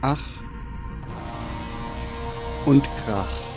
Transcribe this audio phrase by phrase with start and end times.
[0.00, 0.46] Ach
[2.64, 3.56] und Krach.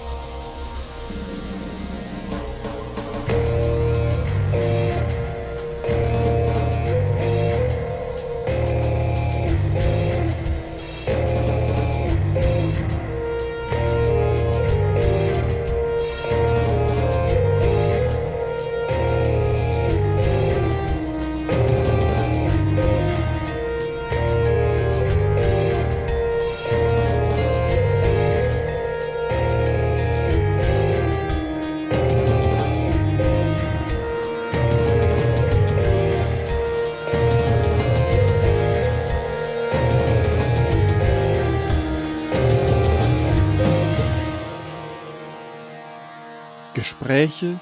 [47.09, 47.59] Gespräche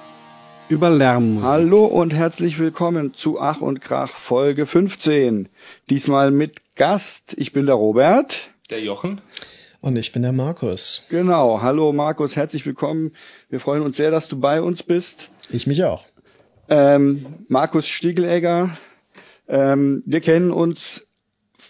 [0.67, 1.47] über Lärmmusik.
[1.47, 5.47] Hallo und herzlich willkommen zu Ach und Krach Folge 15.
[5.89, 7.33] Diesmal mit Gast.
[7.37, 8.49] Ich bin der Robert.
[8.69, 9.21] Der Jochen.
[9.79, 11.05] Und ich bin der Markus.
[11.07, 11.61] Genau.
[11.61, 13.13] Hallo Markus, herzlich willkommen.
[13.49, 15.29] Wir freuen uns sehr, dass du bei uns bist.
[15.49, 16.03] Ich mich auch.
[16.67, 18.71] Ähm, Markus Stiegelegger.
[19.47, 21.07] Ähm, wir kennen uns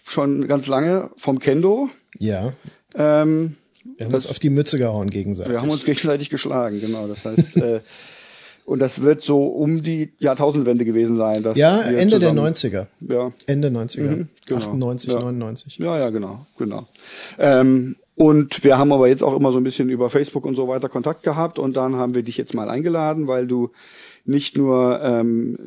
[0.04, 1.92] schon ganz lange vom Kendo.
[2.18, 2.54] Ja.
[2.96, 3.56] Ähm,
[3.96, 5.52] wir haben das, uns auf die Mütze gehauen gegenseitig.
[5.52, 7.08] Wir haben uns gegenseitig geschlagen, genau.
[7.08, 7.82] Das heißt, äh,
[8.68, 11.42] und das wird so um die Jahrtausendwende gewesen sein.
[11.42, 12.88] Dass ja, Ende der 90er.
[13.00, 13.32] Ja.
[13.46, 14.02] Ende 90er.
[14.02, 14.60] Mhm, genau.
[14.60, 15.20] 98, ja.
[15.20, 15.78] 99.
[15.78, 16.86] Ja, ja, genau, genau.
[17.40, 20.68] Ähm, und wir haben aber jetzt auch immer so ein bisschen über Facebook und so
[20.68, 23.72] weiter Kontakt gehabt und dann haben wir dich jetzt mal eingeladen, weil du
[24.26, 25.58] nicht nur ähm,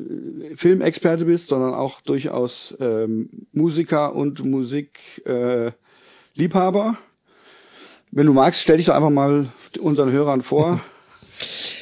[0.55, 5.67] Filmexperte bist, sondern auch durchaus ähm, Musiker und Musikliebhaber.
[5.67, 5.71] Äh,
[6.35, 6.97] Liebhaber.
[8.11, 9.47] Wenn du magst, stell dich doch einfach mal
[9.79, 10.81] unseren Hörern vor.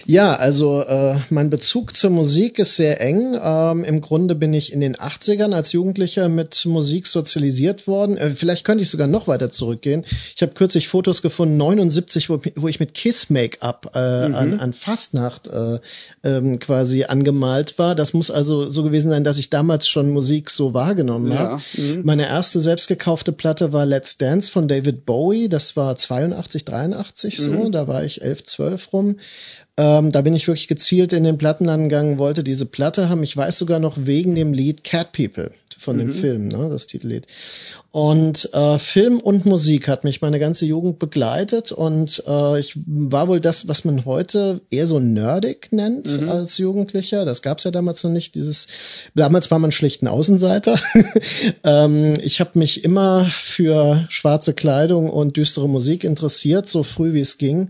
[0.05, 3.37] Ja, also äh, mein Bezug zur Musik ist sehr eng.
[3.41, 8.17] Ähm, Im Grunde bin ich in den 80ern als Jugendlicher mit Musik sozialisiert worden.
[8.17, 10.05] Äh, vielleicht könnte ich sogar noch weiter zurückgehen.
[10.35, 14.35] Ich habe kürzlich Fotos gefunden, 79, wo, wo ich mit Kiss-Make-up äh, mhm.
[14.35, 15.79] an, an Fastnacht äh,
[16.23, 17.95] ähm, quasi angemalt war.
[17.95, 21.37] Das muss also so gewesen sein, dass ich damals schon Musik so wahrgenommen ja.
[21.37, 21.61] habe.
[21.77, 22.01] Mhm.
[22.03, 25.49] Meine erste selbstgekaufte Platte war Let's Dance von David Bowie.
[25.49, 27.51] Das war 82, 83 so.
[27.51, 27.71] Mhm.
[27.71, 29.15] Da war ich 11, 12 rum.
[29.79, 33.23] Ähm, da bin ich wirklich gezielt in den Plattenladen gegangen, wollte diese Platte haben.
[33.23, 35.99] Ich weiß sogar noch wegen dem Lied Cat People von mhm.
[35.99, 37.27] dem Film, ne, das Titellied.
[37.91, 43.29] Und äh, Film und Musik hat mich meine ganze Jugend begleitet und äh, ich war
[43.29, 46.29] wohl das, was man heute eher so nerdig nennt mhm.
[46.29, 47.23] als Jugendlicher.
[47.23, 48.35] Das gab's ja damals noch nicht.
[48.35, 48.67] Dieses
[49.15, 50.77] damals war man schlicht ein Außenseiter.
[51.63, 57.21] ähm, ich habe mich immer für schwarze Kleidung und düstere Musik interessiert, so früh wie
[57.21, 57.69] es ging.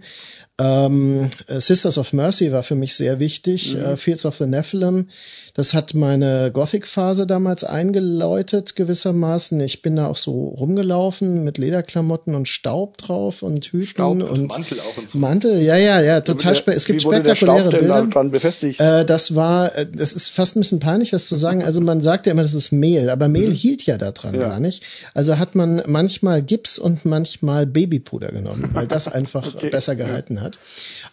[0.59, 3.75] Ähm, Sisters of Mercy war für mich sehr wichtig.
[3.75, 3.85] Mhm.
[3.85, 5.09] Uh, Fields of the Nephilim.
[5.53, 9.59] Das hat meine Gothic-Phase damals eingeläutet gewissermaßen.
[9.61, 14.23] Ich bin da auch so rumgelaufen mit Lederklamotten und Staub drauf und Hüten Staub und,
[14.23, 15.17] und Mantel auch und so.
[15.17, 16.77] Mantel, ja, ja, ja, total spannend.
[16.77, 18.07] Es gibt spektakuläre Bilder.
[18.07, 18.79] dran befestigt?
[18.79, 21.63] Äh, das war, äh, das ist fast ein bisschen peinlich, das zu sagen.
[21.63, 23.53] Also man sagt ja immer, das ist Mehl, aber Mehl mhm.
[23.53, 24.41] hielt ja daran ja.
[24.41, 24.83] gar nicht.
[25.13, 29.69] Also hat man manchmal Gips und manchmal Babypuder genommen, weil das einfach okay.
[29.69, 30.59] besser gehalten hat.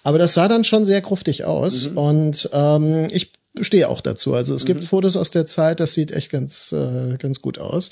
[0.02, 1.98] Aber das sah dann schon sehr gruftig aus mhm.
[1.98, 4.34] und ähm, ich stehe auch dazu.
[4.34, 4.68] Also es mhm.
[4.68, 7.90] gibt Fotos aus der Zeit, das sieht echt ganz, äh, ganz gut aus.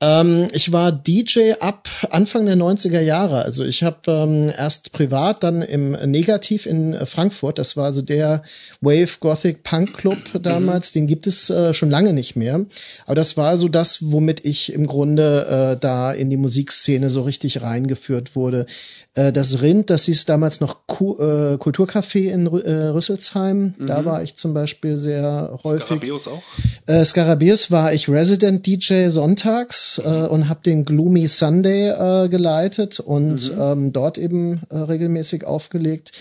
[0.00, 3.42] Ähm, ich war DJ ab Anfang der 90er Jahre.
[3.42, 7.58] Also ich habe ähm, erst privat, dann im Negativ in Frankfurt.
[7.58, 8.42] Das war also der
[8.80, 10.42] Wave Gothic Punk Club mhm.
[10.42, 10.94] damals.
[10.94, 11.00] Mhm.
[11.00, 12.64] Den gibt es äh, schon lange nicht mehr.
[13.06, 17.22] Aber das war so das, womit ich im Grunde äh, da in die Musikszene so
[17.22, 18.66] richtig reingeführt wurde.
[19.14, 23.74] Äh, das Rind, das hieß damals noch Ku äh, Kulturcafé in Rü äh, Rüsselsheim.
[23.78, 23.86] Mhm.
[23.86, 25.86] Da war ich zum Beispiel sehr häufig.
[25.86, 26.42] Scarabeus auch?
[26.86, 30.10] Äh, Scarabeus war ich Resident DJ sonntags mhm.
[30.10, 33.60] äh, und habe den Gloomy Sunday äh, geleitet und mhm.
[33.60, 36.12] ähm, dort eben äh, regelmäßig aufgelegt.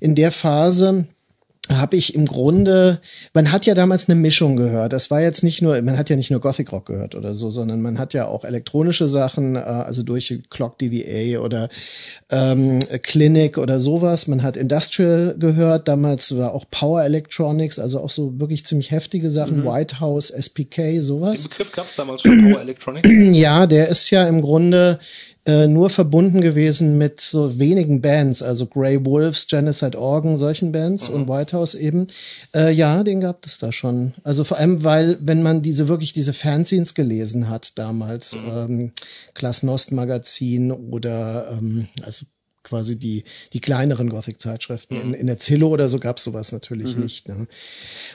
[0.00, 1.06] In der Phase
[1.70, 3.00] habe ich im Grunde,
[3.32, 4.92] man hat ja damals eine Mischung gehört.
[4.92, 7.50] Das war jetzt nicht nur, man hat ja nicht nur Gothic Rock gehört oder so,
[7.50, 11.68] sondern man hat ja auch elektronische Sachen, äh, also durch Clock DVA oder
[12.30, 14.26] ähm, Clinic oder sowas.
[14.26, 15.88] Man hat Industrial gehört.
[15.88, 19.58] Damals war auch Power Electronics, also auch so wirklich ziemlich heftige Sachen.
[19.58, 19.66] Mhm.
[19.66, 21.42] White House, SPK, sowas.
[21.42, 23.08] Den Begriff gab es damals schon, Power Electronics?
[23.40, 24.98] Ja, der ist ja im Grunde
[25.46, 31.08] äh, nur verbunden gewesen mit so wenigen Bands, also Grey Wolves, Genocide Organ, solchen Bands
[31.08, 31.14] mhm.
[31.14, 32.08] und White House eben.
[32.54, 34.14] Äh, ja, den gab es da schon.
[34.22, 38.50] Also vor allem, weil, wenn man diese wirklich diese Fanzines gelesen hat damals, mhm.
[38.50, 38.92] ähm,
[39.34, 42.26] Klasnost Magazin oder ähm, also
[42.62, 44.96] quasi die, die kleineren Gothic-Zeitschriften.
[44.96, 45.02] Mhm.
[45.02, 47.02] In, in der Zillow oder so gab es sowas natürlich mhm.
[47.02, 47.28] nicht.
[47.28, 47.46] Ne?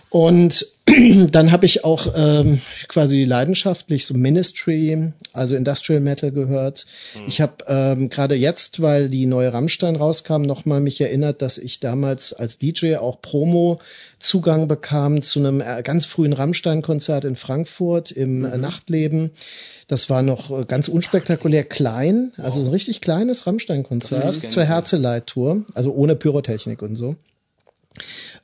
[0.09, 0.67] Und
[1.31, 6.85] dann habe ich auch ähm, quasi leidenschaftlich so Ministry, also Industrial Metal gehört.
[7.15, 7.23] Mhm.
[7.27, 11.79] Ich habe ähm, gerade jetzt, weil die neue Rammstein rauskam, nochmal mich erinnert, dass ich
[11.79, 13.79] damals als DJ auch Promo
[14.19, 18.61] Zugang bekam zu einem äh, ganz frühen Rammstein-Konzert in Frankfurt im mhm.
[18.61, 19.31] Nachtleben.
[19.87, 25.93] Das war noch äh, ganz unspektakulär klein, also ein richtig kleines Rammstein-Konzert zur Herzeleit-Tour, also
[25.93, 27.15] ohne Pyrotechnik und so.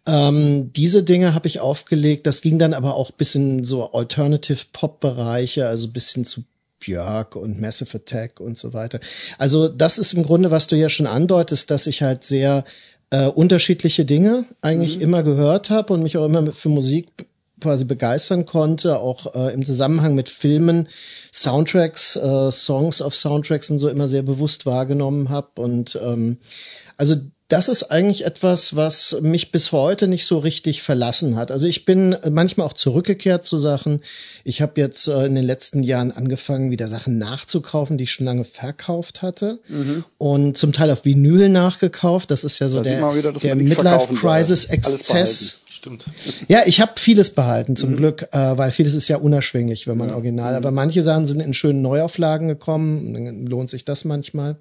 [0.05, 2.27] Ähm, diese Dinge habe ich aufgelegt.
[2.27, 6.43] Das ging dann aber auch bis in so Alternative Pop Bereiche, also bis hin zu
[6.79, 8.99] Björk und Massive Attack und so weiter.
[9.37, 12.65] Also das ist im Grunde, was du ja schon andeutest, dass ich halt sehr
[13.11, 15.03] äh, unterschiedliche Dinge eigentlich mhm.
[15.03, 17.27] immer gehört habe und mich auch immer für Musik
[17.61, 20.89] quasi begeistern konnte, auch äh, im Zusammenhang mit Filmen,
[21.31, 25.61] Soundtracks, äh, Songs auf Soundtracks und so immer sehr bewusst wahrgenommen habe.
[25.61, 26.37] Und ähm,
[26.97, 27.15] also
[27.51, 31.51] das ist eigentlich etwas, was mich bis heute nicht so richtig verlassen hat.
[31.51, 34.01] Also ich bin manchmal auch zurückgekehrt zu Sachen.
[34.45, 38.25] Ich habe jetzt äh, in den letzten Jahren angefangen, wieder Sachen nachzukaufen, die ich schon
[38.25, 39.59] lange verkauft hatte.
[39.67, 40.05] Mhm.
[40.17, 42.31] Und zum Teil auf Vinyl nachgekauft.
[42.31, 45.61] Das ist ja so da der, wieder, der Midlife Crisis Exzess.
[45.67, 46.05] Stimmt.
[46.47, 47.97] Ja, ich habe vieles behalten, zum mhm.
[47.97, 50.15] Glück, äh, weil vieles ist ja unerschwinglich, wenn man ja.
[50.15, 50.53] original.
[50.55, 54.57] Aber manche Sachen sind in schönen Neuauflagen gekommen, dann lohnt sich das manchmal.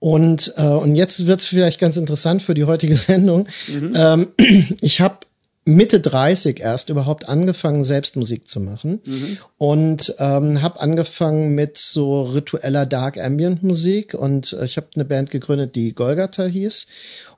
[0.00, 3.46] Und, äh, und jetzt wird es vielleicht ganz interessant für die heutige Sendung.
[3.68, 3.92] Mhm.
[3.94, 4.28] Ähm,
[4.80, 5.18] ich habe
[5.66, 9.38] Mitte 30 erst überhaupt angefangen, selbst Musik zu machen mhm.
[9.58, 15.04] und ähm, habe angefangen mit so ritueller Dark Ambient Musik und äh, ich habe eine
[15.04, 16.86] Band gegründet, die Golgatha hieß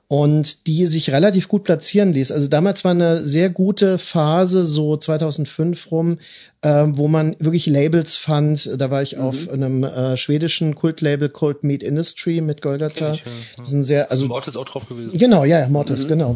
[0.07, 2.31] und die sich relativ gut platzieren ließ.
[2.31, 6.17] Also damals war eine sehr gute Phase, so 2005 rum,
[6.61, 8.69] äh, wo man wirklich Labels fand.
[8.79, 9.21] Da war ich mhm.
[9.21, 13.13] auf einem äh, schwedischen Kultlabel Cold Meat Industry mit Golgatha.
[13.13, 13.31] Ich, ja.
[13.57, 15.17] Das sind sehr, also Mortis auch drauf gewesen.
[15.17, 16.09] Genau, ja, Mortis, mhm.
[16.09, 16.35] genau.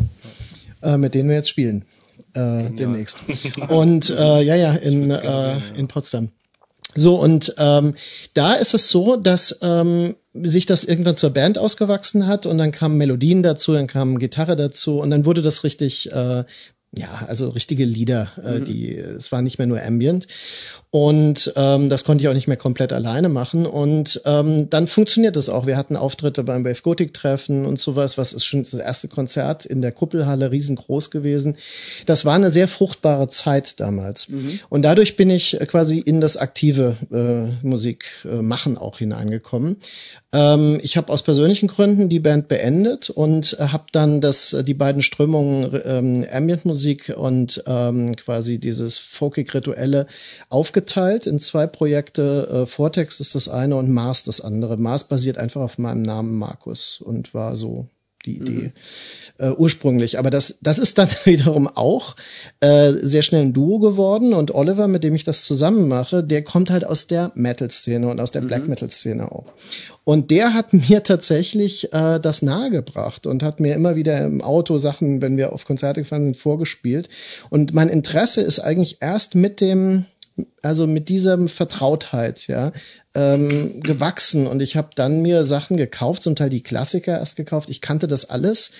[0.82, 1.86] Äh, mit denen wir jetzt spielen.
[2.34, 3.20] Äh, demnächst.
[3.70, 6.30] Und äh, ja, ja, in, äh, in Potsdam.
[6.96, 7.96] So, und ähm,
[8.34, 12.72] da ist es so, dass ähm, sich das irgendwann zur Band ausgewachsen hat und dann
[12.72, 16.44] kamen Melodien dazu, dann kam Gitarre dazu und dann wurde das richtig äh,
[16.98, 18.66] ja, also richtige Lieder, äh, mhm.
[18.66, 20.28] die, es war nicht mehr nur Ambient.
[20.90, 23.66] Und ähm, das konnte ich auch nicht mehr komplett alleine machen.
[23.66, 25.66] Und ähm, dann funktioniert das auch.
[25.68, 29.66] Wir hatten Auftritte beim Wave Gothic Treffen und sowas, was ist schon das erste Konzert
[29.66, 31.58] in der Kuppelhalle riesengroß gewesen.
[32.06, 34.30] Das war eine sehr fruchtbare Zeit damals.
[34.30, 34.60] Mhm.
[34.70, 39.78] Und dadurch bin ich quasi in das aktive äh, Musikmachen auch hineingekommen.
[40.34, 44.74] Ähm, ich habe aus persönlichen Gründen die Band beendet und äh, habe dann das, die
[44.74, 50.08] beiden Strömungen ähm, Ambient Musik und ähm, quasi dieses folkig-rituelle
[50.50, 52.64] aufgeteilt in zwei Projekte.
[52.64, 54.76] Äh, Vortex ist das eine und Mars das andere.
[54.78, 57.88] Mars basiert einfach auf meinem Namen Markus und war so
[58.26, 58.74] die Idee
[59.40, 59.46] mhm.
[59.46, 60.20] äh, ursprünglich.
[60.20, 62.16] Aber das, das ist dann wiederum auch
[62.60, 66.44] äh, sehr schnell ein Duo geworden und Oliver, mit dem ich das zusammen mache, der
[66.44, 68.48] kommt halt aus der Metal-Szene und aus der mhm.
[68.48, 69.46] Black Metal-Szene auch.
[70.04, 74.78] Und der hat mir tatsächlich äh, das nahegebracht und hat mir immer wieder im Auto
[74.78, 77.10] Sachen, wenn wir auf Konzerte gefahren sind, vorgespielt.
[77.50, 80.06] Und mein Interesse ist eigentlich erst mit dem
[80.62, 82.72] also mit dieser Vertrautheit, ja,
[83.16, 87.70] ähm, gewachsen und ich habe dann mir Sachen gekauft, zum Teil die Klassiker erst gekauft.
[87.70, 88.72] Ich kannte das alles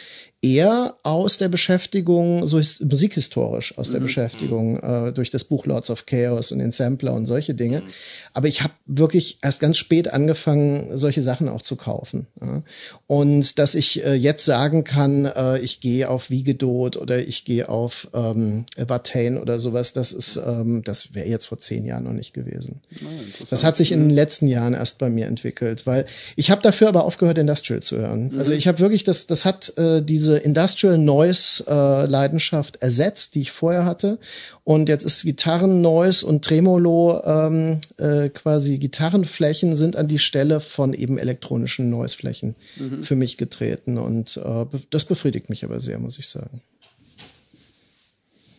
[0.42, 4.06] eher aus der Beschäftigung, so musikhistorisch aus der mhm.
[4.06, 7.82] Beschäftigung äh, durch das Buch Lords of Chaos und den Sampler und solche Dinge.
[7.82, 7.88] Mhm.
[8.34, 12.28] Aber ich habe wirklich erst ganz spät angefangen, solche Sachen auch zu kaufen.
[12.40, 12.62] Ja.
[13.08, 17.68] Und dass ich äh, jetzt sagen kann, äh, ich gehe auf Wiegedot oder ich gehe
[17.68, 22.14] auf ähm, Watain oder sowas, das ist, ähm, das wäre jetzt vor zehn Jahren noch
[22.14, 22.82] nicht gewesen.
[22.92, 23.08] Ja,
[23.50, 26.90] das hat sich in den letzten Jahren erst bei mir entwickelt, weil ich habe dafür
[26.90, 28.30] aber aufgehört, Industrial zu hören.
[28.34, 28.38] Mhm.
[28.38, 33.36] Also ich habe wirklich, das, das hat äh, diese diese Industrial Noise äh, Leidenschaft ersetzt,
[33.36, 34.20] die ich vorher hatte.
[34.66, 40.60] Und jetzt ist Gitarren Noise und Tremolo ähm, äh, quasi Gitarrenflächen sind an die Stelle
[40.60, 43.04] von eben elektronischen Noise Flächen mhm.
[43.04, 43.98] für mich getreten.
[43.98, 46.62] Und äh, das befriedigt mich aber sehr, muss ich sagen.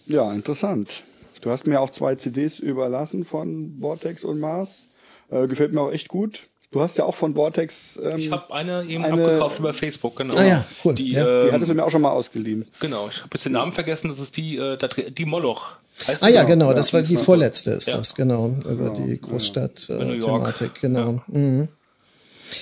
[0.06, 1.02] Ja, interessant.
[1.42, 4.88] Du hast mir auch zwei CDs überlassen von Vortex und Mars.
[5.30, 6.48] Äh, gefällt mir auch echt gut.
[6.70, 7.98] Du hast ja auch von Vortex.
[8.02, 10.37] Ähm, ich habe eine eben eine, abgekauft über Facebook, genau.
[10.37, 10.94] Ah ja, cool.
[10.94, 11.44] Die, ja.
[11.44, 12.66] die hattest du mir auch schon mal ausgeliehen.
[12.80, 14.76] Genau, ich habe jetzt den Namen vergessen, das ist die, äh,
[15.10, 15.68] die Moloch.
[16.06, 17.96] Heißt ah ja, genau, das war die vorletzte, ist ja.
[17.96, 19.06] das, genau, über genau.
[19.06, 21.12] die Großstadt-Thematik, äh, genau.
[21.12, 21.22] Ja.
[21.26, 21.68] Mhm.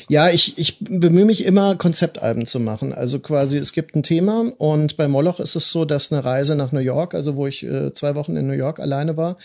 [0.09, 2.93] Ja, ich, ich bemühe mich immer, Konzeptalben zu machen.
[2.93, 6.57] Also quasi, es gibt ein Thema und bei Moloch ist es so, dass eine Reise
[6.57, 9.37] nach New York, also wo ich äh, zwei Wochen in New York alleine war,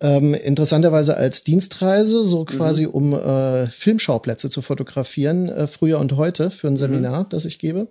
[0.00, 2.90] ähm, interessanterweise als Dienstreise, so quasi mhm.
[2.90, 6.78] um äh, Filmschauplätze zu fotografieren, äh, früher und heute für ein mhm.
[6.78, 7.28] Seminar, mhm.
[7.28, 7.88] das ich gebe.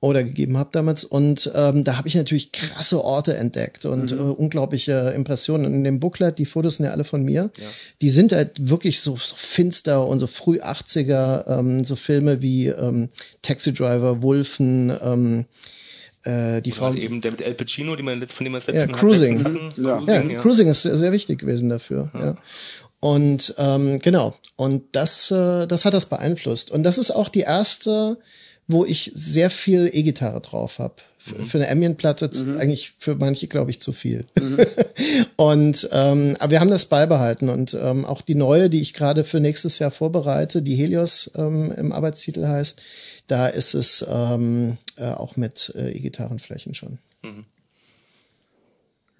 [0.00, 1.04] Oder gegeben habe damals.
[1.04, 4.18] Und ähm, da habe ich natürlich krasse Orte entdeckt und mhm.
[4.18, 5.66] äh, unglaubliche Impressionen.
[5.66, 7.66] Und in dem Booklet, die Fotos sind ja alle von mir, ja.
[8.00, 12.68] die sind halt wirklich so, so finster und so früh 80er, ähm, so Filme wie
[12.68, 13.10] ähm,
[13.42, 15.44] Taxi Driver, Wolfen, ähm,
[16.24, 18.68] äh, die Oder Frau eben der mit El Pacino, die man von dem wir das
[18.68, 19.44] letzten ja, Cruising.
[19.44, 19.96] Hatten, ja.
[19.96, 22.10] Cruising, ja, Cruising ist sehr, sehr wichtig gewesen dafür.
[22.14, 22.20] Ja.
[22.20, 22.36] ja.
[23.00, 26.70] Und ähm, genau, und das, äh, das hat das beeinflusst.
[26.70, 28.18] Und das ist auch die erste,
[28.70, 30.94] wo ich sehr viel E-Gitarre drauf habe.
[31.26, 31.46] Mhm.
[31.46, 32.58] Für eine Ambient-Platte mhm.
[32.58, 34.24] eigentlich für manche, glaube ich, zu viel.
[34.38, 34.66] Mhm.
[35.36, 39.24] und ähm, aber wir haben das beibehalten und ähm, auch die neue, die ich gerade
[39.24, 42.80] für nächstes Jahr vorbereite, die Helios ähm, im Arbeitstitel heißt,
[43.26, 46.98] da ist es ähm, äh, auch mit äh, E-Gitarrenflächen schon.
[47.22, 47.44] Mhm.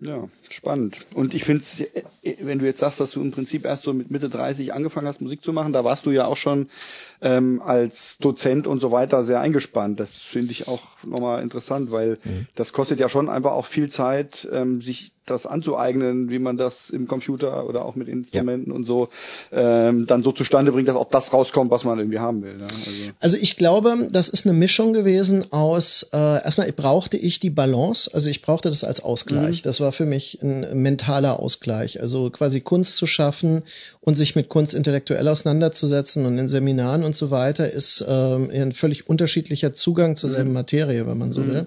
[0.01, 1.07] Ja, spannend.
[1.15, 1.63] Und ich finde,
[2.23, 5.07] äh, wenn du jetzt sagst, dass du im Prinzip erst so mit Mitte 30 angefangen
[5.07, 6.71] hast, Musik zu machen, da warst du ja auch schon
[7.21, 10.01] ähm, als Dozent und so weiter sehr eingespannt.
[10.01, 12.47] Das finde ich auch nochmal interessant, weil mhm.
[12.55, 16.91] das kostet ja schon einfach auch viel Zeit, ähm, sich das anzueignen, wie man das
[16.91, 18.77] im Computer oder auch mit Instrumenten ja.
[18.77, 19.09] und so
[19.53, 22.59] ähm, dann so zustande bringt, dass auch das rauskommt, was man irgendwie haben will.
[22.59, 22.67] Ja?
[22.67, 22.91] Also.
[23.21, 23.37] also.
[23.41, 28.29] ich glaube, das ist eine Mischung gewesen aus, äh, erstmal brauchte ich die Balance, also
[28.29, 29.63] ich brauchte das als Ausgleich.
[29.63, 29.65] Mhm.
[29.65, 33.63] Das war für mich ein mentaler Ausgleich, also quasi Kunst zu schaffen
[34.01, 38.73] und sich mit Kunst intellektuell auseinanderzusetzen und in Seminaren und so weiter ist ähm, ein
[38.73, 40.55] völlig unterschiedlicher Zugang zur selben mhm.
[40.55, 41.49] Materie, wenn man so mhm.
[41.49, 41.67] will.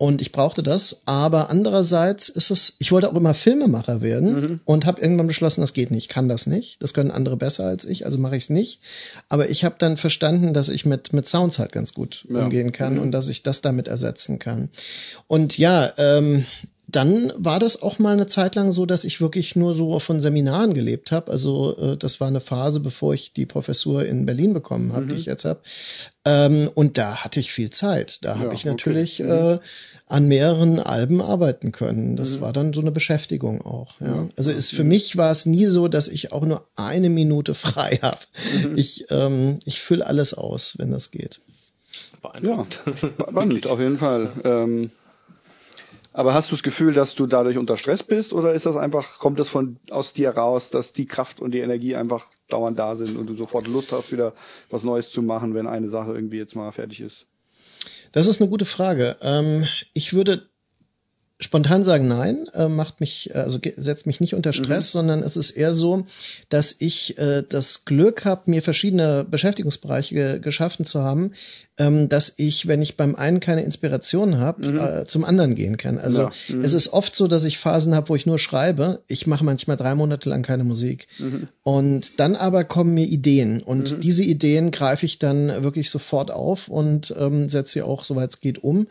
[0.00, 4.60] Und ich brauchte das, aber andererseits ist es, ich wollte auch immer Filmemacher werden mhm.
[4.64, 6.82] und habe irgendwann beschlossen, das geht nicht, kann das nicht.
[6.82, 8.80] Das können andere besser als ich, also mache ich es nicht.
[9.28, 12.44] Aber ich habe dann verstanden, dass ich mit mit Sounds halt ganz gut ja.
[12.44, 13.02] umgehen kann mhm.
[13.02, 14.70] und dass ich das damit ersetzen kann.
[15.26, 16.46] Und ja, ähm,
[16.90, 20.20] dann war das auch mal eine Zeit lang so, dass ich wirklich nur so von
[20.20, 21.30] Seminaren gelebt habe.
[21.30, 25.08] Also äh, das war eine Phase, bevor ich die Professur in Berlin bekommen habe, mhm.
[25.10, 25.60] die ich jetzt habe.
[26.24, 28.18] Ähm, und da hatte ich viel Zeit.
[28.22, 29.32] Da ja, habe ich natürlich okay.
[29.32, 29.54] mhm.
[29.56, 29.58] äh,
[30.06, 32.16] an mehreren Alben arbeiten können.
[32.16, 32.40] Das mhm.
[32.40, 34.00] war dann so eine Beschäftigung auch.
[34.00, 34.06] Ja.
[34.06, 34.28] ja.
[34.36, 37.98] Also ist für mich war es nie so, dass ich auch nur eine Minute frei
[38.02, 38.20] habe.
[38.54, 38.78] Mhm.
[38.78, 41.40] Ich ähm, ich fülle alles aus, wenn das geht.
[42.42, 42.66] Ja,
[43.08, 44.30] spannend auf jeden Fall.
[44.44, 44.90] Ähm,
[46.12, 49.18] aber hast du das Gefühl, dass du dadurch unter Stress bist oder ist das einfach,
[49.18, 52.96] kommt das von aus dir raus, dass die Kraft und die Energie einfach dauernd da
[52.96, 54.34] sind und du sofort Lust hast, wieder
[54.70, 57.26] was Neues zu machen, wenn eine Sache irgendwie jetzt mal fertig ist?
[58.12, 59.16] Das ist eine gute Frage.
[59.22, 60.48] Ähm, ich würde
[61.40, 64.98] spontan sagen nein, äh, macht mich, äh, also setzt mich nicht unter Stress, mhm.
[64.98, 66.06] sondern es ist eher so,
[66.48, 71.32] dass ich äh, das Glück habe, mir verschiedene Beschäftigungsbereiche ge geschaffen zu haben,
[71.78, 74.78] ähm, dass ich, wenn ich beim einen keine Inspiration habe, mhm.
[74.78, 75.98] äh, zum anderen gehen kann.
[75.98, 76.32] Also ja.
[76.48, 76.62] mhm.
[76.62, 79.02] es ist oft so, dass ich Phasen habe, wo ich nur schreibe.
[79.08, 81.08] Ich mache manchmal drei Monate lang keine Musik.
[81.18, 81.48] Mhm.
[81.62, 83.62] Und dann aber kommen mir Ideen.
[83.62, 84.00] Und mhm.
[84.00, 88.40] diese Ideen greife ich dann wirklich sofort auf und ähm, setze sie auch, soweit es
[88.40, 88.86] geht, um.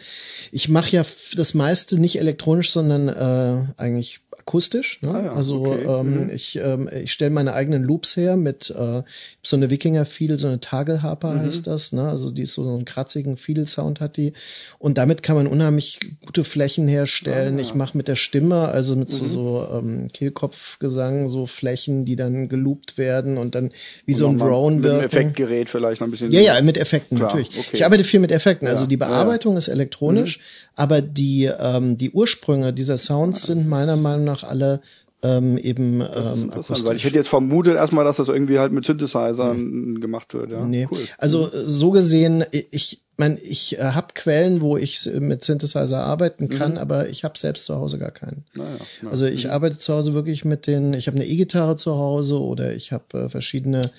[0.52, 2.39] Ich mache ja das meiste nicht elektronisch,
[2.72, 5.02] sondern äh, eigentlich akustisch.
[5.04, 5.14] Ne?
[5.14, 5.84] Ah ja, also okay.
[5.84, 6.30] ähm, mhm.
[6.32, 9.04] ich, ähm, ich stelle meine eigenen Loops her mit äh,
[9.44, 11.42] so eine Wikinger-Fiedel, so eine Tagelharper mhm.
[11.42, 11.94] heißt das.
[11.94, 12.08] Ne?
[12.10, 14.34] Also die ist so einen kratzigen Fiedel-Sound hat die.
[14.80, 17.56] Und damit kann man unheimlich gute Flächen herstellen.
[17.56, 17.64] Ah, ja.
[17.64, 19.28] Ich mache mit der Stimme, also mit so, mhm.
[19.28, 23.72] so ähm, Kehlkopfgesang, so Flächen, die dann geloopt werden und dann
[24.06, 25.04] wie und so ein Drone wirken.
[25.04, 26.32] Mit einem Effektgerät vielleicht noch ein bisschen.
[26.32, 27.58] Ja, ja, mit Effekten Klar, natürlich.
[27.58, 27.70] Okay.
[27.74, 28.68] Ich arbeite viel mit Effekten.
[28.68, 30.44] Also die Bearbeitung ist elektronisch, mhm.
[30.80, 34.80] Aber die, ähm, die Ursprünge dieser Sounds sind meiner Meinung nach alle
[35.22, 36.86] ähm, eben ähm, akustisch.
[36.86, 40.00] Weil ich hätte jetzt vermutet erstmal, dass das irgendwie halt mit Synthesizern nee.
[40.00, 40.52] gemacht wird.
[40.52, 40.66] Ja.
[40.66, 40.88] Nee.
[40.90, 41.00] Cool.
[41.18, 41.68] Also mhm.
[41.68, 46.78] so gesehen, ich mein, ich äh, habe Quellen, wo ich mit Synthesizer arbeiten kann, mhm.
[46.78, 48.46] aber ich habe selbst zu Hause gar keinen.
[48.54, 49.52] Naja, na, also ich mhm.
[49.52, 53.26] arbeite zu Hause wirklich mit den, ich habe eine E-Gitarre zu Hause oder ich habe
[53.26, 53.92] äh, verschiedene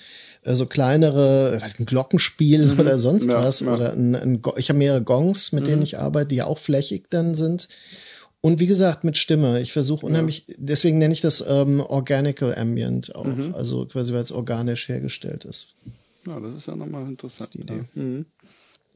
[0.43, 2.79] äh, so kleinere, äh, ein Glockenspiel mhm.
[2.79, 3.73] oder sonst ja, was ja.
[3.73, 5.83] oder ein, ein, ich habe mehrere Gongs, mit denen mhm.
[5.83, 7.67] ich arbeite, die auch flächig dann sind.
[8.41, 9.61] Und wie gesagt, mit Stimme.
[9.61, 10.55] Ich versuche unheimlich, ja.
[10.57, 13.25] deswegen nenne ich das ähm, Organical Ambient auch.
[13.25, 13.53] Mhm.
[13.53, 15.75] Also quasi, weil es organisch hergestellt ist.
[16.25, 17.53] Ja, das ist ja nochmal interessant.
[17.53, 17.83] Die Idee.
[17.93, 18.25] Mhm.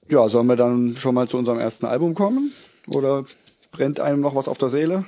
[0.09, 2.53] ja, sollen wir dann schon mal zu unserem ersten Album kommen?
[2.87, 3.25] Oder
[3.71, 5.05] brennt einem noch was auf der Seele?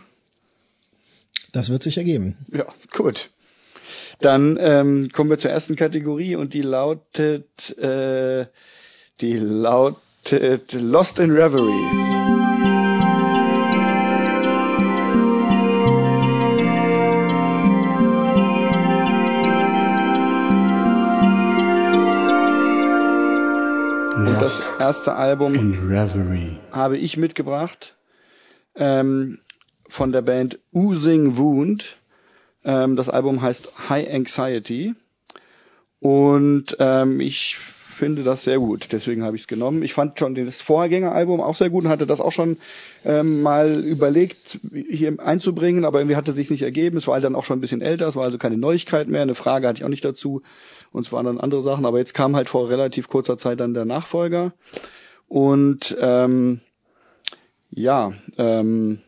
[1.51, 2.38] Das wird sich ergeben.
[2.51, 2.65] Ja,
[2.96, 3.32] gut.
[4.22, 8.46] Dann ähm, kommen wir zur ersten Kategorie und die lautet, äh,
[9.22, 12.27] die lautet Lost in Reverie.
[24.48, 25.74] das erste Album
[26.72, 27.96] habe ich mitgebracht
[28.75, 29.39] ähm,
[29.89, 31.98] von der Band Oozing Wound.
[32.67, 34.93] Ähm, das Album heißt High Anxiety
[36.01, 39.81] und ähm, ich finde das sehr gut, deswegen habe ich es genommen.
[39.81, 42.57] Ich fand schon das Vorgängeralbum auch sehr gut und hatte das auch schon
[43.05, 46.97] ähm, mal überlegt, hier einzubringen, aber irgendwie hatte sich nicht ergeben.
[46.97, 49.24] Es war halt dann auch schon ein bisschen älter, es war also keine Neuigkeit mehr.
[49.24, 50.43] Eine Frage hatte ich auch nicht dazu.
[50.91, 53.74] Und es waren dann andere Sachen, aber jetzt kam halt vor relativ kurzer Zeit dann
[53.74, 54.53] der Nachfolger.
[55.27, 56.59] Und ähm,
[57.71, 59.00] ja, ähm,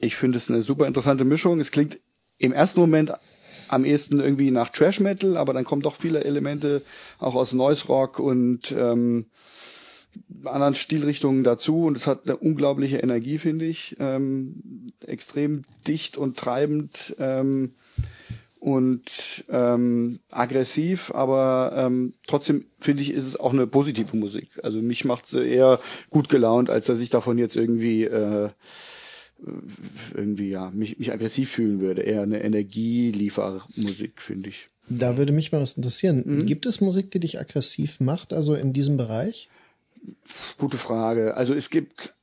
[0.00, 1.60] ich finde es eine super interessante Mischung.
[1.60, 1.98] Es klingt
[2.42, 3.12] im ersten Moment
[3.68, 6.82] am ehesten irgendwie nach Trash Metal, aber dann kommen doch viele Elemente
[7.18, 9.26] auch aus Noise Rock und ähm,
[10.44, 13.96] anderen Stilrichtungen dazu und es hat eine unglaubliche Energie, finde ich.
[13.98, 17.72] Ähm, extrem dicht und treibend ähm,
[18.58, 24.48] und ähm, aggressiv, aber ähm, trotzdem finde ich, ist es auch eine positive Musik.
[24.62, 25.80] Also mich macht sie eher
[26.10, 28.50] gut gelaunt, als dass ich davon jetzt irgendwie äh,
[30.14, 32.02] irgendwie ja mich, mich aggressiv fühlen würde.
[32.02, 34.68] Eher eine Energieliefermusik, finde ich.
[34.88, 36.22] Da würde mich mal was interessieren.
[36.24, 36.46] Mhm.
[36.46, 39.48] Gibt es Musik, die dich aggressiv macht, also in diesem Bereich?
[40.58, 41.36] Gute Frage.
[41.36, 42.14] Also es gibt,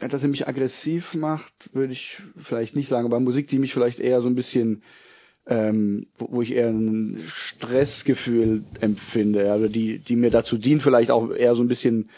[0.00, 4.00] dass sie mich aggressiv macht, würde ich vielleicht nicht sagen, aber Musik, die mich vielleicht
[4.00, 4.82] eher so ein bisschen,
[5.46, 11.30] ähm, wo ich eher ein Stressgefühl empfinde, also die, die mir dazu dient, vielleicht auch
[11.30, 12.08] eher so ein bisschen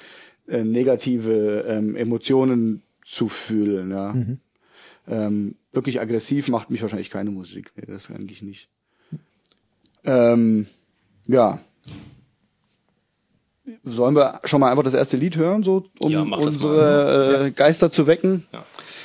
[0.46, 3.90] äh, negative ähm, Emotionen zu fühlen.
[3.90, 4.12] Ja.
[4.12, 4.38] Mhm.
[5.08, 7.72] Ähm, wirklich aggressiv macht mich wahrscheinlich keine Musik.
[7.76, 8.68] Nee, das eigentlich nicht.
[10.04, 10.66] Ähm,
[11.26, 11.60] ja.
[13.84, 17.90] Sollen wir schon mal einfach das erste Lied hören, so um ja, unsere äh, Geister
[17.90, 18.46] zu wecken?
[18.52, 18.64] Ja.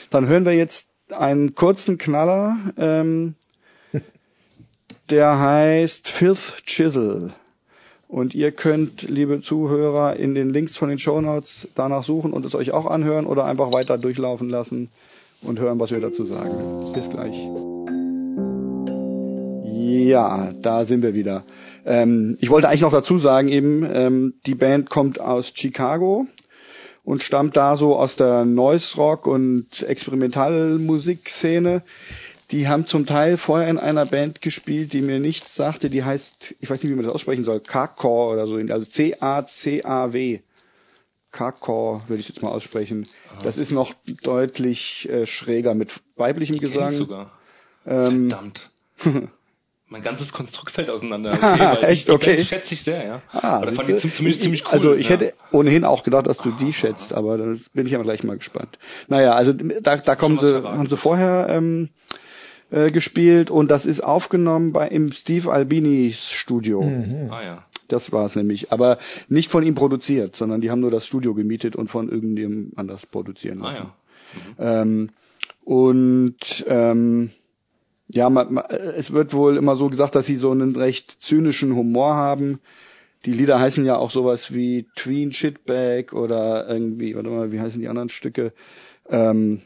[0.10, 3.36] Dann hören wir jetzt einen kurzen Knaller, ähm,
[5.10, 7.34] der heißt Filth Chisel.
[8.16, 12.46] Und ihr könnt, liebe Zuhörer, in den Links von den Show Notes danach suchen und
[12.46, 14.88] es euch auch anhören oder einfach weiter durchlaufen lassen
[15.42, 16.94] und hören, was wir dazu sagen.
[16.94, 17.36] Bis gleich.
[19.66, 21.44] Ja, da sind wir wieder.
[21.86, 26.26] Ähm, ich wollte eigentlich noch dazu sagen, eben, ähm, die Band kommt aus Chicago
[27.04, 31.84] und stammt da so aus der Noise Rock und Experimentalmusikszene.
[32.52, 35.90] Die haben zum Teil vorher in einer Band gespielt, die mir nichts sagte.
[35.90, 38.56] Die heißt, ich weiß nicht, wie man das aussprechen soll, Kakor oder so.
[38.56, 40.40] Also C-A-C-A-W.
[41.32, 43.08] Kakor würde ich jetzt mal aussprechen.
[43.34, 43.44] Aha.
[43.44, 46.94] Das ist noch deutlich äh, schräger mit weiblichem die Gesang.
[46.94, 47.32] sogar.
[47.86, 48.70] Ähm, Verdammt.
[49.88, 51.34] mein ganzes Konstrukt fällt auseinander.
[51.76, 52.38] Okay, Echt, okay.
[52.38, 53.22] Das schätze ich sehr, ja.
[53.32, 54.72] Ah, aber fand ich zumindest ziemlich cool.
[54.72, 55.16] Also ich ja.
[55.16, 58.38] hätte ohnehin auch gedacht, dass du die schätzt, aber da bin ich aber gleich mal
[58.38, 58.80] gespannt.
[59.08, 61.90] Naja, also da, da kommen sie, haben sie vorher ähm,
[62.72, 66.82] äh, gespielt und das ist aufgenommen bei im Steve Albinis Studio.
[66.82, 67.30] Mhm.
[67.32, 67.66] Ah ja.
[67.88, 68.98] Das war es nämlich, aber
[69.30, 73.06] nicht von ihm produziert, sondern die haben nur das Studio gemietet und von irgendjemandem anders
[73.06, 73.84] produzieren lassen.
[73.84, 73.94] Ah
[74.58, 74.84] ja.
[74.84, 75.00] Mhm.
[75.00, 75.10] Ähm,
[75.64, 77.30] und ähm,
[78.08, 81.76] ja, man, man, es wird wohl immer so gesagt, dass sie so einen recht zynischen
[81.76, 82.60] Humor haben.
[83.26, 87.82] Die Lieder heißen ja auch sowas wie Tween Shitbag oder irgendwie, oder mal, wie heißen
[87.82, 88.54] die anderen Stücke?
[89.10, 89.62] Ähm,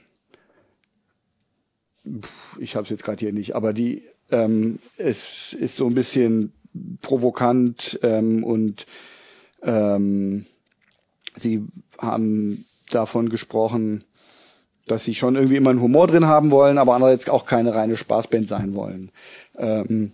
[2.59, 6.53] ich habe es jetzt gerade hier nicht, aber die ähm, es ist so ein bisschen
[7.01, 8.85] provokant ähm, und
[9.63, 10.45] ähm,
[11.35, 11.65] sie
[11.97, 14.03] haben davon gesprochen,
[14.87, 17.97] dass sie schon irgendwie immer einen Humor drin haben wollen, aber andererseits auch keine reine
[17.97, 19.11] Spaßband sein wollen.
[19.57, 20.11] Ähm,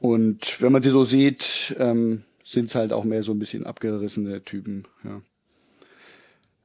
[0.00, 3.66] und wenn man sie so sieht, ähm, sind es halt auch mehr so ein bisschen
[3.66, 4.84] abgerissene Typen.
[5.04, 5.20] Ja.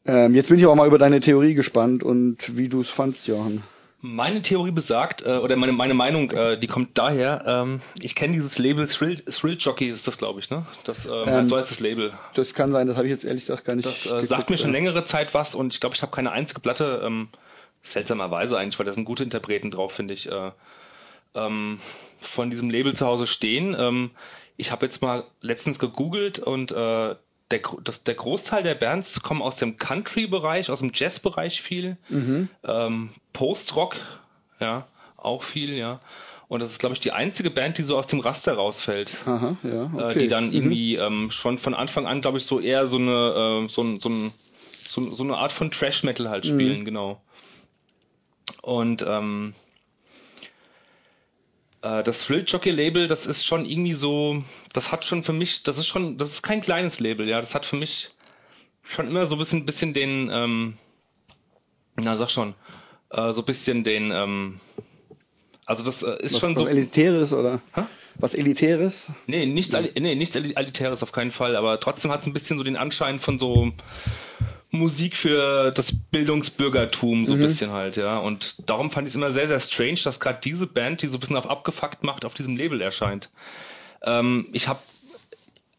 [0.06, 3.28] Ähm, jetzt bin ich aber mal über deine Theorie gespannt und wie du es fandst,
[3.28, 3.64] Johann.
[4.04, 8.34] Meine Theorie besagt, äh, oder meine, meine Meinung, äh, die kommt daher, ähm, ich kenne
[8.34, 10.66] dieses Label Thrill, Thrill Jockey ist das, glaube ich, ne?
[10.84, 12.14] Das, ähm, ähm, so heißt das Label.
[12.34, 13.88] Das kann sein, das habe ich jetzt ehrlich gesagt gar nicht.
[13.88, 16.62] Das äh, sagt mir schon längere Zeit was und ich glaube, ich habe keine einzige
[16.62, 17.30] Platte, ähm,
[17.84, 20.52] seltsamerweise eigentlich, weil da sind gute Interpreten drauf, finde ich, äh,
[21.36, 21.80] ähm,
[22.22, 23.76] von diesem Label zu Hause stehen.
[23.78, 24.12] Ähm,
[24.58, 27.16] ich habe jetzt mal letztens gegoogelt und äh,
[27.52, 32.50] der, das, der Großteil der Bands kommen aus dem Country-Bereich, aus dem Jazz-Bereich viel, mhm.
[32.64, 33.98] ähm, Post-Rock,
[34.60, 34.88] ja,
[35.18, 36.00] auch viel, ja.
[36.48, 39.16] Und das ist, glaube ich, die einzige Band, die so aus dem Raster rausfällt.
[39.26, 40.12] Aha, ja, okay.
[40.12, 40.54] äh, die dann mhm.
[40.54, 44.10] irgendwie ähm, schon von Anfang an, glaube ich, so eher so eine, äh, so, so,
[44.10, 44.32] ein,
[44.88, 46.50] so, so eine Art von Trash-Metal halt mhm.
[46.50, 46.86] spielen, mhm.
[46.86, 47.22] genau.
[48.62, 49.71] Und ähm, äh,
[51.82, 55.78] das Thrill Jockey Label, das ist schon irgendwie so, das hat schon für mich, das
[55.78, 58.10] ist schon, das ist kein kleines Label, ja, das hat für mich
[58.84, 60.78] schon immer so ein bisschen, bisschen den, ähm,
[61.96, 62.54] na sag schon,
[63.10, 64.60] äh, so ein bisschen den, ähm,
[65.66, 66.70] also das äh, ist was, schon was so.
[66.70, 67.62] Elitäres oder?
[67.74, 67.84] Hä?
[68.16, 69.12] Was Elitäres?
[69.26, 72.64] Nee, nichts, nee, nichts Elitäres auf keinen Fall, aber trotzdem hat es ein bisschen so
[72.64, 73.72] den Anschein von so,
[74.72, 77.44] Musik für das Bildungsbürgertum, so ein mhm.
[77.44, 78.18] bisschen halt, ja.
[78.18, 81.18] Und darum fand ich es immer sehr, sehr strange, dass gerade diese Band, die so
[81.18, 83.30] ein bisschen auf abgefuckt macht, auf diesem Label erscheint.
[84.02, 84.80] Ähm, ich habe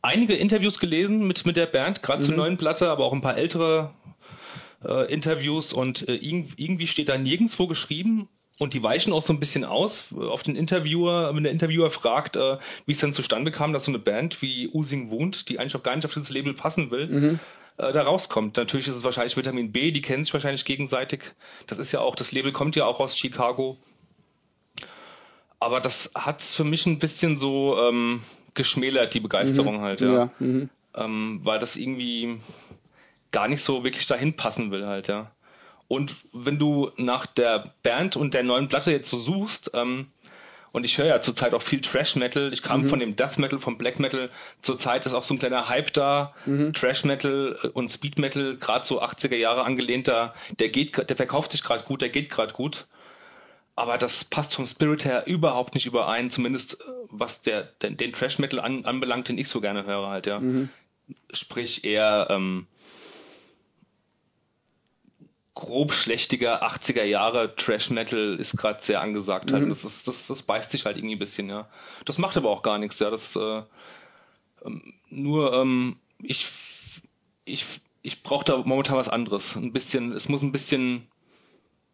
[0.02, 3.38] einige Interviews gelesen mit, mit der Band, gerade zur neuen Platte, aber auch ein paar
[3.38, 3.92] ältere
[4.84, 8.28] äh, Interviews und äh, irgendwie steht da nirgendwo geschrieben
[8.58, 12.36] und die weichen auch so ein bisschen aus auf den Interviewer, wenn der Interviewer fragt,
[12.36, 15.76] äh, wie es denn zustande kam, dass so eine Band wie Using Wound, die eigentlich
[15.76, 17.40] auch gar nicht auf dieses Label passen will, mhm.
[17.82, 18.56] Äh, da rauskommt.
[18.56, 21.20] Natürlich ist es wahrscheinlich Vitamin B, die kennen sich wahrscheinlich gegenseitig.
[21.66, 23.76] Das ist ja auch, das Label kommt ja auch aus Chicago.
[25.58, 28.22] Aber das hat für mich ein bisschen so ähm,
[28.54, 29.82] geschmälert, die Begeisterung mhm.
[29.82, 30.12] halt, ja.
[30.12, 30.30] ja.
[30.38, 30.70] Mhm.
[30.94, 32.40] Ähm, weil das irgendwie
[33.30, 35.30] gar nicht so wirklich dahin passen will halt, ja.
[35.88, 40.06] Und wenn du nach der Band und der neuen Platte jetzt so suchst, ähm,
[40.72, 42.52] und ich höre ja zurzeit auch viel Trash Metal.
[42.52, 42.88] Ich kam mhm.
[42.88, 44.30] von dem Death Metal, vom Black Metal.
[44.62, 46.34] Zurzeit ist auch so ein kleiner Hype da.
[46.46, 46.72] Mhm.
[46.72, 50.34] Trash Metal und Speed Metal, gerade so 80er Jahre angelehnter.
[50.58, 52.86] Der geht, der verkauft sich gerade gut, der geht gerade gut.
[53.74, 58.12] Aber das passt vom Spirit her überhaupt nicht überein, zumindest äh, was der, den, den
[58.12, 60.40] Trash Metal an, anbelangt, den ich so gerne höre halt, ja.
[60.40, 60.70] Mhm.
[61.32, 62.66] Sprich eher ähm,
[65.54, 69.64] grob schlechtiger 80er Jahre Trash Metal ist gerade sehr angesagt halt.
[69.64, 69.68] Mhm.
[69.68, 71.68] Das ist, das, das beißt sich halt irgendwie ein bisschen, ja.
[72.04, 73.10] Das macht aber auch gar nichts, ja.
[73.10, 73.62] Das äh,
[74.64, 76.48] ähm, nur ähm, ich
[77.44, 77.66] ich
[78.02, 79.54] ich brauche da momentan was anderes.
[79.54, 81.06] Ein bisschen, es muss ein bisschen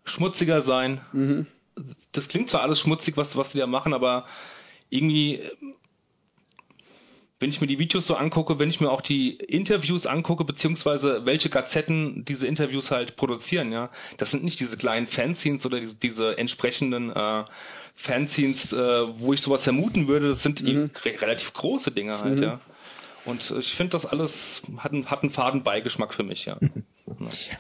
[0.05, 1.01] schmutziger sein.
[1.13, 1.47] Mhm.
[2.13, 4.27] Das klingt zwar alles schmutzig, was was da machen, aber
[4.89, 5.43] irgendwie
[7.41, 11.25] wenn ich mir die Videos so angucke, wenn ich mir auch die Interviews angucke, beziehungsweise
[11.25, 15.95] welche Gazetten diese Interviews halt produzieren, ja, das sind nicht diese kleinen Fanzines oder diese,
[15.95, 17.45] diese entsprechenden äh,
[17.95, 18.79] Fanzines, äh,
[19.19, 20.91] wo ich sowas vermuten würde, das sind mhm.
[21.05, 22.43] relativ große Dinge halt, mhm.
[22.43, 22.61] ja.
[23.25, 26.59] Und ich finde das alles hat, einen, hat einen faden Beigeschmack für mich, ja.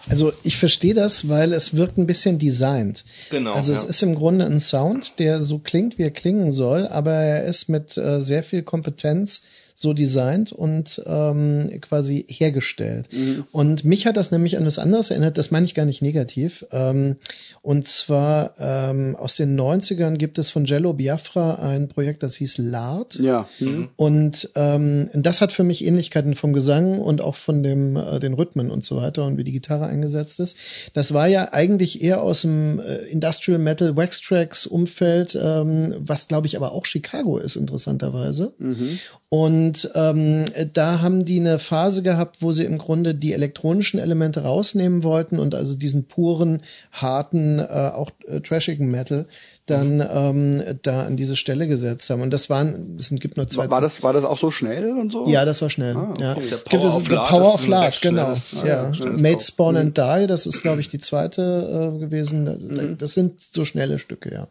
[0.08, 3.04] Also ich verstehe das, weil es wirkt ein bisschen designt.
[3.30, 3.52] Genau.
[3.52, 3.88] Also es ja.
[3.88, 7.68] ist im Grunde ein Sound, der so klingt, wie er klingen soll, aber er ist
[7.68, 9.42] mit äh, sehr viel Kompetenz
[9.80, 13.06] so designt und ähm, quasi hergestellt.
[13.12, 13.44] Mhm.
[13.52, 16.66] Und mich hat das nämlich an was anderes erinnert, das meine ich gar nicht negativ.
[16.72, 17.14] Ähm,
[17.62, 22.58] und zwar ähm, aus den 90ern gibt es von Jello Biafra ein Projekt, das hieß
[22.58, 23.14] Lard.
[23.20, 23.48] Ja.
[23.60, 23.90] Mhm.
[23.94, 28.34] Und ähm, das hat für mich Ähnlichkeiten vom Gesang und auch von dem, äh, den
[28.34, 30.56] Rhythmen und so weiter und wie die Gitarre eingesetzt ist.
[30.92, 36.26] Das war ja eigentlich eher aus dem äh, Industrial Metal Wax Tracks Umfeld, ähm, was
[36.26, 38.54] glaube ich aber auch Chicago ist, interessanterweise.
[38.58, 38.98] Mhm.
[39.28, 44.42] Und ähm, da haben die eine Phase gehabt, wo sie im Grunde die elektronischen Elemente
[44.42, 49.26] rausnehmen wollten und also diesen puren, harten, äh, auch äh, trashigen Metal
[49.70, 52.22] dann ähm, da an diese Stelle gesetzt haben.
[52.22, 53.70] Und das waren, es gibt nur zwei.
[53.70, 55.26] War das, war das auch so schnell und so?
[55.26, 55.96] Ja, das war schnell.
[55.96, 56.22] Ah, okay.
[56.22, 56.36] ja.
[56.36, 58.32] Es gibt es, The Power of Lard, genau.
[58.32, 58.90] Ah, ja.
[58.92, 59.06] ja.
[59.06, 59.80] Made Spawn mhm.
[59.80, 62.44] and Die, das ist, glaube ich, die zweite äh, gewesen.
[62.44, 62.98] Mhm.
[62.98, 64.48] Das sind so schnelle Stücke, ja.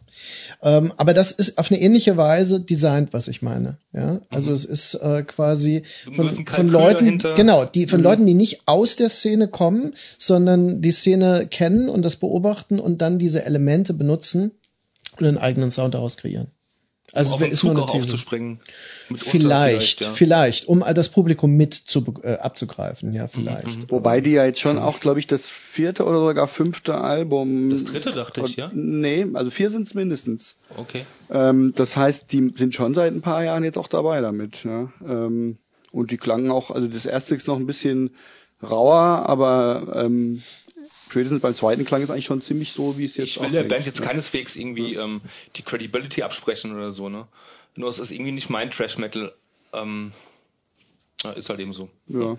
[0.61, 3.77] Ähm, aber das ist auf eine ähnliche Weise designt, was ich meine.
[3.93, 4.55] Ja, also mhm.
[4.55, 5.83] es ist äh, quasi
[6.15, 7.33] von, von Leuten, dahinter.
[7.33, 8.03] genau, die von mhm.
[8.03, 13.01] Leuten, die nicht aus der Szene kommen, sondern die Szene kennen und das beobachten und
[13.01, 14.51] dann diese Elemente benutzen
[15.19, 16.51] einen eigenen Sound daraus kreieren.
[17.13, 18.17] Also um es ist nur eine These.
[18.17, 18.61] Vielleicht,
[19.15, 20.11] vielleicht, ja.
[20.11, 23.65] vielleicht, um das Publikum mit zu, äh, abzugreifen, ja, vielleicht.
[23.65, 23.91] Mhm.
[23.91, 27.69] Wobei die ja jetzt schon auch, glaube ich, das vierte oder sogar fünfte Album.
[27.69, 28.69] Das dritte dachte ich, ja.
[28.73, 30.57] Nee, also vier sind es mindestens.
[30.75, 31.05] Okay.
[31.31, 34.65] Ähm, das heißt, die sind schon seit ein paar Jahren jetzt auch dabei damit.
[34.65, 34.91] Ja.
[35.01, 35.57] Ähm,
[35.93, 38.11] und die klangen auch, also das erste ist noch ein bisschen
[38.61, 40.41] rauer, aber ähm,
[41.09, 43.63] spätestens beim zweiten klang es eigentlich schon ziemlich so, wie es jetzt Ich will der
[43.63, 44.05] Band jetzt ja.
[44.05, 45.21] keineswegs irgendwie ähm,
[45.55, 47.27] die Credibility absprechen oder so, ne?
[47.75, 49.33] Nur es ist irgendwie nicht mein Trash Metal.
[49.73, 50.13] Ähm,
[51.35, 51.89] ist halt eben so.
[52.07, 52.37] Ja.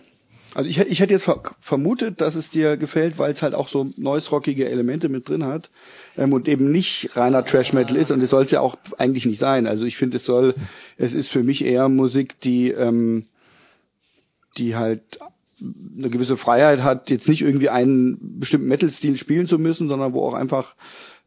[0.55, 3.91] Also ich, ich hätte jetzt vermutet, dass es dir gefällt, weil es halt auch so
[3.97, 5.69] noise-rockige Elemente mit drin hat
[6.17, 9.27] ähm, und eben nicht reiner Trash Metal ist und es soll es ja auch eigentlich
[9.27, 9.67] nicht sein.
[9.67, 10.55] Also ich finde, es soll,
[10.97, 13.27] es ist für mich eher Musik, die ähm,
[14.57, 15.19] die halt
[15.61, 20.25] eine gewisse Freiheit hat, jetzt nicht irgendwie einen bestimmten Metal-Stil spielen zu müssen, sondern wo
[20.25, 20.77] auch einfach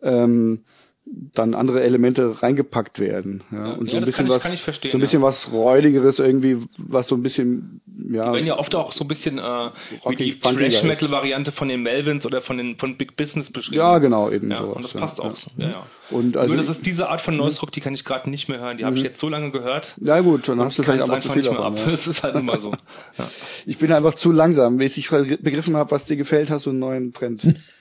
[0.02, 0.64] ähm,
[1.06, 3.44] dann andere Elemente reingepackt werden.
[3.52, 5.28] Ja, ja und so ein bisschen ich, was, so ein bisschen ja.
[5.28, 8.28] was räudigeres irgendwie, was so ein bisschen, ja.
[8.28, 9.70] Die werden ja oft auch so ein bisschen äh,
[10.08, 13.78] wie die Thrash-Metal-Variante von den Melvins oder von den von Big Business beschrieben.
[13.78, 14.76] Ja, genau, eben ja, sowas.
[14.76, 15.36] Und das passt auch.
[15.58, 15.86] Ja, ja.
[16.12, 18.48] Und also Nur das ist diese Art von Noise Rock, die kann ich gerade nicht
[18.48, 18.78] mehr hören.
[18.78, 19.08] Die habe ich mhm.
[19.08, 19.96] jetzt so lange gehört.
[19.98, 21.78] Ja gut, dann hast du vielleicht einfach zu viel davon.
[21.78, 21.86] Ja.
[21.92, 22.74] Das ist halt immer so.
[23.66, 24.78] Ich bin einfach zu langsam.
[24.78, 27.56] Bis ich begriffen habe, was dir gefällt, hast du einen neuen Trend.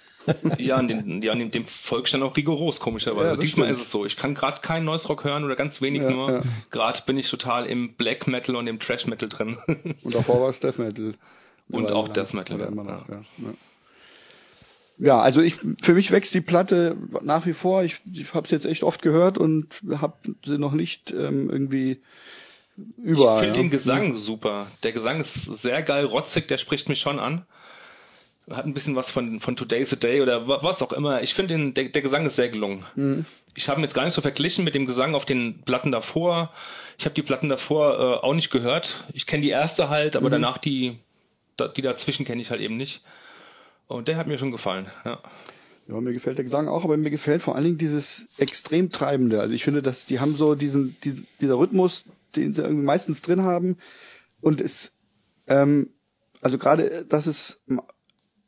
[0.58, 3.34] ja, an dem, ja, an dem folge ich dann auch rigoros, komischerweise.
[3.34, 3.80] Ja, Diesmal stimmt.
[3.80, 4.04] ist es so.
[4.04, 6.32] Ich kann gerade keinen Noise Rock hören oder ganz wenig ja, nur.
[6.32, 6.42] Ja.
[6.70, 9.56] Gerade bin ich total im Black Metal und im Trash Metal drin.
[10.02, 11.14] und davor war es Death Metal.
[11.70, 12.58] Und auch Death Metal.
[12.58, 13.22] Noch, ja.
[14.98, 17.84] Ja, also ich für mich wächst die Platte nach wie vor.
[17.84, 22.00] Ich, ich habe es jetzt echt oft gehört und habe sie noch nicht ähm, irgendwie
[23.02, 23.38] überall.
[23.38, 23.62] Ich finde ja.
[23.64, 24.66] den Gesang super.
[24.82, 27.46] Der Gesang ist sehr geil, rotzig, der spricht mich schon an.
[28.50, 31.22] Hat ein bisschen was von, von Today's a Day oder wa- was auch immer.
[31.22, 32.84] Ich finde den, der, der Gesang ist sehr gelungen.
[32.96, 33.24] Mhm.
[33.54, 36.52] Ich habe ihn jetzt gar nicht so verglichen mit dem Gesang auf den Platten davor.
[36.98, 39.04] Ich habe die Platten davor äh, auch nicht gehört.
[39.12, 40.98] Ich kenne die erste halt, aber danach die,
[41.76, 43.02] die dazwischen kenne ich halt eben nicht.
[43.88, 44.86] Und der hat mir schon gefallen.
[45.04, 45.20] Ja.
[45.88, 49.40] Ja, mir gefällt der Gesang auch, aber mir gefällt vor allen Dingen dieses extrem treibende.
[49.40, 52.04] Also ich finde, dass die haben so diesen, die, dieser Rhythmus,
[52.36, 53.76] den sie irgendwie meistens drin haben
[54.40, 54.92] und es,
[55.48, 55.90] ähm,
[56.42, 57.60] also gerade, dass es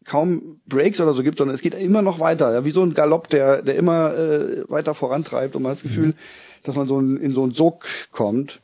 [0.05, 2.95] kaum Breaks oder so gibt, sondern es geht immer noch weiter, ja, wie so ein
[2.95, 6.15] Galopp, der, der immer äh, weiter vorantreibt und man hat das Gefühl,
[6.63, 8.61] dass man so ein, in so einen Sog kommt.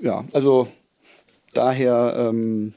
[0.00, 0.68] Ja, also
[1.52, 2.74] daher ähm,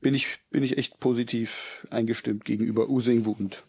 [0.00, 3.64] bin ich bin ich echt positiv eingestimmt gegenüber Using Wund.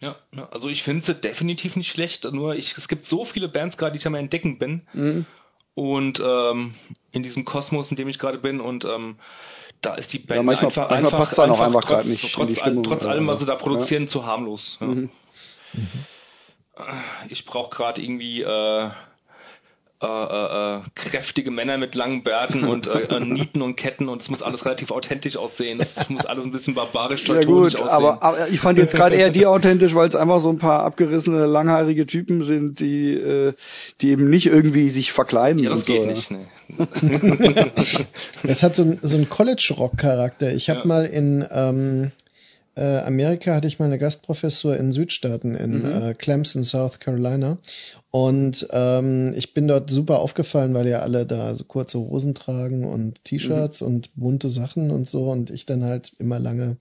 [0.00, 3.48] Ja, ja, also ich finde sie definitiv nicht schlecht, nur ich, es gibt so viele
[3.48, 4.82] Bands gerade, die ich am Entdecken bin.
[4.92, 5.26] Mhm.
[5.74, 6.74] Und ähm,
[7.12, 9.16] in diesem Kosmos, in dem ich gerade bin und ähm,
[9.82, 12.06] da ist die Band Ja, manchmal- einfach, manchmal einfach, passt's dann auch einfach trotz, grad
[12.06, 13.58] nicht in trotz, die Stimmung, trotz äh, allem, was sie da ja.
[13.58, 14.78] produzieren, zu harmlos.
[14.80, 14.86] Ja.
[14.86, 15.10] Mhm.
[17.28, 18.90] Ich brauche gerade irgendwie äh,
[20.02, 24.20] äh, äh, äh, kräftige Männer mit langen Bärten und äh, äh, Nieten und Ketten und
[24.20, 25.80] es muss alles relativ authentisch aussehen.
[25.80, 27.88] Es muss alles ein bisschen barbarisch Ja gut, aussehen.
[27.88, 30.82] aber, aber ich fand jetzt gerade eher die authentisch, weil es einfach so ein paar
[30.82, 33.54] abgerissene, langhaarige Typen sind, die, äh,
[34.02, 35.62] die eben nicht irgendwie sich verkleiden.
[35.62, 36.08] ja, das und so, geht ja.
[36.08, 36.30] nicht.
[36.30, 36.46] Nee.
[38.42, 40.52] Das hat so, ein- so einen College-Rock-Charakter.
[40.52, 40.86] Ich habe Ja.
[40.86, 42.12] mal in ähm,
[42.76, 46.02] äh, Amerika hatte ich mal eine Gastprofessur in Südstaaten in Mhm.
[46.10, 47.56] äh, Clemson, South Carolina.
[48.16, 52.86] Und ähm, ich bin dort super aufgefallen, weil ja alle da so kurze Hosen tragen
[52.86, 53.86] und T-Shirts Mhm.
[53.86, 55.30] und bunte Sachen und so.
[55.30, 56.78] Und ich dann halt immer lange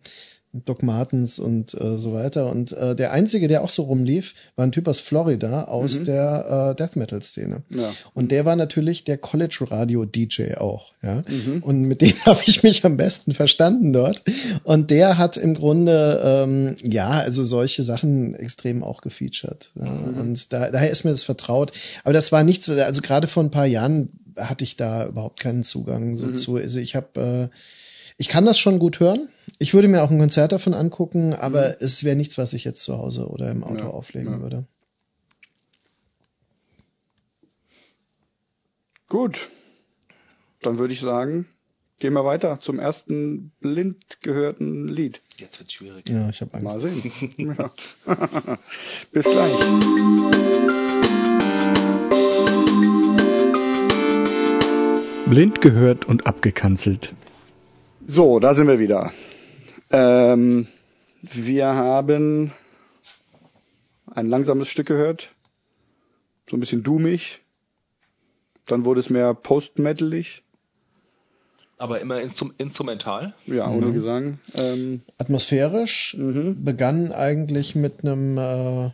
[0.65, 2.49] Doc Martens und äh, so weiter.
[2.49, 6.05] Und äh, der einzige, der auch so rumlief, war ein Typ aus Florida, aus Mhm.
[6.05, 7.63] der äh, Death Metal Szene.
[7.73, 7.91] Ja.
[8.13, 11.23] Und der war natürlich der College Radio DJ auch, ja.
[11.27, 11.61] Mhm.
[11.63, 14.23] Und mit dem habe ich mich am besten verstanden dort.
[14.63, 19.71] Und der hat im Grunde ähm, ja, also solche Sachen extrem auch gefeatured.
[19.75, 19.85] Ja.
[19.89, 20.17] Mhm.
[20.19, 21.71] Und da, daher ist mir das vertraut.
[22.03, 25.63] Aber das war nichts, also gerade vor ein paar Jahren hatte ich da überhaupt keinen
[25.63, 26.35] Zugang so Mhm.
[26.35, 26.57] zu.
[26.57, 27.55] Also ich habe äh,
[28.17, 29.29] ich kann das schon gut hören.
[29.59, 32.83] Ich würde mir auch ein Konzert davon angucken, aber es wäre nichts, was ich jetzt
[32.83, 33.79] zu Hause oder im Auto Mhm.
[33.79, 34.41] Ja, auflegen ja.
[34.41, 34.65] würde.
[39.07, 39.49] Gut.
[40.61, 41.45] Dann würde ich sagen,
[41.99, 45.21] gehen wir weiter zum ersten blind gehörten Lied.
[45.37, 46.09] Jetzt wird's schwierig.
[46.09, 46.65] Ja, ich habe Angst.
[46.65, 47.11] Mal sehen.
[47.57, 47.71] ja.
[49.11, 49.51] Bis gleich.
[55.29, 57.13] Blind gehört und abgekanzelt.
[58.07, 59.11] So, da sind wir wieder.
[59.89, 60.67] Ähm,
[61.21, 62.51] wir haben
[64.13, 65.29] ein langsames Stück gehört.
[66.49, 67.41] So ein bisschen doomig.
[68.67, 70.43] Dann wurde es mehr post-metalig.
[71.77, 73.33] Aber immer instrum instrumental.
[73.47, 74.39] Ja, ohne Gesang.
[74.57, 76.63] Ähm, atmosphärisch, Mhm.
[76.63, 78.91] begann eigentlich mit einem äh,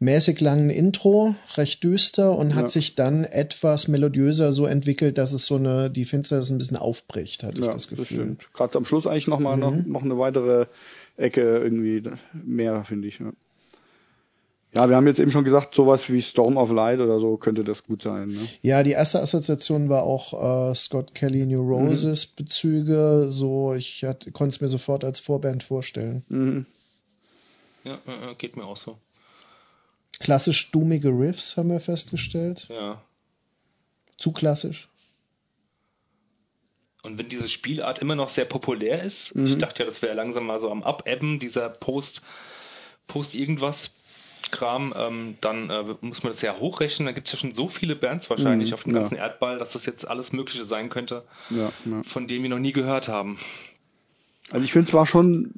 [0.00, 2.68] mäßig langen Intro, recht düster und hat Ja.
[2.68, 7.42] sich dann etwas melodiöser so entwickelt, dass es so eine, die Finsternis ein bisschen aufbricht,
[7.42, 8.06] hatte ich ja, das das, Gefühl.
[8.06, 8.52] stimmt.
[8.54, 10.66] Gerade am Schluss eigentlich noch mal noch, noch eine weitere
[11.16, 13.18] Ecke irgendwie mehr, finde ich.
[13.18, 13.32] Ja.
[14.76, 17.64] ja, wir haben jetzt eben schon gesagt, sowas wie Storm of Light oder so könnte
[17.64, 18.28] das gut sein.
[18.28, 18.46] Ne?
[18.62, 24.54] Ja, die erste Assoziation war auch äh, Scott Kelly New Roses Bezüge, so ich konnte
[24.54, 26.24] es mir sofort als Vorband vorstellen.
[26.28, 26.66] Mhm.
[27.82, 28.96] Ja, ja, ja, geht mir auch so.
[30.20, 32.66] Klassisch dummige Riffs haben wir festgestellt.
[32.70, 33.02] Ja.
[34.16, 34.88] Zu klassisch.
[37.02, 39.46] Und wenn diese Spielart immer noch sehr populär ist, Mhm.
[39.46, 42.22] ich dachte ja, das wäre langsam mal so am Abebben, dieser Post,
[43.06, 43.90] Post irgendwas
[44.50, 47.04] Kram, ähm, dann äh, muss man das ja hochrechnen.
[47.06, 48.98] Da gibt es ja schon so viele Bands wahrscheinlich Mhm, auf dem ja.
[49.00, 52.02] ganzen Erdball, dass das jetzt alles Mögliche sein könnte, Ja, ja.
[52.02, 53.38] von dem wir noch nie gehört haben.
[54.50, 55.52] Also ich finde es war schon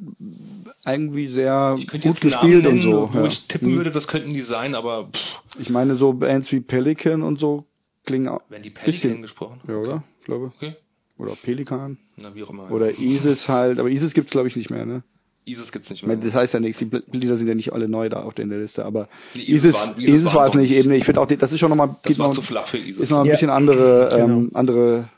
[0.84, 3.10] irgendwie sehr Ich könnte gut jetzt Namen gespielt nennen, und so.
[3.12, 3.26] wo ja.
[3.26, 3.76] ich tippen Mhm.
[3.76, 5.20] würde, das könnten die sein, aber pff,
[5.60, 7.64] Ich meine, so Bands wie Pelican und so
[8.06, 8.40] klingen auch.
[8.48, 9.00] werden die Bisschen.
[9.10, 9.60] Pelican gesprochen?
[9.68, 10.02] Ja, oder?
[10.20, 10.52] Ich glaube.
[10.56, 10.74] Okay.
[11.18, 11.98] Oder Pelikan.
[12.16, 12.70] Na, wie auch immer.
[12.70, 13.78] Oder Isis halt.
[13.78, 15.02] Aber Isis gibt's glaube ich nicht mehr, ne?
[15.46, 16.16] ISIS gibt's nicht Ich mehr.
[16.16, 18.84] das heißt ja nichts, die Lieder sind ja nicht alle neu da auf der Liste,
[18.84, 21.52] aber Nee, ISIS, ISIS ISIS, waren- ISIS war es nicht eben, ich finde auch, das
[21.52, 22.98] ist schon nochmal, das war zu flach für ISIS.
[22.98, 23.32] ist noch ein Ja.
[23.32, 24.58] bisschen andere, ähm, Genau.
[24.58, 25.08] andere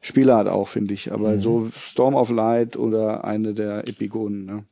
[0.00, 1.12] Spielart auch, finde ich.
[1.12, 1.40] Aber Mhm.
[1.40, 4.64] so Storm of Light oder eine der Epigonen, ne?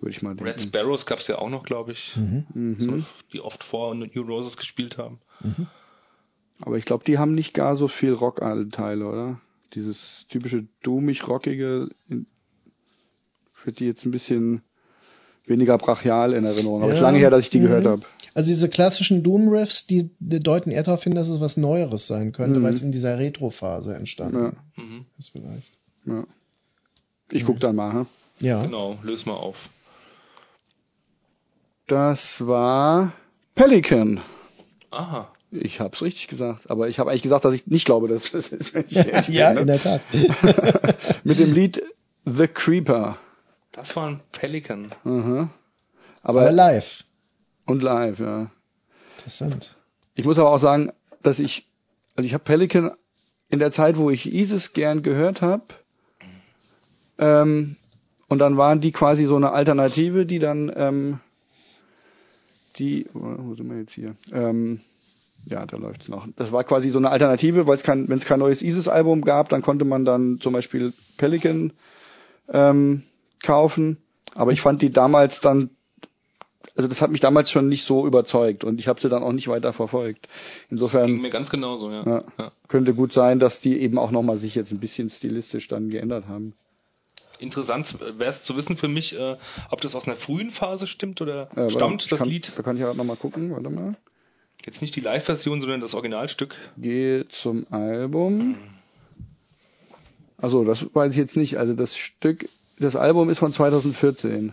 [0.00, 0.44] Würde ich mal denken.
[0.44, 2.76] Red Sparrows gab's ja auch noch, glaube ich, Mhm.
[2.80, 5.20] so, die oft vor New Roses gespielt haben.
[6.60, 9.40] Aber ich glaube, die haben nicht gar so viel Rockanteile, oder?
[9.74, 11.88] Dieses typische doomig-rockige
[13.64, 14.62] wird die jetzt ein bisschen
[15.46, 16.82] weniger brachial in Erinnerung.
[16.82, 17.08] Aber es ist Ja.
[17.08, 17.62] lange her, dass ich die Mhm.
[17.64, 18.02] gehört habe.
[18.34, 22.32] Also diese klassischen Doom-Riffs, die, die deuten eher darauf hin, dass es was Neueres sein
[22.32, 22.64] könnte, Mhm.
[22.64, 25.04] weil es in dieser Retro-Phase entstanden Ja, Mhm.
[25.18, 25.72] ist vielleicht.
[26.06, 26.24] ja.
[27.30, 27.92] Ich guck dann mal.
[27.92, 28.06] Hm?
[28.40, 28.62] Ja.
[28.64, 29.56] Genau, löse mal auf.
[31.86, 33.12] Das war
[33.54, 34.20] Pelican.
[34.90, 35.30] Aha.
[35.50, 38.30] Ich habe es richtig gesagt, aber ich habe eigentlich gesagt, dass ich nicht glaube, dass
[38.30, 38.72] das ist.
[38.74, 39.60] Wenn ich jetzt ja, ne?
[39.60, 40.00] in der Tat.
[41.24, 41.82] Mit dem Lied
[42.24, 43.18] The Creeper.
[43.72, 44.92] Das war ein Pelican.
[45.04, 45.50] Mhm.
[46.22, 47.04] Aber, Aber live.
[47.66, 48.50] und live, ja.
[49.16, 49.76] Interessant.
[50.14, 51.66] Ich muss aber auch sagen, dass ich,
[52.14, 52.92] also ich habe Pelican
[53.48, 55.64] in der Zeit, wo ich Isis gern gehört habe,
[57.18, 57.76] ähm,
[58.28, 61.20] und dann waren die quasi so eine Alternative, die dann, ähm,
[62.76, 64.16] die, wo sind wir jetzt hier?
[64.32, 64.80] Ähm,
[65.44, 66.26] ja, da läuft's noch.
[66.36, 69.50] Das war quasi so eine Alternative, weil es kein, wenn es kein neues Isis-Album gab,
[69.50, 71.72] dann konnte man dann zum Beispiel Pelican
[72.48, 73.02] ähm,
[73.42, 73.98] kaufen.
[74.34, 75.70] Aber ich fand die damals dann,
[76.74, 79.32] also das hat mich damals schon nicht so überzeugt und ich habe sie dann auch
[79.32, 80.28] nicht weiter verfolgt.
[80.28, 82.06] Ging Insofern mir ganz genauso, ja.
[82.06, 82.52] ja, ja.
[82.68, 86.28] könnte gut sein, dass die eben auch nochmal sich jetzt ein bisschen stilistisch dann geändert
[86.28, 86.54] haben.
[87.38, 89.36] Interessant wäre es zu wissen für mich, äh,
[89.70, 92.52] ob das aus einer frühen Phase stimmt oder Äh, stammt das kann, Lied.
[92.56, 93.96] Da kann ich ja nochmal gucken, warte mal.
[94.64, 96.54] Jetzt nicht die Live-Version, sondern das Originalstück.
[96.78, 98.56] Gehe zum Album.
[100.38, 101.58] Also das weiß ich jetzt nicht.
[101.58, 102.48] Also das Stück,
[102.82, 104.52] das Album ist von 2014.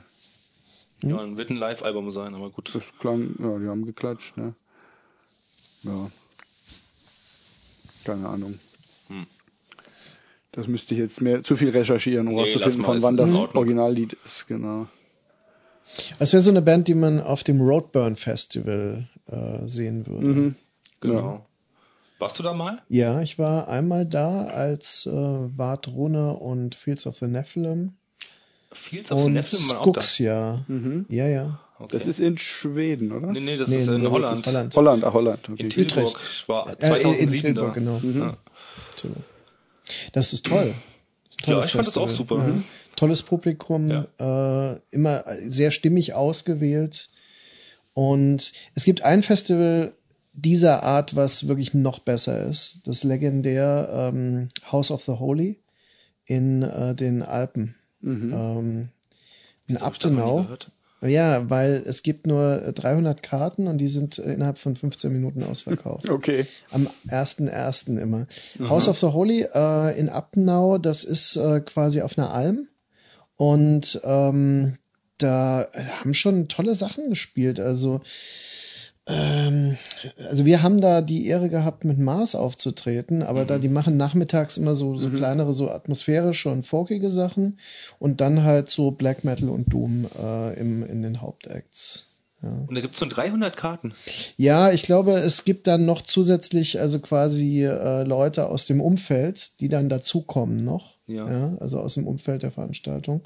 [1.01, 1.09] Hm?
[1.09, 2.71] Ja, wird ein Live-Album sein, aber gut.
[2.73, 4.53] Das klang, ja, die haben geklatscht, ne?
[5.83, 6.11] Ja.
[8.03, 8.59] Keine Ahnung.
[9.07, 9.25] Hm.
[10.51, 13.33] Das müsste ich jetzt mehr zu viel recherchieren, um Nee, rauszufinden, von wann das.
[13.33, 14.87] Originallied ist, genau.
[16.19, 20.25] Das wäre so eine Band, die man auf dem Roadburn Festival äh, sehen würde.
[20.25, 20.55] Mhm.
[21.01, 21.45] Genau.
[22.19, 22.81] Warst du da mal?
[22.89, 27.93] Ja, ich war einmal da, als äh, Ward Runner und Fields of the Nephilim
[28.71, 29.43] Fields of und.
[29.45, 30.63] Skuxia.
[30.67, 31.05] Mhm.
[31.09, 31.59] Ja, ja.
[31.79, 31.89] Okay.
[31.97, 33.31] Das ist in Schweden, oder?
[33.31, 34.45] nee, nee, das Nee, ist in nee, Holland.
[34.45, 34.75] Holland.
[34.75, 35.49] Holland, ach Holland.
[35.49, 35.63] Okay.
[35.63, 36.07] In Tilburg.
[36.07, 36.47] Utrecht.
[36.47, 37.79] War Äh, in, 2007 in Tilburg, da.
[37.79, 37.99] genau.
[37.99, 38.19] Mhm.
[38.19, 38.37] Ja.
[40.13, 40.73] Das ist toll.
[41.45, 42.37] Ja, ich fand das auch super.
[42.37, 42.43] Ja.
[42.43, 42.63] Mhm.
[42.97, 47.09] Tolles Publikum, äh, immer sehr stimmig ausgewählt.
[47.93, 49.93] Und es gibt ein Festival
[50.33, 52.81] dieser Art, was wirklich noch besser ist.
[52.85, 55.59] Das legendär ähm, House of the Holy
[56.25, 57.75] in äh, den Alpen.
[58.01, 58.33] Mhm.
[58.33, 58.89] Ähm,
[59.67, 60.47] in Abtenau.
[61.01, 65.11] Ja, weil es gibt nur äh, 300 Karten und die sind äh, innerhalb von 15
[65.13, 66.09] Minuten ausverkauft.
[66.09, 66.45] Okay.
[66.71, 67.97] Am 1.1.
[67.97, 68.27] immer.
[68.59, 72.67] House of the Holy äh, in Abtenau, das ist äh, quasi auf einer Alm.
[73.37, 74.77] Und ähm,
[75.17, 75.67] da
[76.01, 77.59] haben schon tolle Sachen gespielt.
[77.59, 78.01] Also,
[79.09, 84.57] also wir haben da die Ehre gehabt, mit Mars aufzutreten, aber da die machen nachmittags
[84.57, 87.59] immer so, so kleinere, so atmosphärische und folkige Sachen
[87.97, 92.05] und dann halt so Black Metal und Doom äh, im, in den Hauptacts.
[92.43, 92.49] Ja.
[92.67, 93.93] Und da gibt's so 300 Karten.
[94.37, 99.59] Ja, ich glaube, es gibt dann noch zusätzlich also quasi äh, Leute aus dem Umfeld,
[99.59, 100.98] die dann dazukommen noch.
[101.09, 101.57] Ja.
[101.59, 103.23] also aus dem Umfeld der Veranstaltung.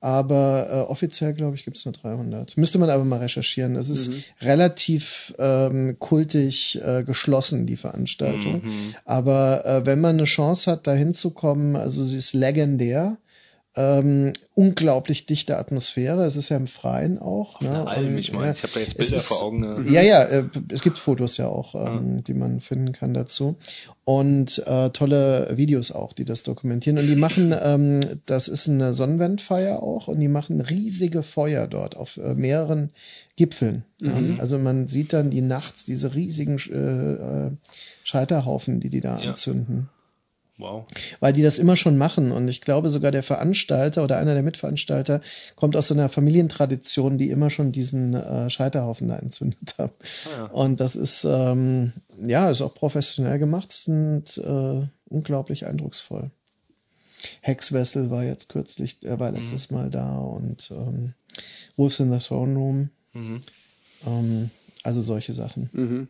[0.00, 2.56] Aber äh, offiziell, glaube ich, gibt es nur 300.
[2.56, 3.76] Müsste man aber mal recherchieren.
[3.76, 8.62] Es ist relativ ähm, kultig äh, geschlossen, die Veranstaltung.
[8.64, 8.94] Mhm.
[9.04, 13.18] Aber äh, wenn man eine Chance hat, da hinzukommen, also sie ist legendär.
[13.80, 16.24] Ähm, unglaublich dichte Atmosphäre.
[16.24, 17.60] Es ist ja im Freien auch.
[17.60, 17.68] ne?
[17.70, 19.60] Eine Alm, Und, ich meine, ja, ich habe da jetzt Bilder ist- vor Augen.
[19.60, 19.84] Ne?
[19.88, 23.56] ja, ja, äh, es gibt Fotos ja auch, ähm, die man finden kann dazu.
[24.04, 26.98] Und äh, tolle Videos auch, die das dokumentieren.
[26.98, 31.96] Und die machen, ähm, das ist eine Sonnenwendfeier auch, und die machen riesige Feuer dort
[31.96, 32.90] auf äh, mehreren
[33.36, 33.84] Gipfeln.
[34.02, 34.12] Ja?
[34.40, 37.50] Also man sieht dann die nachts diese riesigen äh, äh,
[38.02, 39.28] Scheiterhaufen, die die da Ja.
[39.28, 39.88] anzünden
[40.58, 40.86] Wow.
[41.20, 42.32] weil die das immer schon machen.
[42.32, 45.20] Und ich glaube sogar der Veranstalter oder einer der Mitveranstalter
[45.54, 49.92] kommt aus so einer Familientradition, die immer schon diesen äh, Scheiterhaufen da entzündet haben.
[50.26, 50.44] Ah, ja.
[50.46, 51.92] Und das ist, ähm,
[52.26, 56.30] ja, ist auch professionell gemacht und äh, unglaublich eindrucksvoll.
[57.40, 61.14] Hexwessel war jetzt kürzlich, er war letztes Mal da und ähm,
[61.76, 63.40] Wolves in the Throne Room, Mhm.
[64.06, 64.50] ähm,
[64.82, 65.70] also solche Sachen.
[65.72, 66.08] Mhm.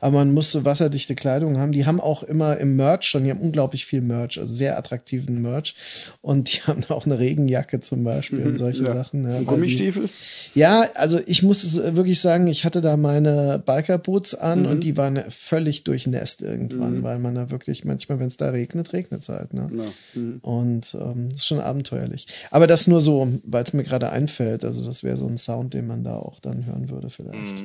[0.00, 1.72] Aber man musste wasserdichte Kleidung haben.
[1.72, 5.40] Die haben auch immer im Merch schon, die haben unglaublich viel Merch, also sehr attraktiven
[5.42, 5.74] Merch.
[6.20, 8.86] Und die haben auch eine Regenjacke zum Beispiel und solche Mhm.
[8.88, 8.94] Ja.
[8.94, 9.28] Sachen.
[9.30, 10.08] Ja, Gummistiefel?
[10.54, 14.66] Die, ja, also ich muss es wirklich sagen, ich hatte da meine Biker-Boots an Mhm.
[14.66, 17.02] und die waren völlig durchnässt irgendwann, Mhm.
[17.02, 19.52] weil man da wirklich, manchmal, wenn es da regnet, regnet es halt.
[19.54, 19.70] Ne?
[19.76, 20.20] Ja.
[20.20, 20.38] Mhm.
[20.42, 22.26] Und ähm, das ist schon abenteuerlich.
[22.50, 24.64] Aber das nur so, weil es mir gerade einfällt.
[24.64, 27.64] Also das wäre so ein Sound, den man da auch dann hören würde vielleicht.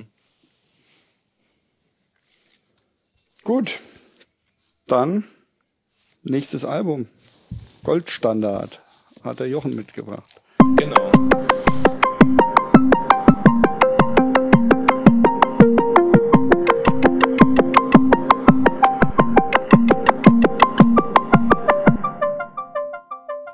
[3.48, 3.80] Gut,
[4.88, 5.24] dann
[6.22, 7.08] nächstes Album.
[7.86, 8.82] Goldstandard
[9.24, 10.42] hat der Jochen mitgebracht.
[10.76, 11.12] Genau.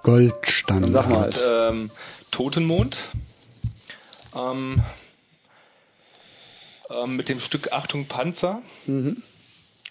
[0.02, 0.92] Goldstandard.
[1.04, 1.92] Sag mal, ähm,
[2.32, 2.98] Totenmond.
[4.36, 4.82] Ähm,
[6.90, 8.64] ähm, mit dem Stück Achtung Panzer.
[8.88, 9.22] Mhm.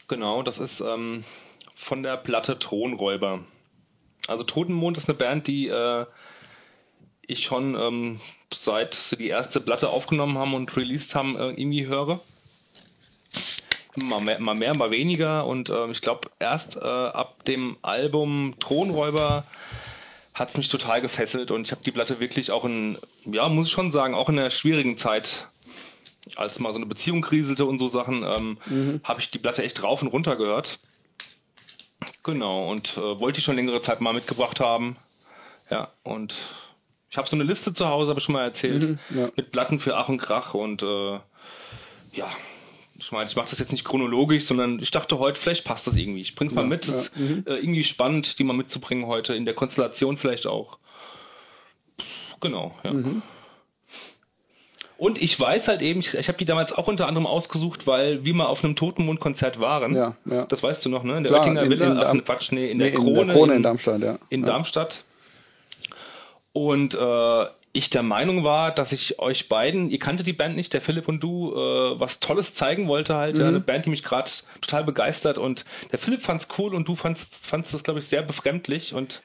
[0.08, 1.24] Genau, das ist ähm,
[1.74, 3.40] von der Platte Thronräuber.
[4.28, 6.06] Also Totenmond ist eine Band, die äh,
[7.26, 8.20] ich schon ähm,
[8.52, 12.20] seit wir die erste Platte aufgenommen haben und released haben, äh, irgendwie höre.
[13.94, 18.54] Mal mehr, mal, mehr, mal weniger und äh, ich glaube erst äh, ab dem Album
[18.58, 19.44] Thronräuber
[20.34, 23.72] hat's mich total gefesselt und ich habe die Platte wirklich auch in, ja, muss ich
[23.72, 25.48] schon sagen, auch in einer schwierigen Zeit,
[26.36, 29.00] als mal so eine Beziehung kriselte und so Sachen, ähm, Mhm.
[29.04, 30.78] habe ich die Platte echt rauf und runter gehört.
[32.22, 34.96] Genau, und äh, wollte ich schon längere Zeit mal mitgebracht haben.
[35.70, 36.34] Ja, und
[37.10, 39.30] ich habe so eine Liste zu Hause, habe ich schon mal erzählt, Mhm, ja.
[39.36, 41.18] mit Platten für Ach und Krach und äh,
[42.12, 42.30] ja,
[42.98, 45.96] ich meine, ich mache das jetzt nicht chronologisch, sondern ich dachte heute, vielleicht passt das
[45.96, 46.20] irgendwie.
[46.20, 46.86] Ich bring's mal Ja, mit.
[46.86, 47.44] Das ist ja, mhm.
[47.46, 50.78] äh, irgendwie spannend, die mal mitzubringen heute, in der Konstellation vielleicht auch.
[52.40, 52.92] Genau, ja.
[52.92, 53.22] Mhm.
[55.02, 58.24] Und ich weiß halt eben, ich, ich habe die damals auch unter anderem ausgesucht, weil
[58.24, 59.96] wir mal auf einem Totenmond-Konzert waren.
[59.96, 60.44] Ja, ja.
[60.46, 61.16] Das weißt du noch, ne?
[61.16, 63.20] In der Klar, Oettinger in- Villa, in ach, Darm- Quatsch, nee, in der Nee, Krone,
[63.22, 64.18] in der Krone in Darmstadt, ja.
[64.28, 64.46] in ja.
[64.46, 65.02] Darmstadt.
[66.52, 70.74] Und äh, ich der Meinung war, dass ich euch beiden, ihr kanntet die Band nicht,
[70.74, 73.38] der Philipp und du, äh, was Tolles zeigen wollte halt.
[73.38, 73.48] Ja, Mhm.
[73.48, 77.46] eine Band, die mich gerade total begeistert und der Philipp fand's cool und du fandst,
[77.46, 79.22] fandst das, glaube ich, sehr befremdlich und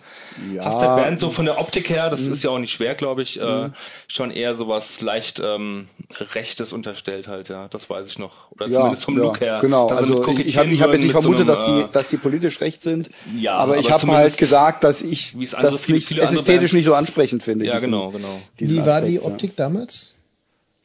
[0.53, 0.63] Ja.
[0.63, 2.11] hast der Band so von der Optik her, Mhm.
[2.11, 3.69] das ist ja auch nicht schwer, glaube ich, äh,
[4.07, 5.89] schon eher sowas leicht ähm,
[6.33, 7.67] Rechtes unterstellt halt, ja.
[7.67, 8.49] Das weiß ich noch.
[8.51, 9.57] Oder ja, zumindest vom ja, Look her.
[9.59, 11.87] Genau, also ich, ich habe ich hab jetzt nicht mit so vermutet, dass die, äh,
[11.91, 13.09] dass die politisch recht sind.
[13.37, 16.59] Ja, aber ich aber habe zumindest- halt gesagt, dass ich das nicht viele es ästhetisch
[16.61, 17.65] Bands- nicht so ansprechend finde.
[17.65, 18.36] Ja, genau, genau.
[18.57, 19.31] Wie war die Aspekt, ja.
[19.31, 20.15] Optik damals?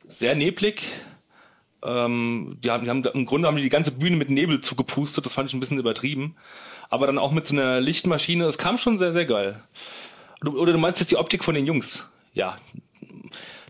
[0.08, 0.82] sehr neblig.
[1.84, 5.26] Ähm, die haben, die haben, Im Grunde haben die die ganze Bühne mit Nebel zugepustet,
[5.26, 6.36] das fand ich ein bisschen übertrieben.
[6.90, 9.62] Aber dann auch mit so einer Lichtmaschine, es kam schon sehr, sehr geil.
[10.42, 12.06] Du- Oder du meinst jetzt die Optik von den Jungs?
[12.34, 12.58] Ja.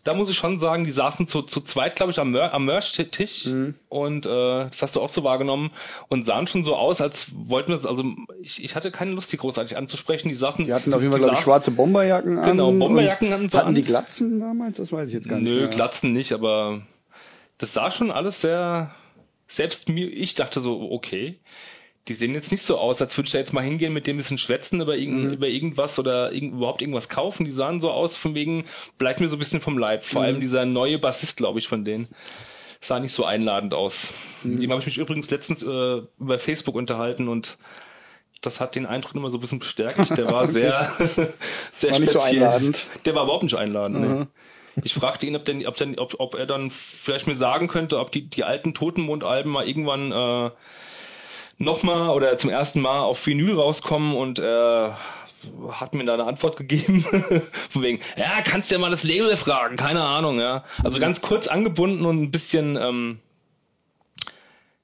[0.05, 2.65] Da muss ich schon sagen, die saßen zu, zu zweit, glaube ich, am, Mer am
[2.65, 3.75] Merch-Tisch Mhm.
[3.89, 4.29] und äh,
[4.69, 5.71] das hast du auch so wahrgenommen
[6.09, 8.05] und sahen schon so aus, als wollten wir, also
[8.41, 10.29] ich, ich hatte keine Lust, die großartig anzusprechen.
[10.29, 12.45] Die Sachen, Die hatten auf jeden Fall, glaube ich, saßen- schwarze Bomberjacken an.
[12.51, 13.75] Genau, Bomberjacken hatten sie Hatten an.
[13.77, 14.79] die Glatzen damals?
[14.79, 15.69] Das weiß ich jetzt gar nicht Nö, mehr.
[15.69, 16.83] Glatzen nicht, aber
[17.59, 18.91] das sah schon alles sehr,
[19.47, 21.39] selbst mir, ich dachte so, okay,
[22.09, 24.17] die sehen jetzt nicht so aus, als würde ich da jetzt mal hingehen, mit dem
[24.17, 25.33] bisschen schwätzen über, irgend, Mhm.
[25.35, 27.45] über irgendwas oder irgend, überhaupt irgendwas kaufen.
[27.45, 28.65] Die sahen so aus, von wegen,
[28.99, 30.05] bleibt mir so ein bisschen vom Leib.
[30.05, 30.27] Vor Mhm.
[30.27, 32.09] allem dieser neue Bassist, glaube ich, von denen.
[32.81, 34.13] Sah nicht so einladend aus.
[34.43, 34.55] Mhm.
[34.55, 37.57] Mit dem habe ich mich übrigens letztens äh, über Facebook unterhalten und
[38.41, 40.17] das hat den Eindruck immer so ein bisschen bestärkt.
[40.19, 40.53] Der war Okay.
[40.53, 40.93] sehr,
[41.73, 42.43] sehr War nicht so speziell.
[42.43, 42.87] einladend.
[43.05, 44.01] Der war überhaupt nicht einladend.
[44.01, 44.27] Nee.
[44.83, 48.01] Ich fragte ihn, ob, denn, ob, denn, ob, ob er dann vielleicht mir sagen könnte,
[48.01, 50.51] ob die, die alten Totenmond-Alben mal irgendwann äh,
[51.63, 54.99] nochmal oder zum ersten Mal auf Vinyl rauskommen und er
[55.71, 57.05] hat mir da eine Antwort gegeben.
[57.71, 60.65] Von wegen, ja, kannst ja mal das Label fragen, keine Ahnung, ja.
[60.83, 63.21] Also ganz kurz angebunden und ein bisschen, ähm,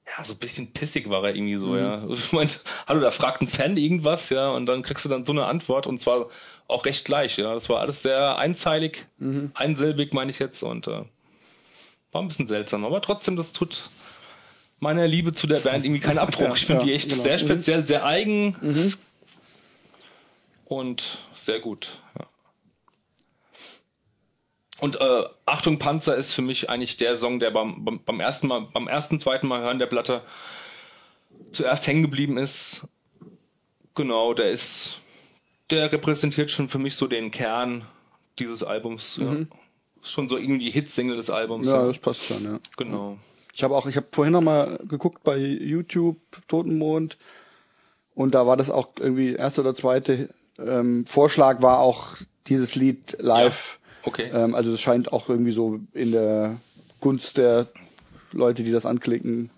[0.05, 2.01] ja, so ein bisschen pissig war er irgendwie so, ja.
[2.01, 5.25] Also Ich meinte, hallo, da fragt ein Fan irgendwas, ja, und dann kriegst du dann
[5.25, 6.27] so eine Antwort und zwar
[6.67, 7.53] auch recht gleich, ja.
[7.53, 9.05] Das war alles sehr einzeilig,
[9.53, 11.03] einsilbig, meine ich jetzt, und äh,
[12.11, 13.89] war ein bisschen seltsam, aber trotzdem, das tut
[14.79, 16.39] meiner Liebe zu der Band irgendwie keinen Abbruch.
[16.47, 17.21] Ja, ich finde ja, die echt genau.
[17.21, 17.39] sehr Mhm.
[17.39, 18.95] speziell, sehr eigen
[20.65, 21.99] und sehr gut.
[22.17, 22.25] Ja.
[24.79, 28.47] Und äh, Achtung Panzer ist für mich eigentlich der Song, der beim, beim, beim ersten
[28.47, 30.21] Mal, beim ersten, zweiten Mal hören der Platte
[31.51, 32.81] zuerst hängen geblieben ist.
[33.95, 34.97] Genau, der ist,
[35.69, 37.85] der repräsentiert schon für mich so den Kern
[38.37, 39.17] dieses Albums.
[39.17, 39.33] Ja.
[40.01, 41.67] Ist schon so irgendwie die Hitsingle des Albums.
[41.67, 41.87] Ja, ja.
[41.87, 42.59] das passt schon, ja.
[42.77, 43.17] Genau.
[43.59, 46.15] Ich habe auch, ich habe vorhin noch mal geguckt bei YouTube
[46.47, 47.17] Totenmond
[48.15, 52.15] und da war das auch irgendwie erste oder zweite ähm, Vorschlag war auch
[52.47, 53.79] dieses Lied live.
[54.03, 54.31] Okay.
[54.33, 56.55] Ähm, also es scheint auch irgendwie so in der
[57.01, 57.67] Gunst der
[58.31, 59.49] Leute, die das anklicken,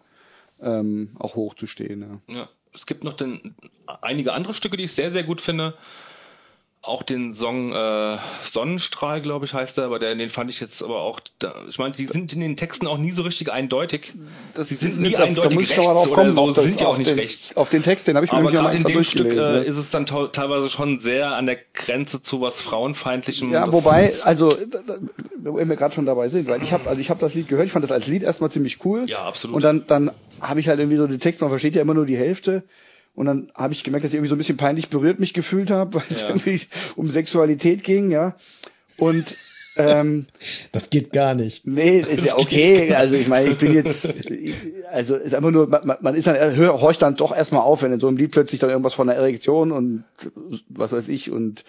[0.63, 2.21] ähm, auch hoch zu stehen.
[2.27, 2.35] Ja.
[2.35, 3.53] Ja, es gibt noch den,
[4.01, 5.75] einige andere Stücke, die ich sehr, sehr gut finde.
[6.83, 8.17] Auch den Song äh,
[8.49, 11.77] Sonnenstrahl, glaube ich, heißt er, aber der, den fand ich jetzt aber auch, da, ich
[11.77, 14.13] meine, die sind in den Texten auch nie so richtig eindeutig.
[14.55, 16.53] Das Sie sind nie da, da eindeutig muss ich rechts mal drauf kommen, so, auf,
[16.53, 17.55] das, sind ja auch nicht den, rechts.
[17.55, 19.77] Auf den Text, den habe ich mir Aber nämlich in extra dem Stück äh, ist
[19.77, 23.51] es dann teilweise schon sehr an der Grenze zu was Frauenfeindlichem.
[23.51, 24.57] Ja, wobei, also,
[25.37, 27.67] wo wir gerade schon dabei sind, weil ich habe, also ich habe das Lied gehört,
[27.67, 29.03] ich fand das als Lied erstmal ziemlich cool.
[29.07, 29.57] Ja, absolut.
[29.57, 32.07] Und dann, dann habe ich halt irgendwie so den Text, man versteht ja immer nur
[32.07, 32.63] die Hälfte.
[33.13, 35.69] Und dann habe ich gemerkt, dass ich irgendwie so ein bisschen peinlich berührt mich gefühlt
[35.71, 36.29] habe, weil es Ja.
[36.29, 36.59] irgendwie
[36.95, 38.35] um Sexualität ging, ja.
[38.97, 39.35] Und
[39.77, 40.27] ähm,
[40.71, 41.65] Das geht gar nicht.
[41.65, 42.93] Nee, ist ja okay.
[42.93, 44.05] Also ich meine, ich bin jetzt,
[44.91, 47.93] also ist einfach nur, man, man ist dann, hör, horcht dann doch erstmal auf, wenn
[47.93, 50.03] in so einem Lied plötzlich dann irgendwas von einer Erektion und
[50.69, 51.63] was weiß ich und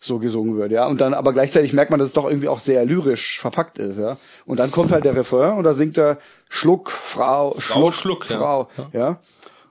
[0.00, 0.86] so gesungen wird, ja.
[0.86, 3.98] Und dann, aber gleichzeitig merkt man, dass es doch irgendwie auch sehr lyrisch verpackt ist,
[3.98, 4.16] ja.
[4.46, 6.18] Und dann kommt halt der Refrain und da singt er
[6.48, 8.90] Schluck, Frau, Frau, Schluck, Schluck, Frau, ja.
[8.92, 9.20] ja.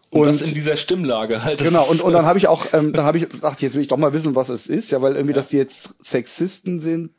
[0.10, 1.62] Und, das in dieser Stimmlage halt.
[1.64, 3.88] Genau, und, und dann habe ich auch, ähm, dann habe ich gedacht, jetzt will ich
[3.90, 7.12] doch mal wissen, was es ist, ja, weil irgendwie, dass die jetzt Sexisten sind,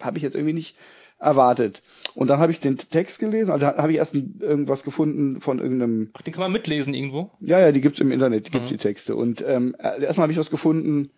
[0.00, 0.76] habe ich jetzt irgendwie nicht
[1.18, 1.82] erwartet.
[2.14, 5.58] Und dann habe ich den Text gelesen, also da habe ich erst irgendwas gefunden von
[5.58, 7.30] irgendeinem, Ach, den kann man mitlesen irgendwo.
[7.40, 8.74] ja, ja, die gibt's im Internet, die gibt's Mhm.
[8.76, 9.16] die Texte.
[9.16, 11.10] Und ähm, äh, erstmal habe ich was gefunden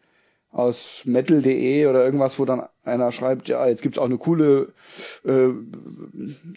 [0.51, 4.73] aus metal.de oder irgendwas, wo dann einer schreibt, ja, jetzt gibt's auch eine coole
[5.25, 5.49] äh,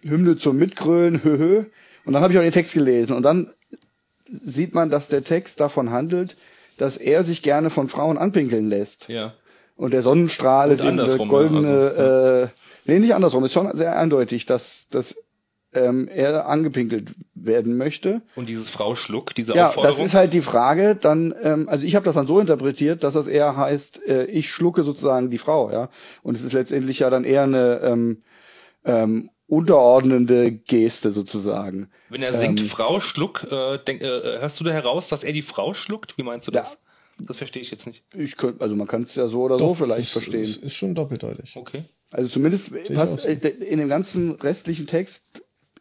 [0.04, 1.66] Hymne zum Mitgrölen, höhö.
[2.06, 3.52] Und dann habe ich auch den Text gelesen und dann
[4.28, 6.36] sieht man, dass der Text davon handelt,
[6.78, 9.08] dass er sich gerne von Frauen anpinkeln lässt.
[9.08, 9.34] Ja.
[9.76, 12.48] Und der Sonnenstrahl Und ist eben eine andersrum, goldene, ja, also, äh,
[12.86, 15.16] nee, nicht andersrum, ist schon sehr eindeutig, dass, dass
[15.74, 18.22] ähm, er angepinkelt werden möchte.
[18.36, 19.98] Und dieses Frau Schluck, diese Ja, Aufforderung.
[19.98, 23.14] das ist halt die Frage, dann, ähm, also ich habe das dann so interpretiert, dass
[23.14, 25.90] das eher heißt, äh, ich schlucke sozusagen die Frau, ja.
[26.24, 28.24] Und es ist letztendlich ja dann eher eine ähm,
[28.86, 31.90] ähm, unterordnende Geste sozusagen.
[32.10, 35.34] Wenn er singt ähm, Frau Schluck, äh, denk, äh, hörst du da heraus, dass er
[35.34, 36.18] die Frau schluckt?
[36.18, 36.62] Wie meinst du Ja.
[36.64, 36.78] das?
[37.18, 38.04] Das verstehe ich jetzt nicht.
[38.14, 40.42] Ich könnte, also man kann es ja so oder so Doch, vielleicht ist, verstehen.
[40.44, 41.56] Ist, ist schon doppeldeutig.
[41.56, 41.86] Okay.
[42.12, 43.28] Also zumindest so.
[43.28, 45.24] äh, in dem ganzen restlichen Text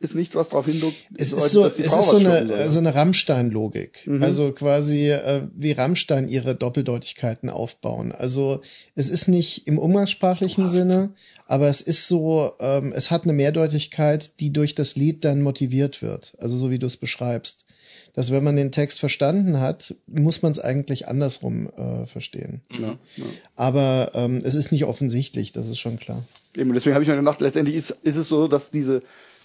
[0.01, 2.69] ist nicht was darauf hindeutet, Es ist so, dass die es ist so eine, soll.
[2.69, 4.07] so eine Rammstein-Logik.
[4.07, 4.23] Mhm.
[4.23, 8.13] Also quasi, äh, wie Rammstein ihre Doppeldeutigkeiten aufbauen.
[8.13, 8.61] Also
[8.95, 11.15] es ist nicht im umgangssprachlichen Sinne,
[11.47, 16.03] aber es ist so, ähm, es hat eine Mehrdeutigkeit, die durch das Lied dann motiviert
[16.03, 16.37] wird.
[16.39, 17.65] Also so wie du es beschreibst.
[18.13, 22.63] Dass wenn man den Text verstanden hat, muss man es eigentlich andersrum äh, verstehen.
[22.71, 23.25] ja, ja.
[23.57, 26.25] Aber ähm, es ist nicht offensichtlich, das ist schon klar.
[26.57, 29.03] Eben, deswegen habe ich mir gedacht, letztendlich ist, ist es so, dass diese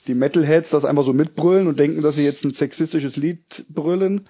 [0.10, 4.28] die Metalheads das einfach so mitbrüllen und denken, dass sie jetzt ein sexistisches Lied brüllen.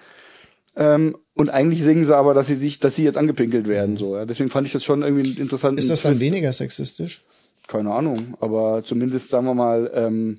[0.76, 3.96] Ähm, und eigentlich singen sie aber, dass sie sich, dass sie jetzt angepinkelt werden.
[3.96, 4.24] So, ja.
[4.26, 5.78] Deswegen fand ich das schon irgendwie einen interessanten.
[5.78, 6.22] Ist das dann Twist.
[6.22, 7.22] weniger sexistisch?
[7.66, 10.38] Keine Ahnung, aber zumindest sagen wir mal, ähm,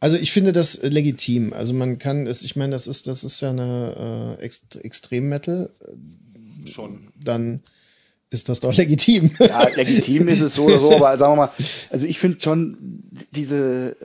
[0.00, 1.52] Also ich finde das legitim.
[1.52, 5.70] Also man kann es, ich meine, das ist, das ist ja eine äh, Ext Extrem-Metal.
[6.66, 7.08] Schon.
[7.22, 7.60] Dann
[8.30, 9.30] ist das doch legitim.
[9.38, 11.50] ja, legitim ist es so oder so, aber sagen wir mal,
[11.90, 12.76] also ich finde schon
[13.32, 13.96] diese,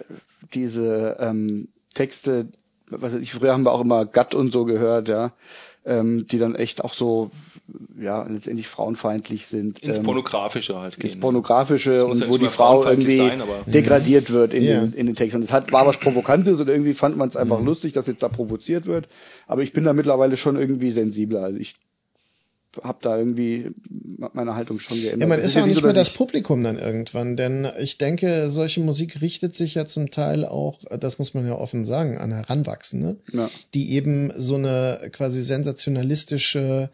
[0.53, 2.47] diese ähm, Texte,
[2.89, 5.33] was weiß ich, früher haben wir auch immer Gatt und so gehört, ja,
[5.85, 7.31] ähm, die dann echt auch so,
[7.99, 9.79] ja, letztendlich frauenfeindlich sind.
[9.79, 11.09] Ins ähm, Pornografische halt gehen.
[11.11, 14.81] ins Pornografische und wo die Frau irgendwie sein, degradiert wird in, Ja.
[14.81, 15.37] den, in den Texten.
[15.37, 17.65] Und es hat, war was Provokantes und irgendwie fand man es einfach Mhm.
[17.65, 19.07] lustig, dass jetzt da provoziert wird.
[19.47, 21.41] Aber ich bin da mittlerweile schon irgendwie sensibler.
[21.43, 21.75] Also ich
[22.83, 23.71] habe da irgendwie
[24.33, 25.21] meine Haltung schon geändert.
[25.21, 28.79] Ja, man ist ja auch nicht mehr das Publikum dann irgendwann, denn ich denke, solche
[28.81, 33.17] Musik richtet sich ja zum Teil auch, das muss man ja offen sagen, an Heranwachsende,
[33.33, 33.49] Ja.
[33.73, 36.89] die eben so eine quasi sensationalistische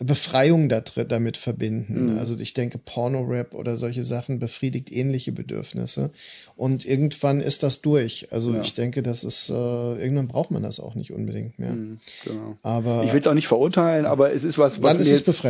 [0.00, 2.12] Befreiung da, damit verbinden.
[2.12, 2.18] Mhm.
[2.18, 6.10] Also ich denke, Porno-Rap oder solche Sachen befriedigt ähnliche Bedürfnisse.
[6.54, 8.28] Und irgendwann ist das durch.
[8.30, 8.60] Also Ja.
[8.60, 11.72] ich denke, das ist, äh, irgendwann braucht man das auch nicht unbedingt mehr.
[11.72, 12.56] Mhm, genau.
[12.62, 15.44] Aber Ich will es auch nicht verurteilen, aber es ist was, was mir ist jetzt,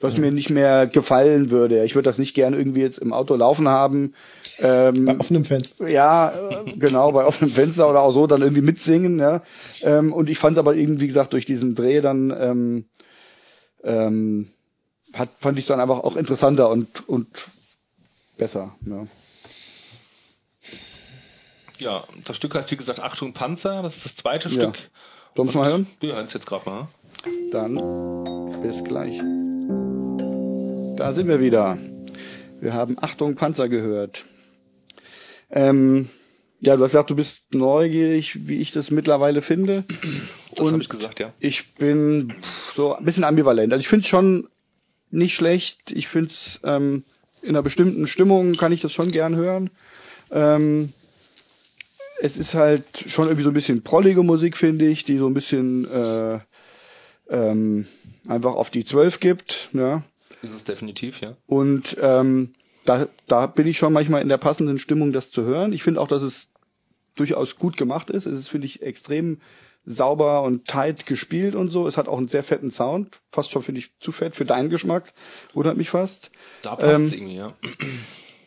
[0.00, 1.84] was mir nicht mehr gefallen würde.
[1.84, 4.14] Ich würde das nicht gerne irgendwie jetzt im Auto laufen haben.
[4.60, 5.88] Ähm, Bei offenem Fenster.
[5.88, 9.42] Ja, äh, genau, bei offenem Fenster oder auch so dann irgendwie mitsingen, ja.
[9.82, 12.84] Ähm, und ich fand es aber irgendwie, wie gesagt, durch diesen Dreh dann ähm,
[13.84, 14.50] ähm,
[15.12, 17.28] hat, fand ich dann einfach auch interessanter und, und
[18.36, 18.74] besser.
[18.86, 19.06] Ja.
[21.78, 24.54] Ja, das Stück heißt wie gesagt Achtung Panzer, das ist das zweite Ja.
[24.54, 24.90] Stück.
[25.36, 25.86] Sollen wir mal hören?
[26.00, 26.88] Wir hören es jetzt gerade mal.
[27.52, 29.18] Dann bis gleich.
[30.96, 31.78] Da sind wir wieder.
[32.60, 34.24] Wir haben Achtung Panzer gehört.
[35.50, 36.08] Ähm,
[36.60, 39.84] ja, du hast gesagt, du bist neugierig, wie ich das mittlerweile finde.
[40.50, 41.32] Das Und ich gesagt, ja.
[41.38, 42.34] Ich bin
[42.74, 43.72] so ein bisschen ambivalent.
[43.72, 44.48] Also ich finde es schon
[45.10, 45.92] nicht schlecht.
[45.92, 47.04] Ich finde es ähm,
[47.42, 49.70] in einer bestimmten Stimmung kann ich das schon gern hören.
[50.30, 50.92] Ähm,
[52.20, 55.34] es ist halt schon irgendwie so ein bisschen prollige Musik, finde ich, die so ein
[55.34, 56.40] bisschen äh,
[57.30, 57.86] ähm,
[58.26, 59.70] einfach auf die Zwölf gibt.
[59.72, 60.02] Ja.
[60.42, 61.36] Das ist definitiv, ja.
[61.46, 62.54] Und ähm,
[62.84, 65.72] da, da bin ich schon manchmal in der passenden Stimmung, das zu hören.
[65.72, 66.48] Ich finde auch, dass es
[67.14, 68.26] durchaus gut gemacht ist.
[68.26, 69.40] Es ist, finde ich, extrem
[69.84, 71.88] sauber und tight gespielt und so.
[71.88, 73.20] Es hat auch einen sehr fetten Sound.
[73.32, 75.12] Fast schon, finde ich, zu fett für deinen Geschmack.
[75.54, 76.30] Wundert mich fast.
[76.62, 77.54] Da passt Ähm, es irgendwie, ja.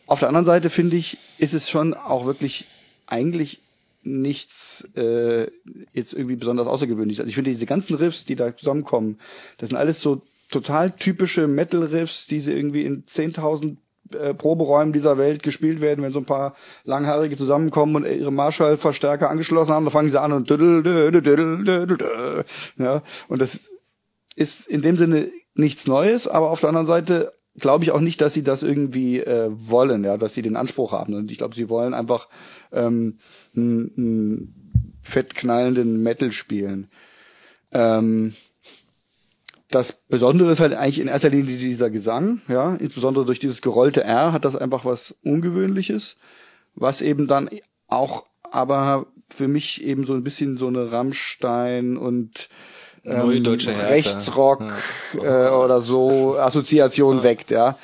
[0.06, 2.66] Auf der anderen Seite, finde ich, ist es schon auch wirklich
[3.06, 3.60] eigentlich
[4.04, 5.48] nichts äh,
[5.92, 7.20] jetzt irgendwie besonders außergewöhnliches.
[7.20, 9.18] Also ich finde diese ganzen Riffs, die da zusammenkommen,
[9.58, 13.76] das sind alles so total typische Metal-Riffs, die sie irgendwie in 10.000
[14.14, 16.54] äh, Proberäumen dieser Welt gespielt werden, wenn so ein paar
[16.84, 21.58] Langhaarige zusammenkommen und ihre Marshall-Verstärker angeschlossen haben, dann fangen sie an und düdel, düdel, düdel,
[21.58, 22.44] düdel, düdel,
[22.78, 23.70] ja, und das
[24.34, 28.20] ist in dem Sinne nichts Neues, aber auf der anderen Seite glaube ich auch nicht,
[28.20, 31.14] dass sie das irgendwie äh, wollen, ja, dass sie den Anspruch haben.
[31.14, 32.28] Und ich glaube, sie wollen einfach
[32.72, 33.18] ähm,
[33.54, 34.54] einen,
[35.02, 36.88] fettknallenden Metal spielen.
[37.72, 38.34] Ähm,
[39.74, 44.04] das Besondere ist halt eigentlich in erster Linie dieser Gesang, ja, insbesondere durch dieses gerollte
[44.04, 46.16] R hat das einfach was Ungewöhnliches,
[46.74, 47.50] was eben dann
[47.88, 52.48] auch aber für mich eben so ein bisschen so eine Rammstein und
[53.04, 54.62] ähm, Rechtsrock
[55.14, 55.48] ja.
[55.48, 57.22] äh, oder so Assoziation ja.
[57.24, 57.78] weckt, ja.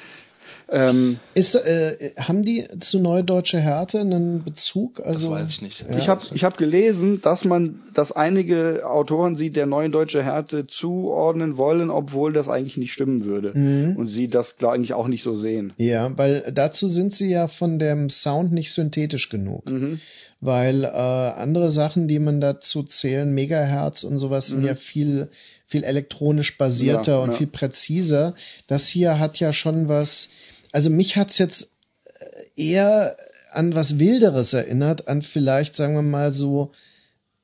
[0.71, 5.01] Ähm, ist, äh, haben die zu Neue Deutsche Härte einen Bezug?
[5.01, 5.85] Also, das weiß ich nicht.
[5.89, 5.97] Ja.
[5.97, 10.67] Ich habe ich hab gelesen, dass man, dass einige Autoren sie der Neuen Deutsche Härte
[10.67, 13.53] zuordnen wollen, obwohl das eigentlich nicht stimmen würde.
[13.57, 13.97] Mhm.
[13.97, 15.73] Und sie das eigentlich auch nicht so sehen.
[15.79, 19.71] Ja, weil dazu sind sie ja von dem Sound nicht synthetisch genug.
[19.71, 20.01] Mhm.
[20.41, 24.53] Weil äh, andere Sachen, die man dazu zählen, Megahertz und sowas, mhm.
[24.53, 25.29] sind ja viel
[25.69, 27.37] viel elektronisch basierter ja, und ja.
[27.37, 28.35] viel präziser.
[28.69, 30.31] Das hier hat ja schon was,
[30.73, 31.73] also mich hat's jetzt
[32.21, 33.17] äh, eher
[33.53, 36.73] an was Wilderes erinnert, an vielleicht, sagen wir mal so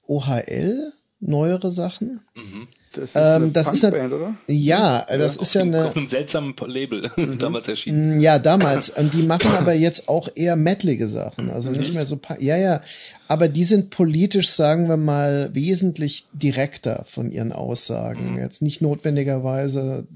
[0.06, 2.20] OHL, neuere Sachen.
[2.34, 2.68] Mhm.
[2.92, 4.34] Das ist, ähm, das ist eine, oder?
[4.46, 5.86] Ja, das ist ja eine.
[5.86, 7.38] Auf einem seltsamen Label mhm.
[7.38, 8.18] damals erschienen.
[8.18, 8.90] Mm, ja, damals.
[8.90, 11.50] Und die machen aber jetzt auch eher mettlige Sachen.
[11.50, 11.78] Also mhm.
[11.78, 12.20] nicht mehr so.
[12.38, 12.82] Ja, ja.
[13.26, 18.32] Aber die sind politisch, sagen wir mal, wesentlich direkter von ihren Aussagen.
[18.32, 18.38] Mhm.
[18.38, 20.06] Jetzt nicht notwendigerweise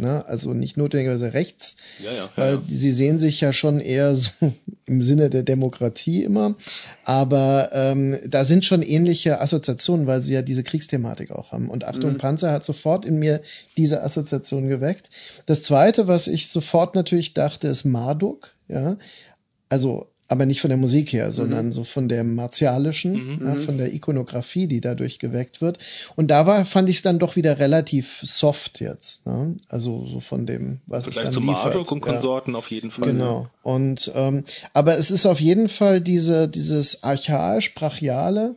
[0.00, 0.24] Ne?
[0.26, 4.30] Also nicht notwendigerweise rechts, ja, ja, weil ja, sie sehen sich ja schon eher so
[4.86, 6.56] im Sinne der Demokratie immer.
[7.04, 11.68] Aber ähm, da sind schon ähnliche Assoziationen, weil sie ja diese Kriegsthematik auch haben.
[11.68, 12.18] Und Achtung, mhm.
[12.18, 13.40] Panzer hat sofort in mir
[13.76, 15.10] diese Assoziation geweckt.
[15.46, 18.54] Das zweite, was ich sofort natürlich dachte, ist Marduk.
[18.68, 18.96] Ja,
[19.68, 21.72] also aber nicht von der Musik her, sondern mhm.
[21.72, 23.46] so von der martialischen, mhm.
[23.46, 25.78] ja, von der Ikonografie, die dadurch geweckt wird.
[26.14, 29.26] Und da war, fand ich es dann doch wieder relativ soft jetzt.
[29.26, 29.56] Ne?
[29.68, 31.74] Also so von dem, was Vielleicht es dann zu liefert.
[31.74, 32.58] Marduk und Konsorten ja.
[32.58, 33.08] auf jeden Fall.
[33.10, 33.48] Genau.
[33.64, 38.54] Und ähm, aber es ist auf jeden Fall diese dieses archaisch brachiale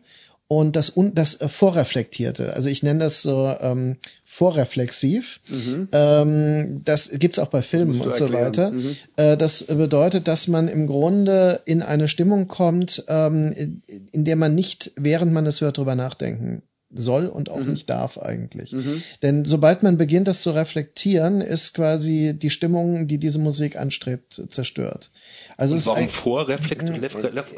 [0.57, 2.53] und das, das äh, Vorreflektierte.
[2.53, 5.39] Also ich nenne das so ähm, vorreflexiv.
[5.49, 5.87] Mhm.
[5.91, 8.71] Ähm, das gibt's auch bei Filmen und so weiter.
[8.71, 8.95] Mhm.
[9.15, 13.81] Äh, das bedeutet, dass man im Grunde in eine Stimmung kommt, ähm,
[14.11, 16.63] in der man nicht, während man es hört, drüber nachdenken
[16.95, 17.71] soll und auch mhm.
[17.71, 18.71] nicht darf eigentlich.
[18.71, 19.03] Mhm.
[19.21, 24.41] Denn sobald man beginnt, das zu reflektieren, ist quasi die Stimmung, die diese Musik anstrebt,
[24.49, 25.11] zerstört.
[25.57, 26.83] Also und es warum ist vor reflekt,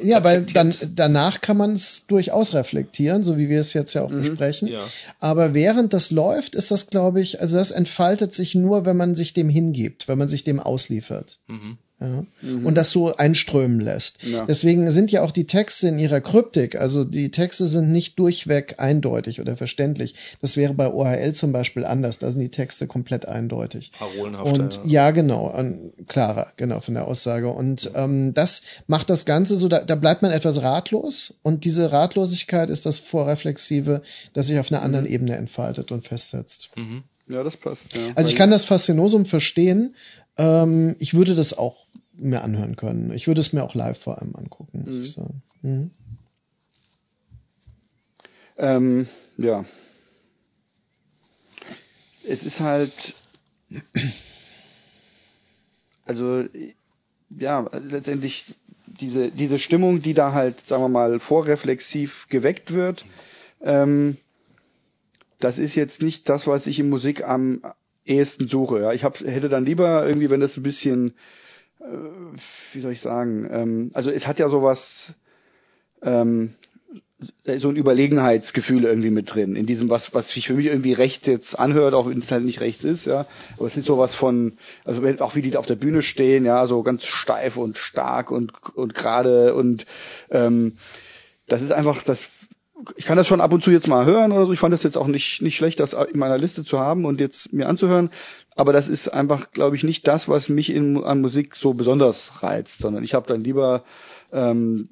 [0.04, 4.04] Ja, weil dann danach kann man es durchaus reflektieren, so wie wir es jetzt ja
[4.04, 4.22] auch mhm.
[4.22, 4.68] besprechen.
[4.68, 4.82] Ja.
[5.20, 9.16] Aber während das läuft, ist das, glaube ich, also das entfaltet sich nur, wenn man
[9.16, 11.40] sich dem hingibt, wenn man sich dem ausliefert.
[11.48, 11.78] Mhm.
[11.98, 12.66] Ja, mhm.
[12.66, 14.22] und das so einströmen lässt.
[14.24, 14.46] Ja.
[14.46, 18.76] Deswegen sind ja auch die Texte in ihrer Kryptik, also die Texte sind nicht durchweg
[18.80, 20.16] eindeutig oder verständlich.
[20.42, 23.94] Das wäre bei OHL zum Beispiel anders, da sind die Texte komplett eindeutig.
[23.98, 24.52] Parolenhafter.
[24.52, 25.58] Und ja, genau,
[26.08, 27.50] klarer, genau von der Aussage.
[27.50, 31.94] Und ähm, das macht das Ganze so, da, da bleibt man etwas ratlos und diese
[31.94, 34.02] Ratlosigkeit ist das Vorreflexive,
[34.34, 35.12] das sich auf einer anderen mhm.
[35.12, 36.72] Ebene entfaltet und festsetzt.
[36.76, 37.04] Mhm.
[37.28, 37.96] Ja, das passt.
[37.96, 38.02] Ja.
[38.16, 39.96] Also ich kann das Faszinosum verstehen.
[40.38, 43.12] Ähm, ich würde das auch mir anhören können.
[43.12, 45.02] Ich würde es mir auch live vor allem angucken, muss mhm.
[45.04, 45.44] ich sagen.
[45.62, 45.92] Mhm.
[48.58, 49.08] Ähm,
[49.38, 49.66] ja.
[52.28, 53.14] Es ist halt,
[56.06, 56.46] also
[57.30, 58.56] ja, letztendlich
[58.88, 63.06] diese diese Stimmung, die da halt, sagen wir mal, vorreflexiv geweckt wird.
[63.62, 64.18] Ähm,
[65.40, 67.62] das ist jetzt nicht das, was ich in Musik am
[68.06, 68.82] ehesten suche.
[68.82, 71.14] Ja, ich hab, hätte dann lieber irgendwie, wenn das ein bisschen,
[71.80, 71.86] äh,
[72.74, 75.14] wie soll ich sagen, ähm, also es hat ja sowas,
[76.02, 76.54] ähm,
[77.58, 81.26] so ein Überlegenheitsgefühl irgendwie mit drin, in diesem, was, was sich für mich irgendwie rechts
[81.28, 83.26] jetzt anhört, auch wenn es halt nicht rechts ist, ja.
[83.58, 86.68] Aber es ist sowas von, also auch wie die da auf der Bühne stehen, ja,
[86.68, 89.86] so ganz steif und stark und, und gerade und
[90.30, 90.74] ähm,
[91.48, 92.30] das ist einfach, das
[92.98, 94.54] ich kann das schon ab und zu jetzt mal hören oder so.
[94.54, 97.22] Ich fand das jetzt auch nicht, nicht schlecht, das in meiner Liste zu haben und
[97.22, 98.10] jetzt mir anzuhören.
[98.56, 102.44] Aber das ist einfach, glaube ich, nicht das, was mich in, an Musik so besonders
[102.44, 103.84] reizt, sondern ich habe dann lieber
[104.34, 104.90] ähm,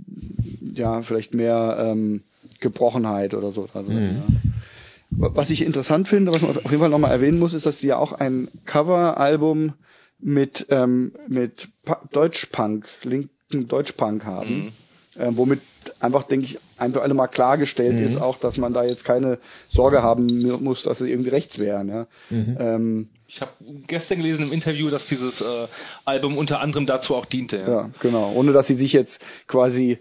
[0.62, 2.24] ja vielleicht mehr ähm,
[2.60, 3.68] Gebrochenheit oder so.
[3.74, 4.00] Also, mhm.
[4.00, 5.30] ja.
[5.36, 7.88] Was ich interessant finde, was man auf jeden Fall nochmal erwähnen muss, ist, dass sie
[7.88, 9.74] ja auch ein Coveralbum
[10.20, 11.68] mit ähm, mit
[12.12, 14.56] Deutschpunk, linken Deutschpunk haben.
[14.56, 14.72] Mhm
[15.18, 15.62] äh, womit
[16.00, 18.06] einfach, denke ich, ein für alle Mal klargestellt mhm.
[18.06, 20.26] ist auch, dass man da jetzt keine Sorge haben
[20.64, 21.90] muss, dass sie irgendwie rechts wären.
[21.90, 22.08] Ja.
[22.30, 22.58] Mhm.
[22.60, 23.52] Ähm, ich habe
[23.88, 25.68] gestern gelesen im Interview, dass dieses äh,
[26.06, 27.58] Album unter anderem dazu auch diente.
[27.58, 27.68] Ja.
[27.68, 28.32] ja, genau.
[28.34, 30.00] Ohne dass sie sich jetzt quasi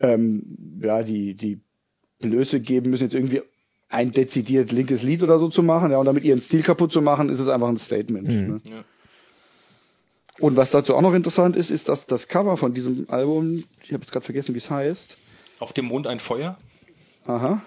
[0.00, 1.60] ähm, ja die die
[2.20, 3.42] Blöße geben müssen, jetzt irgendwie
[3.88, 7.02] ein dezidiert linkes Lied oder so zu machen, ja, und damit ihren Stil kaputt zu
[7.02, 8.28] machen, ist es einfach ein Statement.
[8.28, 8.46] Mhm.
[8.46, 8.60] Ne?
[8.64, 8.84] Ja.
[10.40, 13.92] Und was dazu auch noch interessant ist, ist, dass das Cover von diesem Album, ich
[13.92, 15.16] habe jetzt gerade vergessen, wie es heißt.
[15.58, 16.58] Auf dem Mond ein Feuer.
[17.26, 17.62] Aha.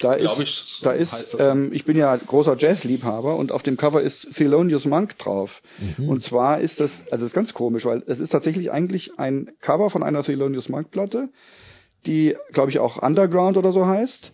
[0.00, 3.62] Da Glaub ist, ich, so da ist, ähm, ich bin ja großer Jazzliebhaber und auf
[3.62, 5.62] dem Cover ist Thelonious Monk drauf.
[5.96, 9.52] Und zwar ist das, also das ist ganz komisch, weil es ist tatsächlich eigentlich ein
[9.60, 11.30] Cover von einer Thelonious Monk Platte,
[12.04, 14.32] die, glaube ich, auch Underground oder so heißt.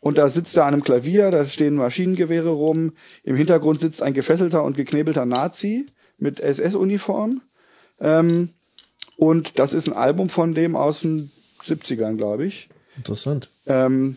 [0.00, 2.92] Und da sitzt er an einem Klavier, da stehen Maschinengewehre rum.
[3.22, 5.86] Im Hintergrund sitzt ein gefesselter und geknebelter Nazi
[6.20, 7.42] mit SS-Uniform.
[8.00, 8.50] Ähm,
[9.16, 11.30] und das ist ein Album von dem aus den
[11.62, 12.68] 70ern, glaube ich.
[12.96, 13.50] Interessant.
[13.66, 14.16] Ähm,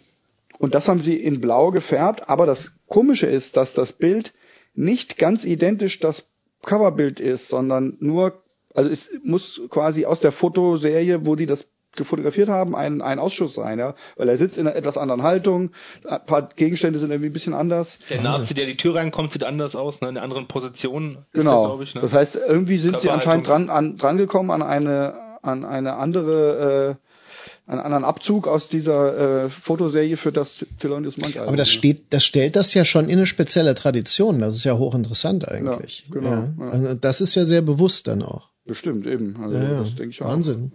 [0.57, 2.29] und das haben sie in blau gefärbt.
[2.29, 4.33] Aber das Komische ist, dass das Bild
[4.73, 6.25] nicht ganz identisch das
[6.63, 8.41] Coverbild ist, sondern nur,
[8.73, 13.53] also es muss quasi aus der Fotoserie, wo die das gefotografiert haben, ein, ein Ausschuss
[13.53, 15.71] sein, ja, weil er sitzt in einer etwas anderen Haltung,
[16.07, 17.99] ein paar Gegenstände sind irgendwie ein bisschen anders.
[18.09, 20.09] Der Nazi, der die Tür reinkommt, sieht anders aus, ne?
[20.09, 21.17] in einer anderen Position.
[21.31, 21.65] ist der, Genau.
[21.65, 22.01] glaub ich, ne?
[22.01, 26.97] Das heißt, irgendwie sind sie anscheinend dran, an, dran gekommen an eine, an eine andere,
[26.99, 31.37] äh, einen anderen Abzug aus dieser äh, Fotoserie für das Thelonious Monk.
[31.37, 34.39] Aber das steht, das stellt das ja schon in eine spezielle Tradition.
[34.39, 36.05] Das ist ja hochinteressant eigentlich.
[36.07, 36.53] Ja, genau, Ja.
[36.59, 36.69] ja.
[36.71, 38.49] Also das ist ja sehr bewusst dann auch.
[38.65, 39.37] Bestimmt, eben.
[39.41, 39.79] Also, Ja, ja.
[39.79, 40.27] das denke ich auch.
[40.27, 40.71] Wahnsinn.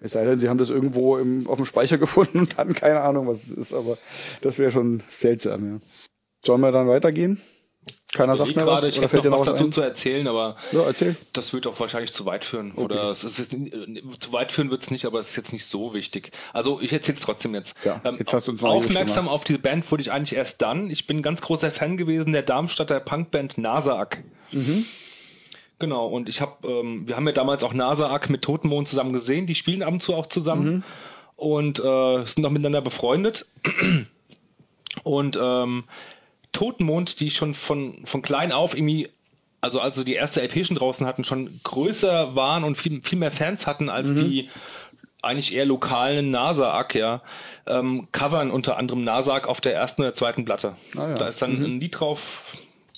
[0.00, 3.00] Es sei denn, sie haben das irgendwo im, auf dem Speicher gefunden und hatten keine
[3.00, 3.96] Ahnung, was es ist, aber
[4.42, 5.80] das wäre schon seltsam, ja.
[6.44, 7.40] Sollen wir dann weitergehen?
[8.14, 8.80] Keiner Ich sagt mehr was?
[8.80, 9.72] gerade, ich Oder hätte fällt dir noch was was dazu ein?
[9.72, 11.16] zu erzählen, aber Ja, erzähl.
[11.32, 12.72] das wird doch wahrscheinlich zu weit führen.
[12.72, 15.92] Oder es ist, äh, zu weit führen wird's nicht, aber es ist jetzt nicht so
[15.94, 16.32] wichtig.
[16.52, 17.76] Also ich erzähle es trotzdem jetzt.
[17.84, 20.62] Ähm, Ja, jetzt hast du uns neugierig Aufmerksam auf diese Band wurde ich eigentlich erst
[20.62, 20.90] dann.
[20.90, 24.22] Ich bin ein ganz großer Fan gewesen der Darmstadter Punkband Nasaak.
[24.52, 24.84] Mhm.
[25.78, 29.46] Genau, und ich habe, ähm, wir haben ja damals auch Nasaak mit Totenmond zusammen gesehen,
[29.46, 30.82] die spielen ab und zu auch zusammen Mhm.
[31.36, 33.46] und äh, sind noch miteinander befreundet.
[35.02, 35.84] Und ähm,
[36.52, 39.10] Totenmond, die schon von, von klein auf irgendwie,
[39.60, 43.30] also also die erste LP schon draußen hatten, schon größer waren und viel, viel mehr
[43.30, 44.16] Fans hatten als Mhm.
[44.16, 44.50] die
[45.22, 47.20] eigentlich eher lokalen Nasaak, ja,
[47.66, 50.76] ähm, covern unter anderem Nasaak auf der ersten oder zweiten Platte.
[50.96, 51.14] Ah, ja.
[51.14, 51.64] Da ist dann Mhm.
[51.64, 52.44] ein Lied drauf,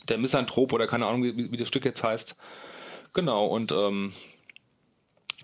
[0.08, 2.36] der Misanthrop oder keine Ahnung, wie, wie das Stück jetzt heißt.
[3.14, 4.12] Genau, und ähm,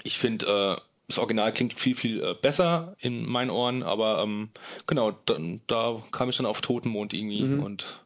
[0.03, 0.47] ich finde,
[0.79, 4.51] äh, das Original klingt viel, viel äh, besser in meinen Ohren, aber ähm,
[4.87, 7.63] genau, dann, da kam ich dann auf Totenmond irgendwie Mhm.
[7.63, 8.01] und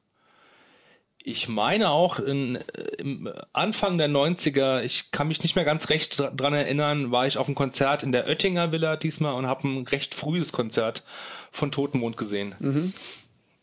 [1.23, 2.63] ich meine auch in, äh,
[2.99, 7.27] im Anfang der 90er, ich kann mich nicht mehr ganz recht dra- dran erinnern, war
[7.27, 11.05] ich auf einem Konzert in der Oettinger Villa diesmal und habe ein recht frühes Konzert
[11.53, 12.55] von Totenmond gesehen.
[12.61, 12.93] Mhm.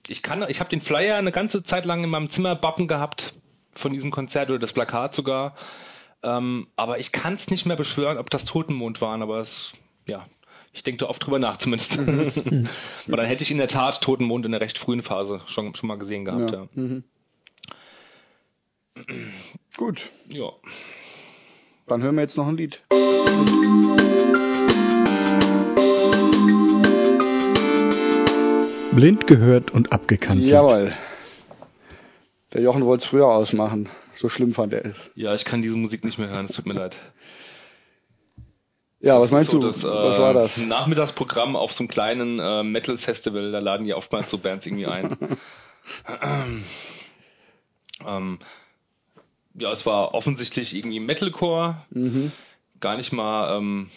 [0.07, 3.33] Ich kann, ich habe den Flyer eine ganze Zeit lang in meinem Zimmer bappen gehabt
[3.75, 5.55] von diesem Konzert oder das Plakat sogar.
[6.23, 9.73] Ähm, aber ich kann es nicht mehr beschwören, ob das Totenmond waren, aber es,
[10.07, 10.25] ja,
[10.73, 11.99] ich denke da oft drüber nach zumindest.
[13.07, 15.87] aber dann hätte ich in der Tat Totenmond in der recht frühen Phase schon, schon
[15.87, 16.61] mal gesehen gehabt, ja.
[16.61, 16.67] Ja.
[16.73, 17.03] Mhm.
[19.77, 20.51] Gut, ja.
[21.85, 22.81] dann hören wir jetzt noch ein Lied.
[28.95, 30.51] Blind gehört und abgekanzelt.
[30.51, 30.93] Jawohl.
[32.55, 33.89] Der Jochen wollte es früher ausmachen.
[34.13, 35.11] So schlimm fand er es.
[35.15, 36.95] Ja, ich kann diese Musik nicht mehr hören, es tut mir leid.
[39.01, 39.67] Ja, was meinst so du?
[39.67, 40.65] Das, äh, was war das?
[40.65, 45.37] Nachmittagsprogramm auf so einem kleinen äh, Metal-Festival, da laden die oftmals so Bands irgendwie ein.
[48.07, 48.39] ähm,
[49.55, 52.31] ja, es war offensichtlich irgendwie Metalcore, Mhm.
[52.79, 53.89] gar nicht mal ähm,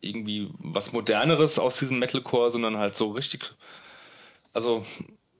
[0.00, 3.54] irgendwie was Moderneres aus diesem Metalcore, sondern halt so richtig,
[4.54, 4.86] also,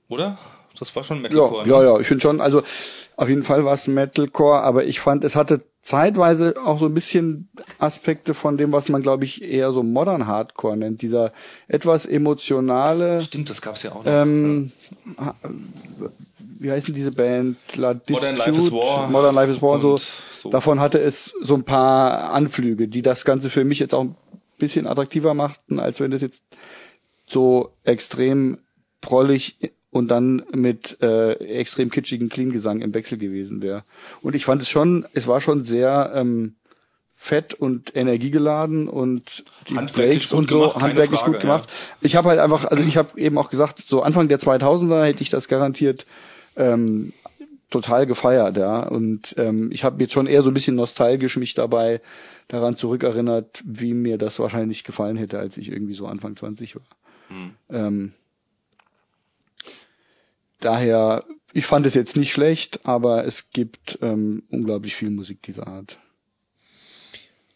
[0.07, 0.37] oder?
[0.79, 1.67] Das war schon Ja, Metalcore.
[1.67, 1.85] ja, ne?
[1.85, 2.61] ja, ich finde schon, also
[3.17, 6.93] auf jeden Fall war es Metalcore, aber ich fand, es hatte zeitweise auch so ein
[6.93, 7.49] bisschen
[7.79, 11.01] Aspekte von dem, was man, glaube ich, eher so Modern Hardcore nennt.
[11.01, 11.31] Dieser
[11.69, 14.11] etwas emotionale, Stimmt, das gab's ja auch noch.
[14.11, 14.71] ähm,
[15.17, 15.35] ha-
[16.59, 17.57] wie heißen diese Band?
[17.75, 19.07] La Modern Life is War.
[19.09, 19.93] Modern Life is War und so.
[19.93, 20.01] Und
[20.41, 20.49] so.
[20.49, 24.15] Davon hatte es so ein paar Anflüge, die das Ganze für mich jetzt auch ein
[24.57, 26.43] bisschen attraktiver machten, als wenn das jetzt
[27.27, 28.59] so extrem
[29.01, 29.57] prollig
[29.95, 33.85] und dann mit äh, extrem kitschigen Clean-Gesang im Wechsel gewesen wäre.
[34.21, 36.55] Und ich fand es schon, es war schon sehr ähm,
[37.15, 41.69] fett und energiegeladen und die Handwerklich Breaks gut und so gemacht, handwerklich Frage, gut gemacht.
[42.01, 45.21] Ich habe halt einfach, also ich habe eben auch gesagt, so Anfang der 2000er hätte
[45.21, 46.05] ich das garantiert
[46.57, 47.13] ähm,
[47.69, 48.83] total gefeiert, ja.
[48.83, 52.01] Und ähm, ich habe jetzt schon eher so ein bisschen nostalgisch mich dabei
[52.49, 56.83] daran zurückerinnert, wie mir das wahrscheinlich gefallen hätte, als ich irgendwie so Anfang 20 war.
[57.29, 57.51] Hm.
[57.69, 58.13] Ähm,
[60.65, 65.67] daher, ich fand es jetzt nicht schlecht, aber es gibt ähm, unglaublich viel Musik dieser
[65.67, 65.99] Art.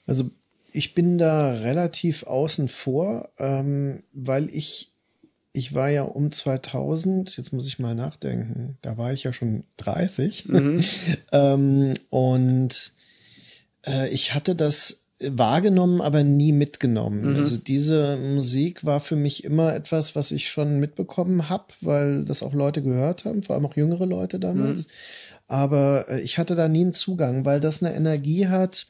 [0.05, 0.29] Also
[0.71, 4.91] ich bin da relativ außen vor, ähm, weil ich
[5.51, 9.63] ich war ja um 2000, jetzt muss ich mal nachdenken, da war ich ja schon
[9.77, 10.47] 30.
[10.47, 10.83] Mhm.
[11.31, 12.93] ähm, und
[13.85, 17.33] äh, ich hatte das wahrgenommen, aber nie mitgenommen.
[17.33, 17.35] Mhm.
[17.35, 22.41] Also diese Musik war für mich immer etwas, was ich schon mitbekommen habe, weil das
[22.43, 24.87] auch Leute gehört haben, vor allem auch jüngere Leute damals.
[24.87, 24.91] Mhm.
[25.47, 28.85] Aber äh, ich hatte da nie einen Zugang, weil das eine Energie hat,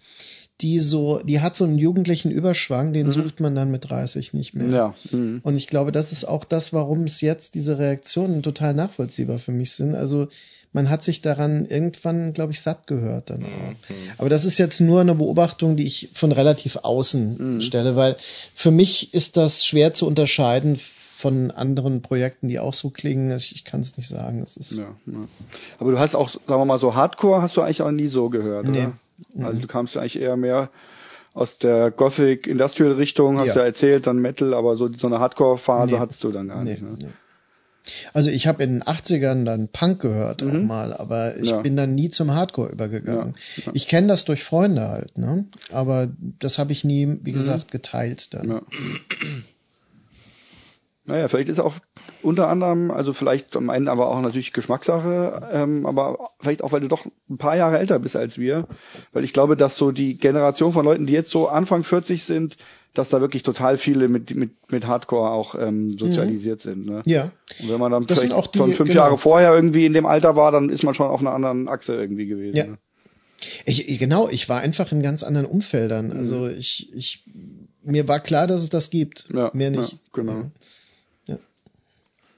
[0.61, 3.11] die so, die hat so einen jugendlichen Überschwang, den mhm.
[3.11, 4.67] sucht man dann mit 30 nicht mehr.
[4.67, 4.95] Ja.
[5.11, 5.39] Mhm.
[5.41, 9.53] Und ich glaube, das ist auch das, warum es jetzt diese Reaktionen total nachvollziehbar für
[9.53, 9.95] mich sind.
[9.95, 10.27] Also
[10.71, 13.89] man hat sich daran irgendwann, glaube ich, satt gehört dann auch.
[13.89, 13.95] Mhm.
[14.17, 17.61] Aber das ist jetzt nur eine Beobachtung, die ich von relativ außen mhm.
[17.61, 18.17] stelle, weil
[18.53, 20.79] für mich ist das schwer zu unterscheiden
[21.19, 23.31] von anderen Projekten, die auch so klingen.
[23.31, 24.41] Ich, ich kann es nicht sagen.
[24.41, 25.27] Es ist ja, ja.
[25.77, 28.29] Aber du hast auch, sagen wir mal, so Hardcore hast du eigentlich auch nie so
[28.29, 28.79] gehört, nee.
[28.79, 28.93] oder?
[29.39, 29.61] Also mhm.
[29.61, 30.69] du kamst eigentlich eher mehr
[31.33, 35.19] aus der Gothic Industrial Richtung, hast ja, ja erzählt, dann Metal, aber so, so eine
[35.19, 35.99] Hardcore-Phase nee.
[35.99, 36.81] hattest du dann gar nee, nicht.
[36.81, 36.95] Ne?
[36.97, 37.07] Nee.
[38.13, 40.49] Also ich habe in den 80ern dann Punk gehört mhm.
[40.49, 41.61] auch mal, aber ich ja.
[41.61, 43.35] bin dann nie zum Hardcore übergegangen.
[43.57, 43.71] Ja, ja.
[43.73, 45.45] Ich kenne das durch Freunde halt, ne?
[45.71, 46.07] Aber
[46.39, 47.35] das habe ich nie, wie mhm.
[47.35, 48.49] gesagt, geteilt dann.
[48.49, 48.61] Ja.
[51.05, 51.73] Naja, vielleicht ist auch
[52.21, 56.81] unter anderem, also vielleicht am Ende aber auch natürlich Geschmackssache, ähm, aber vielleicht auch, weil
[56.81, 58.67] du doch ein paar Jahre älter bist als wir,
[59.11, 62.57] weil ich glaube, dass so die Generation von Leuten, die jetzt so Anfang 40 sind,
[62.93, 66.69] dass da wirklich total viele mit, mit, mit Hardcore auch ähm, sozialisiert mhm.
[66.69, 66.85] sind.
[66.85, 67.01] Ne?
[67.05, 67.31] Ja.
[67.61, 69.03] Und wenn man dann das vielleicht auch die, schon fünf genau.
[69.03, 71.95] Jahre vorher irgendwie in dem Alter war, dann ist man schon auf einer anderen Achse
[71.95, 72.57] irgendwie gewesen.
[72.57, 72.65] Ja.
[72.65, 72.77] Ne?
[73.65, 76.07] Ich, genau, ich war einfach in ganz anderen Umfeldern.
[76.07, 76.17] Mhm.
[76.17, 77.23] Also ich, ich,
[77.83, 79.27] mir war klar, dass es das gibt.
[79.33, 79.93] Ja, Mehr nicht.
[79.93, 80.51] Ja, genau.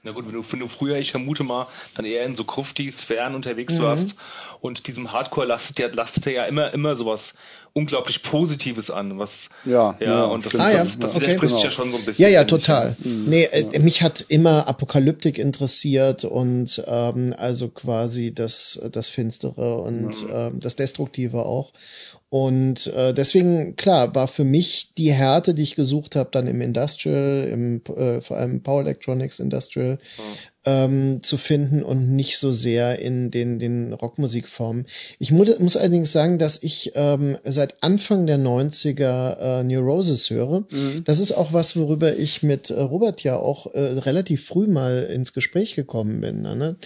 [0.04, 3.36] Na gut, wenn du, wenn du früher, ich vermute mal, dann eher in so Krufti-Sphären
[3.36, 3.82] unterwegs mhm.
[3.82, 4.14] warst
[4.60, 7.34] und diesem Hardcore lastet ja, lastet ja immer, immer sowas
[7.74, 10.84] unglaublich Positives an, was ja, ja, ja und das, ah, ja.
[10.84, 11.22] das, das okay.
[11.22, 11.64] widerspricht genau.
[11.64, 12.22] ja schon so ein bisschen.
[12.22, 12.96] Ja, ja, total.
[13.02, 13.24] Mhm.
[13.28, 20.22] Nee, äh, mich hat immer Apokalyptik interessiert und ähm, also quasi das das Finstere und
[20.22, 20.30] mhm.
[20.32, 21.72] ähm, das Destruktive auch.
[22.28, 26.62] Und äh, deswegen, klar, war für mich die Härte, die ich gesucht habe, dann im
[26.62, 32.52] Industrial, im äh, vor allem Power Electronics Industrial, mhm ähm, zu finden und nicht so
[32.52, 34.86] sehr in den, den Rockmusikformen.
[35.18, 40.60] Ich mu muss allerdings sagen, dass ich ähm, seit Anfang der 90er äh, Neurosis höre.
[40.70, 41.02] Mhm.
[41.04, 45.08] Das ist auch was, worüber ich mit äh, Robert ja auch äh, relativ früh mal
[45.12, 46.42] ins Gespräch gekommen bin.
[46.42, 46.76] Ne?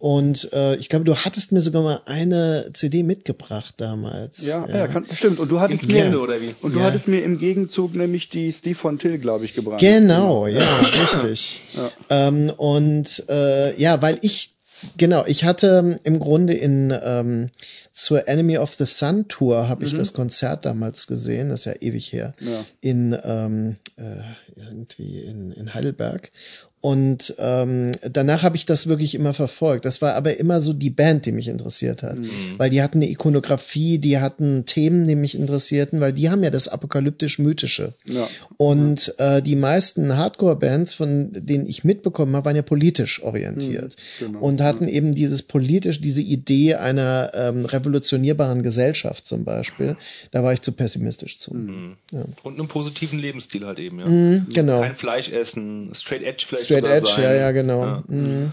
[0.00, 4.46] Und äh, ich glaube, du hattest mir sogar mal eine CD mitgebracht damals.
[4.46, 5.38] Ja, ja, ja kann, stimmt.
[5.38, 6.54] Und du hattest mir oder wie?
[6.62, 6.86] Und du ja.
[6.86, 9.80] hattest mir im Gegenzug nämlich die Steve von Till, glaube ich, gebracht.
[9.80, 11.60] Genau, ja, richtig.
[11.74, 11.90] Ja.
[12.08, 14.56] Ähm, und äh, ja, weil ich
[14.96, 17.50] Genau, ich hatte im Grunde in ähm,
[17.92, 19.98] zur Enemy of the Sun Tour habe ich mhm.
[19.98, 22.64] das Konzert damals gesehen, das ist ja ewig her, ja.
[22.80, 24.22] in ähm, äh,
[24.56, 26.32] irgendwie in, in Heidelberg
[26.80, 29.84] und ähm, danach habe ich das wirklich immer verfolgt.
[29.84, 32.18] Das war aber immer so die Band, die mich interessiert hat.
[32.18, 32.30] Mhm.
[32.56, 36.50] Weil die hatten eine Ikonografie, die hatten Themen, die mich interessierten, weil die haben ja
[36.50, 37.94] das apokalyptisch-mythische.
[38.08, 38.26] Ja.
[38.56, 43.96] Und Äh, die meisten Hardcore-Bands, von denen ich mitbekommen habe, waren ja politisch orientiert.
[44.18, 44.26] Mhm.
[44.26, 44.38] Genau.
[44.40, 44.90] Und hatten mhm.
[44.90, 49.96] eben dieses politisch, diese Idee einer ähm, revolutionierbaren Gesellschaft zum Beispiel.
[50.30, 51.54] Da war ich zu pessimistisch zu.
[51.54, 51.96] Mhm.
[52.12, 52.24] Ja.
[52.42, 54.06] Und einen positiven Lebensstil halt eben, ja.
[54.06, 54.80] Mhm, genau.
[54.80, 57.22] Kein Fleisch essen, straight edge vielleicht Straight Edge, sein.
[57.22, 57.84] ja, ja, genau.
[57.84, 58.04] Ja.
[58.06, 58.52] Mhm.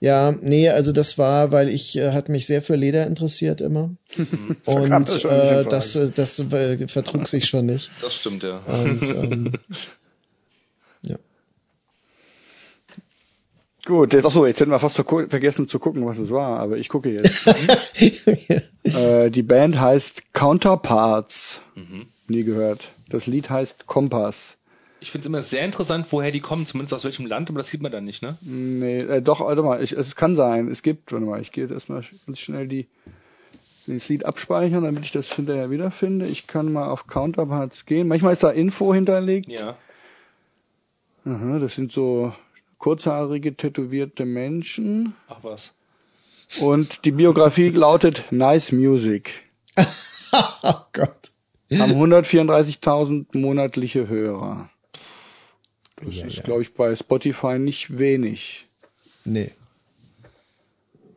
[0.00, 0.34] ja.
[0.40, 3.90] nee, also das war, weil ich äh, hat mich sehr für Leder interessiert immer.
[4.64, 7.90] Und äh, das, äh, das äh, vertrug sich schon nicht.
[8.00, 8.58] Das stimmt, ja.
[8.58, 9.52] Und, ähm,
[11.02, 11.16] ja.
[13.84, 16.88] Gut, jetzt, achso, jetzt hätten wir fast vergessen zu gucken, was es war, aber ich
[16.88, 17.46] gucke jetzt.
[18.84, 21.62] äh, die Band heißt Counterparts.
[21.74, 22.06] Mhm.
[22.28, 22.90] Nie gehört.
[23.08, 24.57] Das Lied heißt Kompass.
[25.00, 27.68] Ich finde es immer sehr interessant, woher die kommen, zumindest aus welchem Land, aber das
[27.68, 28.36] sieht man dann nicht, ne?
[28.40, 30.68] Nee, äh, doch, warte mal, ich, es kann sein.
[30.68, 32.88] Es gibt, warte mal, ich gehe jetzt erstmal ganz schnell die,
[33.86, 36.26] das Lied abspeichern, damit ich das hinterher wiederfinde.
[36.26, 38.08] Ich kann mal auf Counterparts gehen.
[38.08, 39.48] Manchmal ist da Info hinterlegt.
[39.48, 39.76] Ja.
[41.24, 42.32] Aha, das sind so
[42.78, 45.14] kurzhaarige, tätowierte Menschen.
[45.28, 45.70] Ach was.
[46.60, 49.44] Und die Biografie lautet Nice Music.
[50.62, 51.30] oh Gott.
[51.70, 54.70] Haben 134.000 monatliche Hörer.
[56.04, 56.42] Das ja, ist, ja.
[56.42, 58.66] glaube ich, bei Spotify nicht wenig.
[59.24, 59.50] Nee.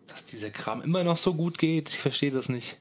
[0.08, 2.78] Dass dieser Kram immer noch so gut geht, ich verstehe das nicht.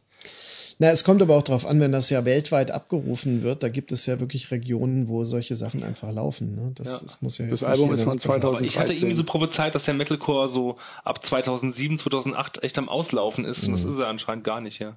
[0.82, 3.92] Na, es kommt aber auch darauf an, wenn das ja weltweit abgerufen wird, da gibt
[3.92, 6.54] es ja wirklich Regionen, wo solche Sachen einfach laufen.
[6.54, 6.72] Ne?
[6.74, 7.00] Das, ja.
[7.02, 8.66] das muss ja Das Album ist von 2013.
[8.66, 13.44] Ich hatte irgendwie so prophezeit, dass der Metalcore so ab 2007, 2008 echt am Auslaufen
[13.44, 13.68] ist.
[13.68, 13.72] Mhm.
[13.72, 14.96] Das ist er anscheinend gar nicht, ja.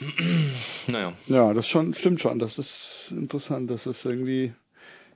[0.86, 1.12] naja.
[1.26, 2.38] Ja, das schon, stimmt schon.
[2.38, 3.70] Das ist interessant.
[3.70, 4.54] Das ist irgendwie,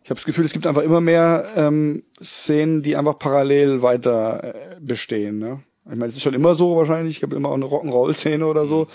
[0.05, 4.55] Ich habe das Gefühl, es gibt einfach immer mehr ähm, Szenen, die einfach parallel weiter
[4.55, 5.39] äh, bestehen.
[5.39, 5.63] Ne?
[5.85, 7.19] Ich meine, es ist schon immer so wahrscheinlich.
[7.19, 8.89] Ich habe immer auch eine Rock'n'Roll-Szene oder so.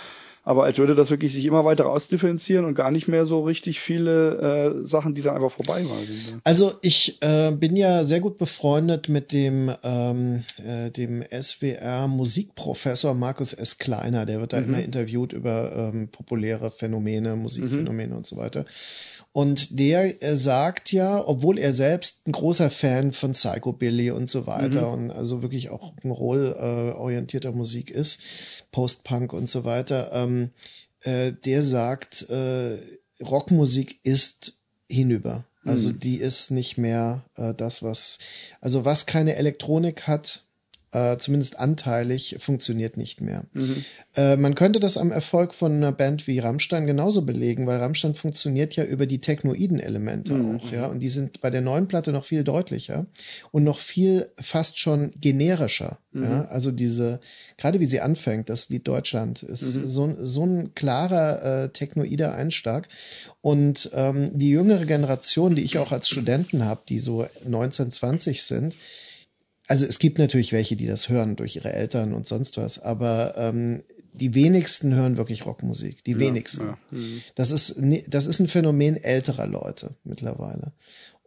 [0.48, 3.82] Aber als würde das wirklich sich immer weiter ausdifferenzieren und gar nicht mehr so richtig
[3.82, 6.06] viele äh, Sachen, die da einfach vorbei waren.
[6.06, 6.40] Ne?
[6.46, 13.14] Also ich äh, bin ja sehr gut befreundet mit dem, ähm, äh, dem SWR Musikprofessor
[13.14, 13.78] Markus S.
[13.78, 14.26] Kleiner.
[14.26, 14.68] Der wird da mhm.
[14.70, 18.18] immer interviewt über ähm, populäre Phänomene, Musikphänomene mhm.
[18.18, 18.66] und so weiter.
[19.38, 24.88] Und der sagt ja, obwohl er selbst ein großer Fan von Psychobilly und so weiter
[24.88, 24.94] mhm.
[24.94, 28.20] und also wirklich auch ein Roll äh, orientierter Musik ist,
[28.72, 30.50] Post-Punk und so weiter, ähm,
[31.02, 32.80] äh, der sagt, äh,
[33.24, 34.58] Rockmusik ist
[34.90, 35.46] hinüber.
[35.64, 36.00] Also mhm.
[36.00, 38.18] die ist nicht mehr äh, das, was,
[38.60, 40.47] also was keine Elektronik hat,
[40.92, 43.44] äh, zumindest anteilig, funktioniert nicht mehr.
[43.54, 43.84] Mhm.
[44.16, 48.14] Äh, man könnte das am Erfolg von einer Band wie Rammstein genauso belegen, weil Rammstein
[48.14, 50.56] funktioniert ja über die technoiden Elemente mhm.
[50.56, 53.06] auch, ja, und die sind bei der neuen Platte noch viel deutlicher
[53.52, 56.00] und noch viel fast schon generischer.
[56.14, 56.24] Mhm.
[56.24, 56.46] Ja?
[56.46, 57.20] Also diese,
[57.58, 59.88] gerade wie sie anfängt, das Lied Deutschland, ist mhm.
[59.88, 62.88] so, so ein klarer äh, technoider Einschlag.
[63.42, 68.44] Und ähm, die jüngere Generation, die ich auch als Studenten habe, die so 19, 20
[68.44, 68.78] sind,
[69.68, 73.36] also es gibt natürlich welche, die das hören durch ihre Eltern und sonst was, aber
[73.38, 76.04] ähm, die wenigsten hören wirklich Rockmusik.
[76.04, 76.68] Die ja, wenigsten.
[76.68, 76.78] Ja.
[76.92, 77.22] Mhm.
[77.36, 80.74] Das ist das ist ein Phänomen älterer Leute mittlerweile.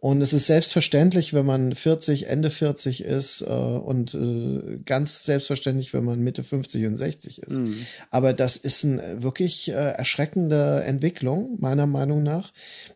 [0.01, 5.93] Und es ist selbstverständlich, wenn man 40, Ende 40 ist äh, und äh, ganz selbstverständlich,
[5.93, 7.59] wenn man Mitte 50 und 60 ist.
[7.59, 7.85] Mhm.
[8.09, 12.51] Aber das ist eine wirklich äh, erschreckende Entwicklung, meiner Meinung nach,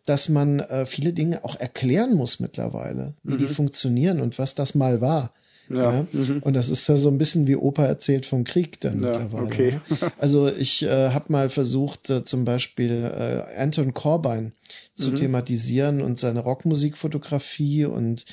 [0.05, 3.37] dass man äh, viele Dinge auch erklären muss mittlerweile, wie mhm.
[3.37, 5.31] die funktionieren und was das mal war.
[5.69, 5.93] Ja.
[5.93, 6.07] ja?
[6.11, 6.39] Mhm.
[6.41, 9.45] Und das ist ja so ein bisschen wie Opa erzählt vom Krieg dann ja, mittlerweile.
[9.45, 9.79] Okay.
[9.89, 10.11] Ne?
[10.17, 14.53] Also ich äh, habe mal versucht, äh, zum Beispiel äh, Anton Corbijn
[14.93, 15.15] zu mhm.
[15.15, 18.25] thematisieren und seine Rockmusikfotografie und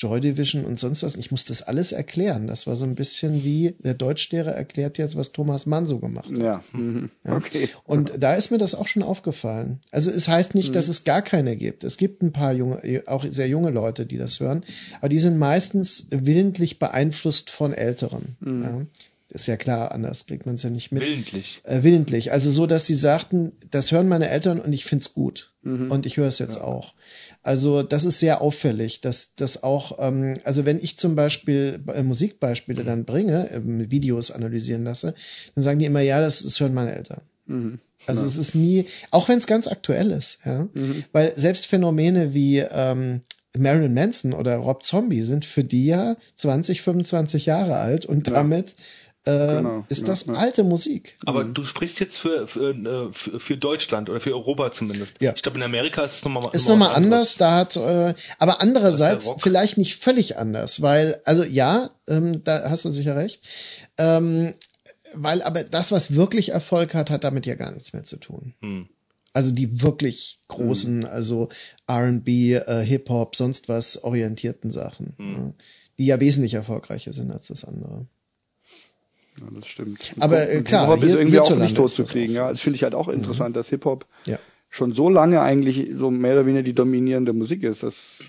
[0.00, 1.16] Joy Division und sonst was.
[1.16, 2.46] Ich muss das alles erklären.
[2.46, 6.30] Das war so ein bisschen wie der Deutschlehrer erklärt jetzt, was Thomas Mann so gemacht
[6.30, 6.38] hat.
[6.38, 6.64] Ja.
[6.72, 7.10] Mhm.
[7.24, 7.36] ja.
[7.40, 7.68] Okay.
[7.84, 9.80] Und da ist mir das auch schon aufgefallen.
[9.90, 10.72] Also es heißt nicht, mhm.
[10.74, 11.84] dass es gar keine gibt.
[11.84, 14.64] Es gibt ein paar junge, auch sehr junge Leute, die das hören,
[14.98, 18.36] aber die sind meistens willentlich beeinflusst von Älteren.
[18.40, 18.62] Mhm.
[18.62, 18.86] Ja.
[19.30, 21.02] Ist ja klar, anders kriegt man es ja nicht mit.
[21.02, 21.60] Willentlich.
[21.64, 22.32] Äh, willentlich.
[22.32, 25.52] Also so, dass sie sagten, das hören meine Eltern und ich find's gut.
[25.62, 25.90] Mhm.
[25.90, 26.64] Und ich höre es jetzt ja.
[26.64, 26.94] auch.
[27.42, 32.02] Also das ist sehr auffällig, dass das auch, ähm, also wenn ich zum Beispiel äh,
[32.02, 35.14] Musikbeispiele dann bringe, äh, Videos analysieren lasse,
[35.54, 37.20] dann sagen die immer, ja, das, das hören meine Eltern.
[37.46, 37.78] Mhm.
[38.06, 38.26] Also ja.
[38.26, 41.04] es ist nie, auch wenn es ganz aktuell ist, ja, mhm.
[41.12, 43.20] weil selbst Phänomene wie ähm,
[43.56, 48.34] Marilyn Manson oder Rob Zombie sind für die ja 20, 25 Jahre alt und ja.
[49.24, 50.34] Damit äh, genau, ist das ja.
[50.34, 51.18] alte Musik.
[51.26, 51.54] Aber mhm.
[51.54, 55.16] du sprichst jetzt für, für, äh, für, Deutschland oder für Europa zumindest.
[55.20, 55.32] Ja.
[55.34, 59.30] Ich glaube, in Amerika ist es nochmal Ist nochmal anders, da hat, äh, aber andererseits
[59.38, 63.46] vielleicht nicht völlig anders, weil, also ja, ähm, da hast du sicher recht,
[63.98, 64.54] ähm,
[65.14, 68.54] weil aber das, was wirklich Erfolg hat, hat damit ja gar nichts mehr zu tun.
[68.60, 68.88] Hm.
[69.32, 71.10] Also die wirklich großen, hm.
[71.10, 71.50] also
[71.86, 75.32] R&B, äh, Hip-Hop, sonst was orientierten Sachen, hm.
[75.32, 75.54] ne,
[75.98, 78.06] die ja wesentlich erfolgreicher sind als das andere.
[79.40, 80.14] Ja, das stimmt.
[80.20, 82.34] Aber äh, klar, Hip-Hop ist irgendwie auch nicht tot zu kriegen.
[82.34, 83.14] Ja, das finde ich halt auch mhm.
[83.14, 83.54] interessant, mhm.
[83.54, 84.38] dass Hip-Hop ja
[84.70, 87.82] schon so lange eigentlich so mehr oder weniger die dominierende Musik ist.
[87.82, 88.20] Das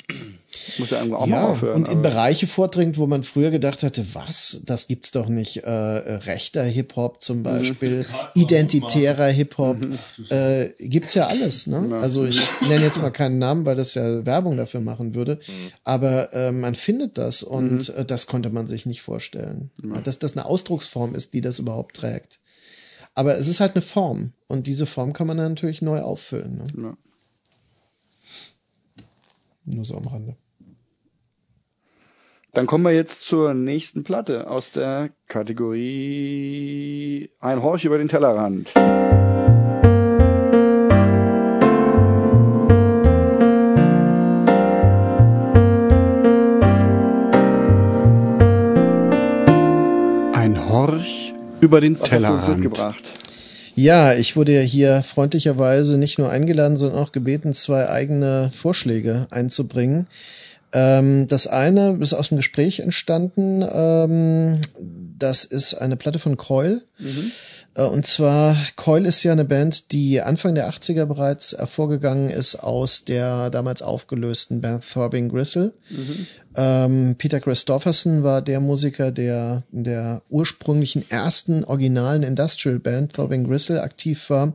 [0.78, 1.84] muss ja irgendwo auch ja, mal aufhören.
[1.84, 5.58] Und in Bereiche vordringt, wo man früher gedacht hatte, was, das gibt's doch nicht.
[5.58, 7.44] Äh, rechter Hip-Hop zum mhm.
[7.44, 8.00] Beispiel,
[8.36, 8.42] mhm.
[8.42, 10.00] identitärer Hip-Hop, mhm.
[10.30, 11.68] äh, gibt's ja alles.
[11.68, 11.88] Ne?
[11.92, 12.00] Ja.
[12.00, 15.36] Also ich nenne jetzt mal keinen Namen, weil das ja Werbung dafür machen würde.
[15.36, 15.72] Mhm.
[15.84, 17.96] Aber äh, man findet das und mhm.
[17.96, 19.72] äh, das konnte man sich nicht vorstellen.
[20.04, 22.40] Dass das eine Ausdrucksform ist, die das überhaupt trägt.
[23.14, 26.58] Aber es ist halt eine Form und diese Form kann man dann natürlich neu auffüllen.
[26.76, 26.84] Ne?
[26.84, 26.98] Ja.
[29.66, 30.36] Nur so am Rande.
[32.54, 35.70] Dann kommen wir jetzt zur nächsten Platte aus der Kategorie
[37.40, 38.74] Ein Horch über den Tellerrand.
[50.34, 52.62] Ein Horch über den Was Tellerrand.
[52.62, 53.04] gebracht?
[53.76, 59.28] Ja, ich wurde ja hier freundlicherweise nicht nur eingeladen, sondern auch gebeten, zwei eigene Vorschläge
[59.30, 60.08] einzubringen.
[60.74, 63.66] Ähm, das eine ist aus dem Gespräch entstanden.
[63.70, 64.62] Ähm,
[65.18, 66.82] das ist eine Platte von Coil.
[66.98, 67.32] Mhm.
[67.74, 72.56] Äh, und zwar, Coil ist ja eine Band, die Anfang der 80er bereits hervorgegangen ist
[72.56, 75.74] aus der damals aufgelösten Band Throbbing Gristle.
[75.90, 76.28] Mhm.
[76.54, 83.46] Ähm, Peter Christopherson war der Musiker, der in der ursprünglichen ersten originalen Industrial Band Throbbing
[83.46, 84.54] Gristle aktiv war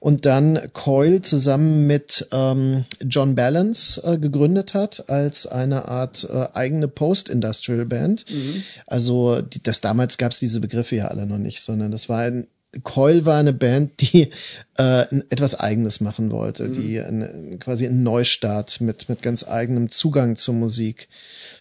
[0.00, 6.48] und dann Coil zusammen mit ähm, John Balance äh, gegründet hat als eine Art äh,
[6.52, 8.26] eigene Post-Industrial Band.
[8.30, 8.62] Mhm.
[8.86, 12.18] Also die, das damals gab es diese Begriffe ja alle noch nicht, sondern das war
[12.20, 12.48] ein
[12.84, 14.30] Coil war eine Band, die
[14.78, 16.72] äh, etwas Eigenes machen wollte, mhm.
[16.72, 21.08] die eine, quasi einen Neustart mit, mit ganz eigenem Zugang zur Musik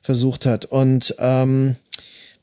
[0.01, 0.65] versucht hat.
[0.65, 1.75] Und ähm,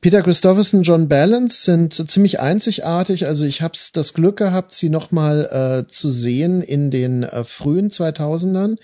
[0.01, 3.27] Peter Christopherson, John Balance sind ziemlich einzigartig.
[3.27, 7.91] Also ich habe das Glück gehabt, sie nochmal äh, zu sehen in den äh, frühen
[7.91, 8.77] 2000ern,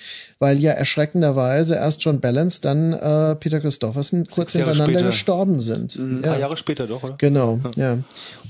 [0.43, 5.07] weil ja erschreckenderweise erst John Balance, dann äh, Peter Christopherson kurz hintereinander später.
[5.07, 5.97] gestorben sind.
[5.97, 7.15] Mhm, ein paar Jahre später doch, oder?
[7.17, 7.95] Genau, ja.
[7.95, 7.99] ja.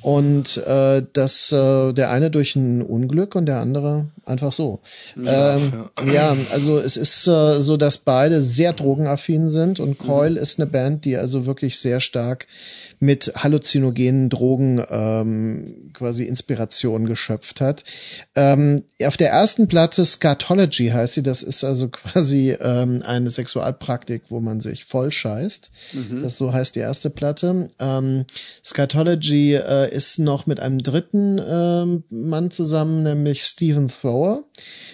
[0.00, 4.80] Und äh, das, äh, der eine durch ein Unglück und der andere einfach so.
[5.22, 6.12] Ja, ähm, ja.
[6.34, 10.36] ja also es ist äh, so, dass beide sehr drogenaffin sind und Coil mhm.
[10.38, 12.46] ist eine Band, die also wirklich sehr stark
[13.02, 17.82] mit halluzinogenen Drogen ähm, quasi Inspiration geschöpft hat.
[18.36, 24.22] Ähm, auf der ersten Platte Scatology heißt sie, das ist also quasi ähm, eine Sexualpraktik,
[24.28, 25.70] wo man sich voll scheißt.
[25.92, 26.22] Mhm.
[26.22, 27.68] Das so heißt die erste Platte.
[27.78, 28.24] Ähm,
[28.64, 34.44] Scatology äh, ist noch mit einem dritten ähm, Mann zusammen, nämlich Stephen Thrower.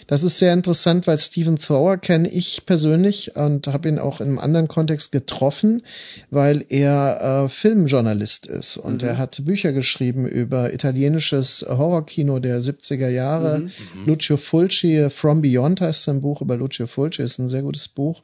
[0.06, 4.28] Das ist sehr interessant, weil Stephen Thrower kenne ich persönlich und habe ihn auch in
[4.28, 5.82] einem anderen Kontext getroffen,
[6.30, 9.08] weil er äh, Filmjournalist ist und mhm.
[9.08, 13.58] er hat Bücher geschrieben über italienisches Horrorkino der 70er Jahre.
[13.58, 13.64] Mhm.
[13.64, 14.06] mhm.
[14.06, 18.22] Lucio Fulci, From Beyond heißt sein Buch über Lucio Fulci, ist ein sehr gutes Buch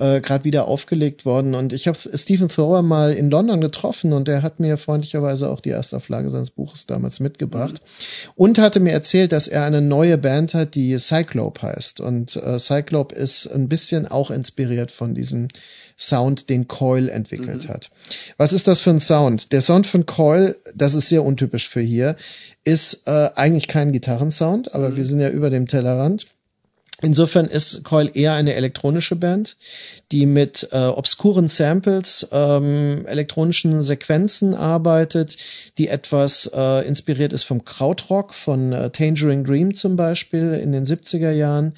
[0.00, 1.54] äh, gerade wieder aufgelegt worden.
[1.54, 5.60] Und ich habe Stephen Thrower mal in London getroffen und er hat mir freundlicherweise auch
[5.60, 8.32] die erste Auflage seines Buches damals mitgebracht mhm.
[8.34, 12.00] und hatte mir erzählt, dass er eine neue Band hat, die Cyclope heißt.
[12.00, 15.48] Und äh, Cyclope ist ein bisschen auch inspiriert von diesem
[15.98, 17.68] Sound, den Coil entwickelt mhm.
[17.68, 17.90] hat.
[18.38, 19.52] Was ist das für ein Sound?
[19.52, 22.16] Der Sound von Coil, das ist sehr untypisch für hier,
[22.64, 24.96] ist äh, eigentlich kein Gitarrensound, aber mhm.
[24.96, 26.26] wir sind ja über dem Tellerrand.
[27.02, 29.56] Insofern ist Coil eher eine elektronische Band,
[30.12, 35.38] die mit äh, obskuren Samples, ähm, elektronischen Sequenzen arbeitet,
[35.78, 40.84] die etwas äh, inspiriert ist vom Krautrock, von äh, Tangerine Dream zum Beispiel in den
[40.84, 41.74] 70er Jahren,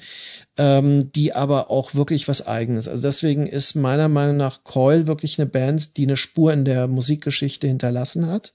[0.57, 2.87] ähm, die aber auch wirklich was eigenes.
[2.87, 6.87] Also deswegen ist meiner Meinung nach Coil wirklich eine Band, die eine Spur in der
[6.87, 8.53] Musikgeschichte hinterlassen hat.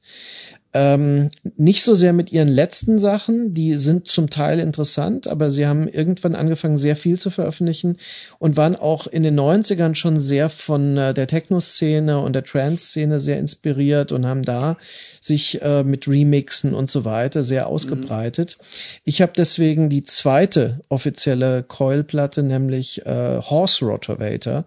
[0.74, 5.66] Ähm, nicht so sehr mit ihren letzten Sachen, die sind zum Teil interessant, aber sie
[5.66, 7.96] haben irgendwann angefangen, sehr viel zu veröffentlichen
[8.38, 13.18] und waren auch in den 90ern schon sehr von äh, der Techno-Szene und der Trance-Szene
[13.18, 14.76] sehr inspiriert und haben da
[15.22, 18.58] sich äh, mit Remixen und so weiter sehr ausgebreitet.
[18.58, 18.64] Mhm.
[19.04, 24.66] Ich habe deswegen die zweite offizielle Coil-Platte, nämlich äh, Horse Rotavator,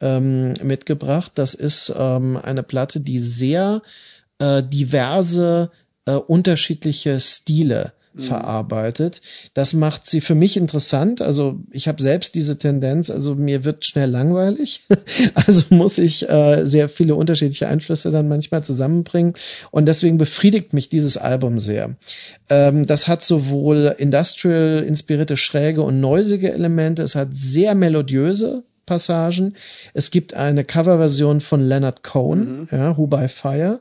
[0.00, 1.32] ähm, mitgebracht.
[1.34, 3.82] Das ist ähm, eine Platte, die sehr
[4.42, 5.70] äh, diverse
[6.04, 8.22] äh, unterschiedliche Stile mhm.
[8.22, 9.22] verarbeitet.
[9.54, 11.22] Das macht sie für mich interessant.
[11.22, 14.82] Also ich habe selbst diese Tendenz, also mir wird schnell langweilig.
[15.34, 19.34] also muss ich äh, sehr viele unterschiedliche Einflüsse dann manchmal zusammenbringen.
[19.70, 21.94] Und deswegen befriedigt mich dieses Album sehr.
[22.50, 27.02] Ähm, das hat sowohl industrial inspirierte schräge und neusige Elemente.
[27.02, 29.54] Es hat sehr melodiöse Passagen.
[29.94, 32.68] Es gibt eine Coverversion von Leonard Cohen, mhm.
[32.70, 33.80] ja, Who by Fire,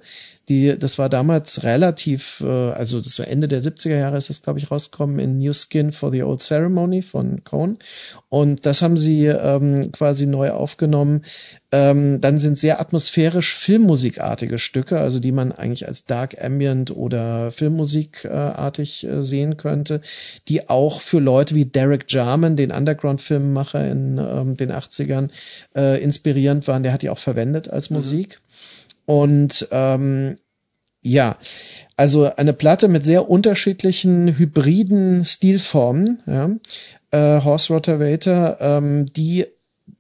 [0.52, 4.42] die, das war damals relativ, äh, also das war Ende der 70er Jahre ist das,
[4.42, 7.80] glaube ich, rausgekommen in New Skin for the Old Ceremony von Cohn.
[8.28, 11.24] Und das haben sie ähm, quasi neu aufgenommen.
[11.72, 17.52] Ähm, dann sind sehr atmosphärisch filmmusikartige Stücke, also die man eigentlich als Dark Ambient oder
[17.52, 20.02] Filmmusikartig äh, sehen könnte,
[20.50, 25.30] die auch für Leute wie Derek Jarman, den Underground-Filmemacher in ähm, den 80ern,
[25.78, 26.84] äh, inspirierend waren.
[26.84, 27.96] Der hat die auch verwendet als mhm.
[29.06, 30.36] Und ähm,
[31.02, 31.38] ja,
[31.98, 36.52] also eine Platte mit sehr unterschiedlichen hybriden Stilformen, ja.
[37.12, 39.46] Äh, Horse Rotavator, ähm, die,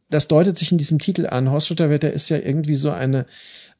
[0.10, 1.52] das deutet sich in diesem Titel an.
[1.52, 3.26] Horse Rotavator ist ja irgendwie so eine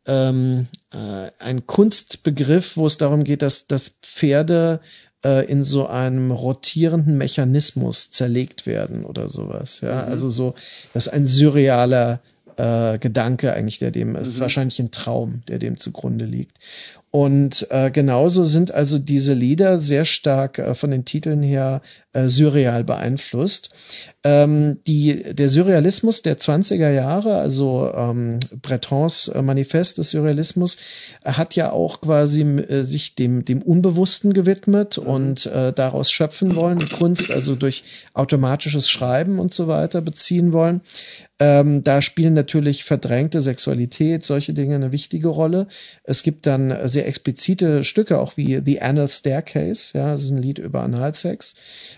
[0.06, 4.82] ähm, äh, ein Kunstbegriff, wo es darum geht, dass, dass Pferde
[5.24, 9.82] äh, in so einem rotierenden Mechanismus zerlegt werden oder sowas.
[9.82, 10.12] Ja, mhm.
[10.12, 10.56] also so,
[10.94, 12.20] das ist ein surrealer
[12.58, 14.40] äh, Gedanke eigentlich, der dem, mhm.
[14.40, 16.58] wahrscheinlich ein Traum, der dem zugrunde liegt.
[17.12, 21.82] Und äh, genauso sind also diese Lieder sehr stark äh, von den Titeln her
[22.14, 23.72] äh, surreal beeinflusst.
[24.24, 30.78] Ähm, die, der Surrealismus der 20er Jahre, also ähm, Bretons äh, Manifest des Surrealismus,
[31.24, 35.08] äh, hat ja auch quasi äh, sich dem, dem Unbewussten gewidmet mhm.
[35.08, 37.84] und äh, daraus schöpfen wollen, die Kunst also durch
[38.14, 40.82] automatisches Schreiben und so weiter beziehen wollen.
[41.42, 45.66] Ähm, da spielen natürlich verdrängte Sexualität, solche Dinge eine wichtige Rolle.
[46.04, 50.38] Es gibt dann sehr explizite Stücke, auch wie The Anal Staircase, ja, das ist ein
[50.38, 51.56] Lied über Analsex.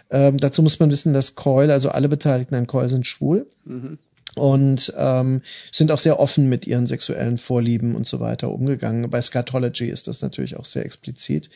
[0.10, 3.48] Ähm, dazu muss man wissen, dass Coil, also alle Beteiligten an Coil sind schwul.
[3.66, 3.98] Mhm
[4.36, 5.42] und ähm,
[5.72, 9.10] sind auch sehr offen mit ihren sexuellen Vorlieben und so weiter umgegangen.
[9.10, 11.50] Bei Scatology ist das natürlich auch sehr explizit.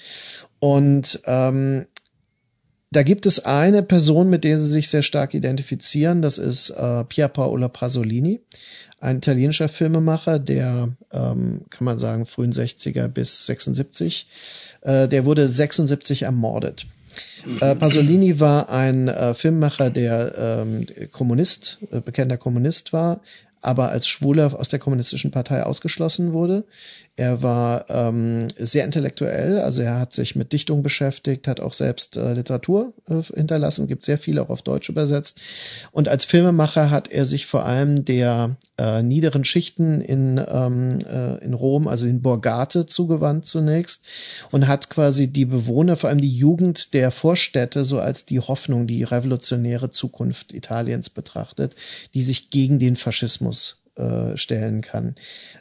[0.60, 1.88] Und ähm,
[2.92, 6.22] da gibt es eine Person, mit der sie sich sehr stark identifizieren.
[6.22, 8.42] Das ist äh, Pier Paolo Pasolini,
[9.00, 14.28] ein italienischer Filmemacher, der, ähm, kann man sagen, frühen 60er bis 76.
[14.82, 16.88] Äh, der wurde 76 ermordet.
[17.62, 23.22] Äh, Pasolini war ein äh, Filmemacher, der ähm, Kommunist, äh, bekannter Kommunist war,
[23.62, 26.66] aber als Schwuler aus der kommunistischen Partei ausgeschlossen wurde.
[27.20, 32.16] Er war ähm, sehr intellektuell, also er hat sich mit Dichtung beschäftigt, hat auch selbst
[32.16, 35.42] äh, Literatur äh, hinterlassen, gibt sehr viel auch auf Deutsch übersetzt.
[35.92, 41.44] Und als Filmemacher hat er sich vor allem der äh, niederen Schichten in, ähm, äh,
[41.44, 44.06] in Rom, also in Borgate, zugewandt zunächst
[44.52, 48.86] und hat quasi die Bewohner, vor allem die Jugend der Vorstädte, so als die Hoffnung,
[48.86, 51.76] die revolutionäre Zukunft Italiens betrachtet,
[52.14, 55.16] die sich gegen den Faschismus äh, stellen kann.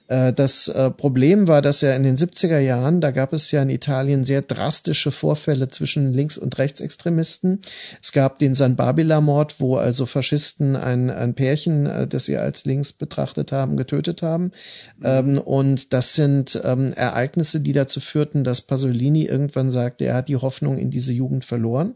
[0.09, 3.63] Äh, das äh, Problem war, dass ja in den 70er Jahren, da gab es ja
[3.63, 7.63] in Italien sehr drastische Vorfälle zwischen Links- und Rechtsextremisten.
[8.03, 12.93] Es gab den San Babila-Mord, wo also Faschisten ein, ein Pärchen, das sie als links
[12.93, 14.53] betrachtet haben, getötet haben.
[14.99, 15.39] Mhm.
[15.39, 20.37] Und das sind ähm, Ereignisse, die dazu führten, dass Pasolini irgendwann sagte, er hat die
[20.37, 21.95] Hoffnung in diese Jugend verloren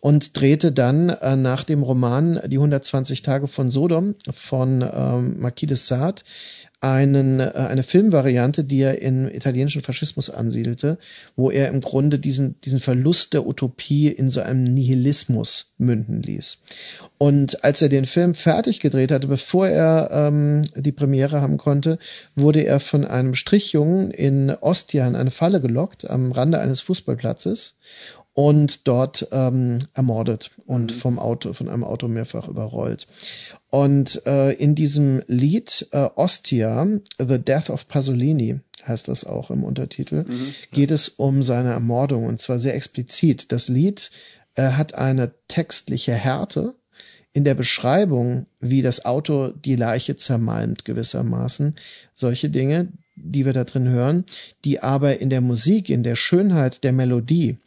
[0.00, 5.78] und drehte dann nach dem Roman Die 120 Tage von Sodom von ähm, Marquis de
[5.78, 6.22] Sade
[6.84, 10.98] einen, äh, eine Filmvariante, die er in italienischen Faschismus ansiedelte,
[11.34, 16.58] wo er im Grunde diesen, diesen Verlust der Utopie in so einem Nihilismus münden ließ.
[17.16, 21.98] Und als er den Film fertig gedreht hatte, bevor er ähm, die Premiere haben konnte,
[22.34, 27.76] wurde er von einem Strichjungen in Ostia in eine Falle gelockt, am Rande eines Fußballplatzes
[28.34, 30.98] und dort ähm, ermordet und mhm.
[30.98, 33.06] vom Auto, von einem Auto mehrfach überrollt.
[33.70, 36.86] Und äh, in diesem Lied äh, Ostia,
[37.18, 40.54] The Death of Pasolini, heißt das auch im Untertitel, mhm.
[40.72, 43.52] geht es um seine Ermordung und zwar sehr explizit.
[43.52, 44.10] Das Lied
[44.56, 46.74] äh, hat eine textliche Härte
[47.32, 51.76] in der Beschreibung, wie das Auto die Leiche zermalmt gewissermaßen.
[52.14, 54.24] Solche Dinge, die wir da drin hören,
[54.64, 57.58] die aber in der Musik, in der Schönheit der Melodie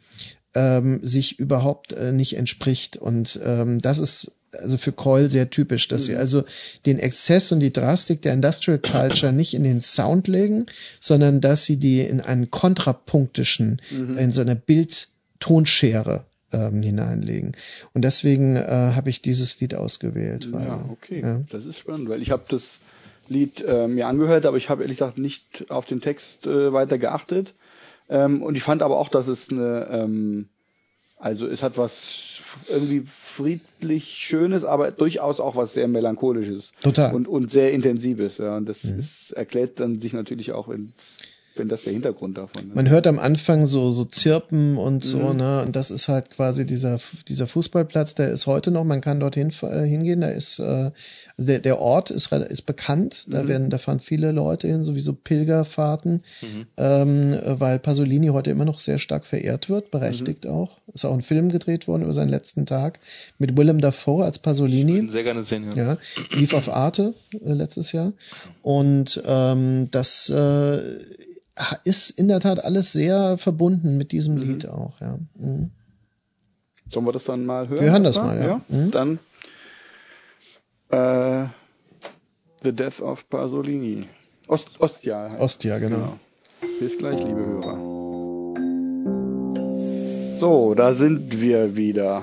[0.58, 2.96] ähm, sich überhaupt äh, nicht entspricht.
[2.96, 6.06] Und ähm, das ist also für Coil sehr typisch, dass mhm.
[6.06, 6.44] sie also
[6.84, 10.66] den Exzess und die Drastik der Industrial Culture nicht in den Sound legen,
[10.98, 14.18] sondern dass sie die in einen kontrapunktischen, mhm.
[14.18, 17.52] in so einer Bildtonschere ähm, hineinlegen.
[17.94, 20.52] Und deswegen äh, habe ich dieses Lied ausgewählt.
[20.52, 21.40] Weil, ja, okay, ja.
[21.50, 22.80] das ist spannend, weil ich habe das
[23.28, 26.98] Lied äh, mir angehört, aber ich habe ehrlich gesagt nicht auf den Text äh, weiter
[26.98, 27.54] geachtet.
[28.08, 30.48] Ähm, und ich fand aber auch, dass es eine, ähm,
[31.18, 36.72] also es hat was irgendwie friedlich Schönes, aber durchaus auch was sehr melancholisches.
[36.82, 37.14] Total.
[37.14, 38.56] Und, und sehr intensives, ja.
[38.56, 38.98] Und das mhm.
[38.98, 40.92] ist, erklärt dann sich natürlich auch, wenn
[41.58, 42.68] wenn das der Hintergrund davon.
[42.68, 42.74] Ne?
[42.74, 45.36] Man hört am Anfang so so Zirpen und so, mhm.
[45.36, 45.62] ne?
[45.62, 46.98] Und das ist halt quasi dieser
[47.28, 48.84] dieser Fußballplatz, der ist heute noch.
[48.84, 50.20] Man kann dorthin äh, hingehen.
[50.20, 50.90] Da ist äh,
[51.36, 53.26] also der der Ort ist ist bekannt.
[53.28, 53.48] Da mhm.
[53.48, 56.66] werden da fahren viele Leute hin, sowieso Pilgerfahrten, mhm.
[56.76, 60.50] ähm, weil Pasolini heute immer noch sehr stark verehrt wird, berechtigt mhm.
[60.50, 60.78] auch.
[60.94, 63.00] Ist auch ein Film gedreht worden über seinen letzten Tag
[63.38, 65.08] mit Willem Dafoe als Pasolini.
[65.10, 65.70] Sehr gerne sehen.
[65.76, 65.98] Ja, ja
[66.30, 68.12] lief auf Arte äh, letztes Jahr
[68.62, 70.78] und ähm, das äh,
[71.84, 74.40] ist in der Tat alles sehr verbunden mit diesem mhm.
[74.40, 75.18] Lied auch, ja.
[75.34, 75.70] Mhm.
[76.90, 77.82] Sollen wir das dann mal hören?
[77.82, 78.46] Wir hören das mal, ja.
[78.46, 78.60] ja?
[78.68, 78.90] Mhm.
[78.90, 79.18] Dann
[80.90, 81.48] äh,
[82.62, 84.06] The Death of Pasolini.
[84.46, 85.96] Ost, Ostia heißt Ostia, genau.
[85.96, 86.18] genau.
[86.80, 87.76] Bis gleich, liebe Hörer.
[89.74, 92.22] So, da sind wir wieder.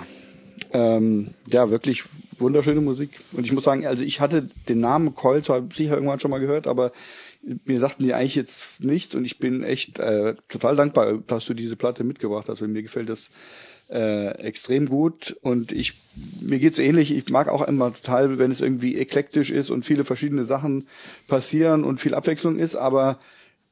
[0.73, 2.03] Ähm, ja, wirklich
[2.39, 3.11] wunderschöne Musik.
[3.31, 6.39] Und ich muss sagen, also ich hatte den Namen Coil zwar sicher irgendwann schon mal
[6.39, 6.91] gehört, aber
[7.65, 11.53] mir sagten die eigentlich jetzt nichts und ich bin echt äh, total dankbar, dass du
[11.53, 12.61] diese Platte mitgebracht hast.
[12.61, 13.29] Und mir gefällt das
[13.89, 16.01] äh, extrem gut und ich
[16.41, 17.15] mir geht's ähnlich.
[17.15, 20.87] Ich mag auch immer total, wenn es irgendwie eklektisch ist und viele verschiedene Sachen
[21.27, 23.19] passieren und viel Abwechslung ist, aber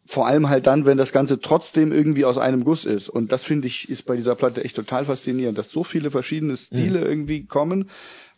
[0.05, 3.09] vor allem halt dann, wenn das Ganze trotzdem irgendwie aus einem Guss ist.
[3.09, 6.57] Und das finde ich, ist bei dieser Platte echt total faszinierend, dass so viele verschiedene
[6.57, 7.05] Stile mhm.
[7.05, 7.89] irgendwie kommen,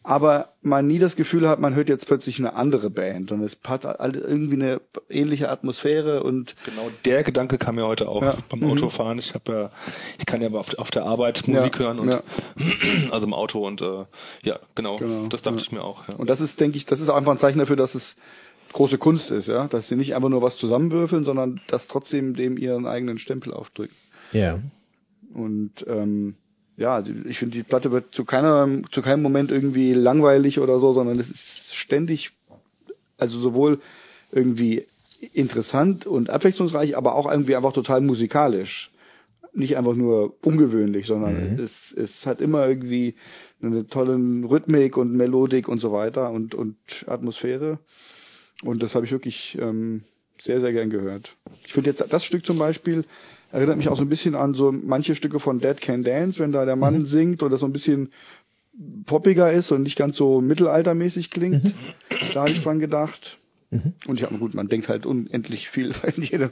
[0.05, 3.57] aber man nie das Gefühl hat, man hört jetzt plötzlich eine andere Band und es
[3.65, 8.37] hat irgendwie eine ähnliche Atmosphäre und genau der Gedanke kam mir heute auch ja.
[8.49, 8.71] beim mhm.
[8.71, 9.17] Autofahren.
[9.17, 9.71] Ich habe ja,
[10.19, 11.79] ich kann ja auf, auf der Arbeit Musik ja.
[11.79, 12.21] hören und ja.
[13.11, 14.05] also im Auto und äh,
[14.43, 15.27] ja genau, genau.
[15.27, 16.07] das dachte ich mir auch.
[16.09, 18.15] Und das ist, denke ich, das ist auch einfach ein Zeichen dafür, dass es
[18.73, 22.57] große Kunst ist, ja, dass sie nicht einfach nur was zusammenwürfeln, sondern dass trotzdem dem
[22.57, 23.95] ihren eigenen Stempel aufdrücken.
[24.33, 24.59] Ja.
[25.33, 26.35] Und ähm,
[26.77, 30.93] ja, ich finde, die Platte wird zu keiner, zu keinem Moment irgendwie langweilig oder so,
[30.93, 32.31] sondern es ist ständig,
[33.17, 33.79] also sowohl
[34.31, 34.85] irgendwie
[35.33, 38.91] interessant und abwechslungsreich, aber auch irgendwie einfach total musikalisch.
[39.53, 41.59] Nicht einfach nur ungewöhnlich, sondern mhm.
[41.59, 43.15] es, es hat immer irgendwie
[43.61, 46.75] eine tolle Rhythmik und Melodik und so weiter und, und
[47.07, 47.79] Atmosphäre.
[48.63, 50.03] Und das habe ich wirklich ähm,
[50.39, 51.37] sehr, sehr gern gehört.
[51.65, 53.05] Ich finde jetzt das Stück zum Beispiel,
[53.51, 56.51] Erinnert mich auch so ein bisschen an so manche Stücke von Dead Can Dance, wenn
[56.51, 57.05] da der Mann mhm.
[57.05, 58.11] singt oder so ein bisschen
[59.05, 61.63] poppiger ist und nicht ganz so mittelaltermäßig klingt.
[61.63, 61.73] Mhm.
[62.33, 63.37] Da habe ich dran gedacht.
[63.71, 63.93] Mhm.
[64.07, 66.51] Und ja, gut, man denkt halt unendlich viel bei jedem,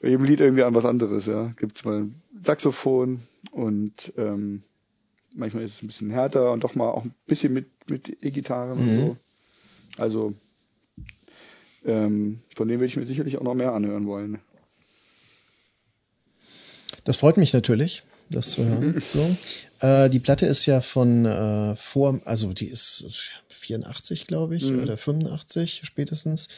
[0.00, 1.52] bei jedem Lied irgendwie an was anderes, ja.
[1.56, 2.08] Gibt's mal
[2.40, 3.20] Saxophon
[3.50, 4.62] und ähm,
[5.34, 8.78] manchmal ist es ein bisschen härter und doch mal auch ein bisschen mit, mit E-Gitarren
[8.78, 9.00] und mhm.
[9.00, 9.16] so.
[9.96, 10.34] Also
[11.84, 14.38] ähm, von dem würde ich mir sicherlich auch noch mehr anhören wollen.
[17.08, 19.02] Das freut mich natürlich, das zu hören.
[19.08, 19.34] So.
[19.80, 24.82] Äh, die Platte ist ja von äh, vor, also die ist 84, glaube ich, mhm.
[24.82, 26.48] oder 85 spätestens.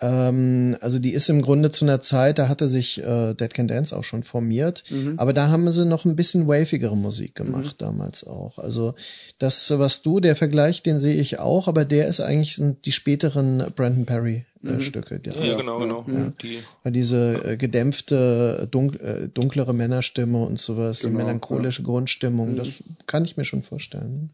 [0.00, 3.66] Ähm, also die ist im Grunde zu einer Zeit, da hatte sich äh, Dead Can
[3.66, 5.14] Dance auch schon formiert, mhm.
[5.16, 7.84] aber da haben sie noch ein bisschen wavigere Musik gemacht mhm.
[7.84, 8.58] damals auch.
[8.58, 8.94] Also
[9.40, 12.92] das, was du, der Vergleich, den sehe ich auch, aber der ist eigentlich sind die
[12.92, 14.80] späteren Brandon Perry äh, mhm.
[14.80, 15.20] Stücke.
[15.24, 16.04] Ja, ja, genau, genau.
[16.06, 16.32] Ja.
[16.42, 16.60] Die.
[16.84, 21.86] Weil diese äh, gedämpfte, dunk, äh, dunklere Männerstimme und sowas, genau, die melancholische ja.
[21.88, 22.96] Grundstimmung, das mhm.
[23.06, 24.30] kann ich mir schon vorstellen.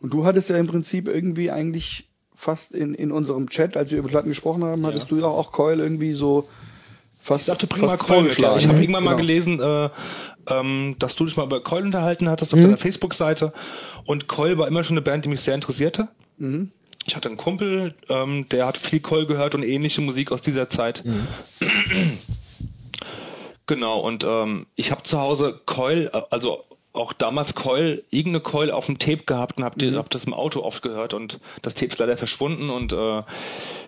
[0.00, 2.11] Und du hattest ja im Prinzip irgendwie eigentlich
[2.42, 5.52] fast in, in unserem Chat, als wir über Platten gesprochen haben, hattest du ja auch
[5.52, 6.48] Coil irgendwie so
[7.20, 8.26] fast, ich dachte, prima Coil.
[8.26, 9.00] Ich habe irgendwann genau.
[9.00, 9.90] mal gelesen, äh,
[10.48, 12.64] ähm, dass du dich mal über Coil unterhalten hattest auf mhm.
[12.64, 13.52] deiner Facebook-Seite.
[14.06, 16.08] Und Coil war immer schon eine Band, die mich sehr interessierte.
[16.38, 16.72] Mhm.
[17.06, 20.68] Ich hatte einen Kumpel, ähm, der hat viel Coil gehört und ähnliche Musik aus dieser
[20.68, 21.04] Zeit.
[21.04, 21.28] Mhm.
[23.66, 28.70] Genau, und ähm, ich habe zu Hause Coil, äh, also auch damals Coil, irgendeine Coil
[28.70, 29.96] auf dem Tape gehabt und hab, mhm.
[29.96, 33.22] hab das im Auto oft gehört und das Tape ist leider verschwunden und äh,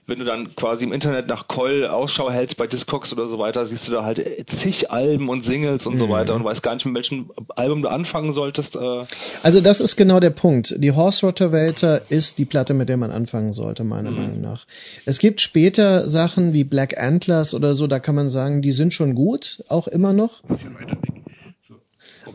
[0.06, 3.64] wenn du dann quasi im Internet nach Coil Ausschau hältst bei Discogs oder so weiter,
[3.64, 5.98] siehst du da halt zig Alben und Singles und mhm.
[5.98, 8.76] so weiter und weißt gar nicht, mit welchem Album du anfangen solltest.
[8.76, 9.04] Äh.
[9.42, 10.74] Also das ist genau der Punkt.
[10.76, 14.16] Die Horse Rotavator ist die Platte, mit der man anfangen sollte, meiner mhm.
[14.16, 14.66] Meinung nach.
[15.04, 18.92] Es gibt später Sachen wie Black Antlers oder so, da kann man sagen, die sind
[18.92, 20.42] schon gut, auch immer noch.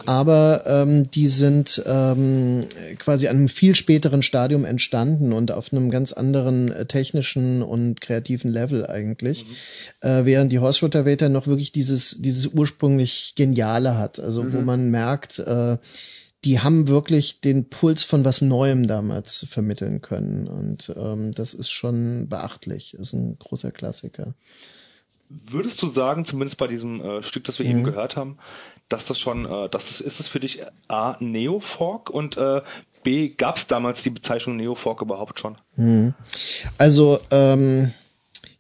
[0.06, 2.66] Aber ähm, die sind ähm,
[2.98, 8.02] quasi an einem viel späteren Stadium entstanden und auf einem ganz anderen äh, technischen und
[8.02, 10.07] kreativen Level eigentlich, mhm.
[10.07, 14.53] äh, während die Horse Rotavator noch wirklich dieses dieses ursprünglich Geniale hat, also mhm.
[14.53, 15.78] wo man merkt, äh,
[16.45, 21.70] die haben wirklich den Puls von was Neuem damals vermitteln können und ähm, das ist
[21.70, 24.34] schon beachtlich, ist ein großer Klassiker.
[25.30, 27.72] Würdest du sagen, zumindest bei diesem äh, Stück, das wir mhm.
[27.72, 28.40] eben gehört haben,
[28.90, 32.61] dass das schon, äh, dass das, ist das für dich A, Neofork und äh,
[33.03, 35.57] B, gab es damals die Bezeichnung Neofork überhaupt schon?
[35.76, 36.14] Mhm.
[36.78, 37.94] Also ähm,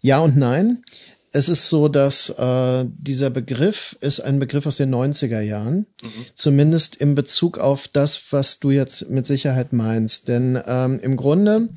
[0.01, 0.83] ja und nein.
[1.31, 6.25] Es ist so, dass äh, dieser Begriff ist ein Begriff aus den 90er Jahren, mhm.
[6.33, 10.27] zumindest in Bezug auf das, was du jetzt mit Sicherheit meinst.
[10.27, 11.69] Denn ähm, im Grunde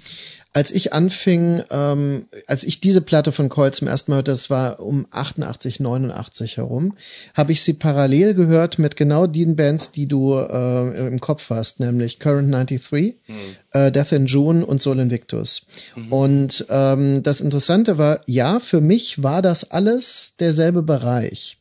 [0.54, 4.50] als ich anfing, ähm, als ich diese Platte von Coil zum ersten Mal hörte, das
[4.50, 6.96] war um 88, 89 herum,
[7.32, 11.80] habe ich sie parallel gehört mit genau den Bands, die du äh, im Kopf hast,
[11.80, 13.34] nämlich Current 93, mhm.
[13.70, 15.66] äh, Death in June und Sol Invictus.
[15.96, 16.12] Mhm.
[16.12, 21.56] Und ähm, das Interessante war, ja, für mich war das alles derselbe Bereich.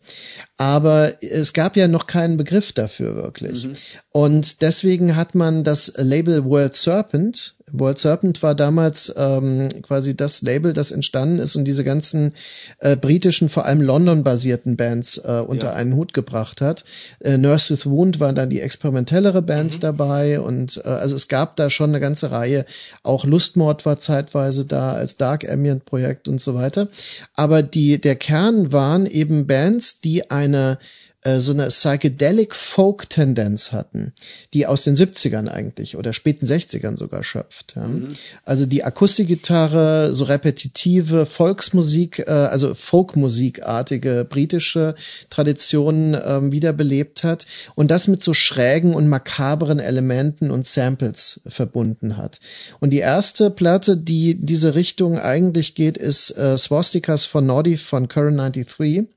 [0.57, 3.67] Aber es gab ja noch keinen Begriff dafür wirklich.
[3.67, 3.73] Mhm.
[4.11, 10.41] Und deswegen hat man das Label World Serpent World Serpent war damals ähm, quasi das
[10.41, 12.33] Label, das entstanden ist und diese ganzen
[12.79, 15.73] äh, britischen, vor allem London-basierten Bands äh, unter ja.
[15.73, 16.83] einen Hut gebracht hat.
[17.19, 19.79] Äh, Nurse with Wound war dann die experimentellere Band mhm.
[19.79, 22.65] dabei und äh, also es gab da schon eine ganze Reihe.
[23.03, 26.89] Auch Lustmord war zeitweise da als Dark Ambient Projekt und so weiter.
[27.33, 30.77] Aber die der Kern waren eben Bands, die eine
[31.23, 34.13] äh, so eine psychedelic Folk Tendenz hatten,
[34.53, 37.73] die aus den 70ern eigentlich oder späten 60ern sogar schöpft.
[37.75, 37.87] Ja.
[37.87, 38.09] Mhm.
[38.43, 44.95] Also die Akustikgitarre, so repetitive Volksmusik, äh, also Folkmusikartige britische
[45.29, 47.45] Traditionen äh, wiederbelebt hat
[47.75, 52.39] und das mit so schrägen und makabren Elementen und Samples verbunden hat.
[52.79, 58.07] Und die erste Platte, die diese Richtung eigentlich geht, ist äh, Swastikas von Noddy von
[58.07, 59.07] Current 93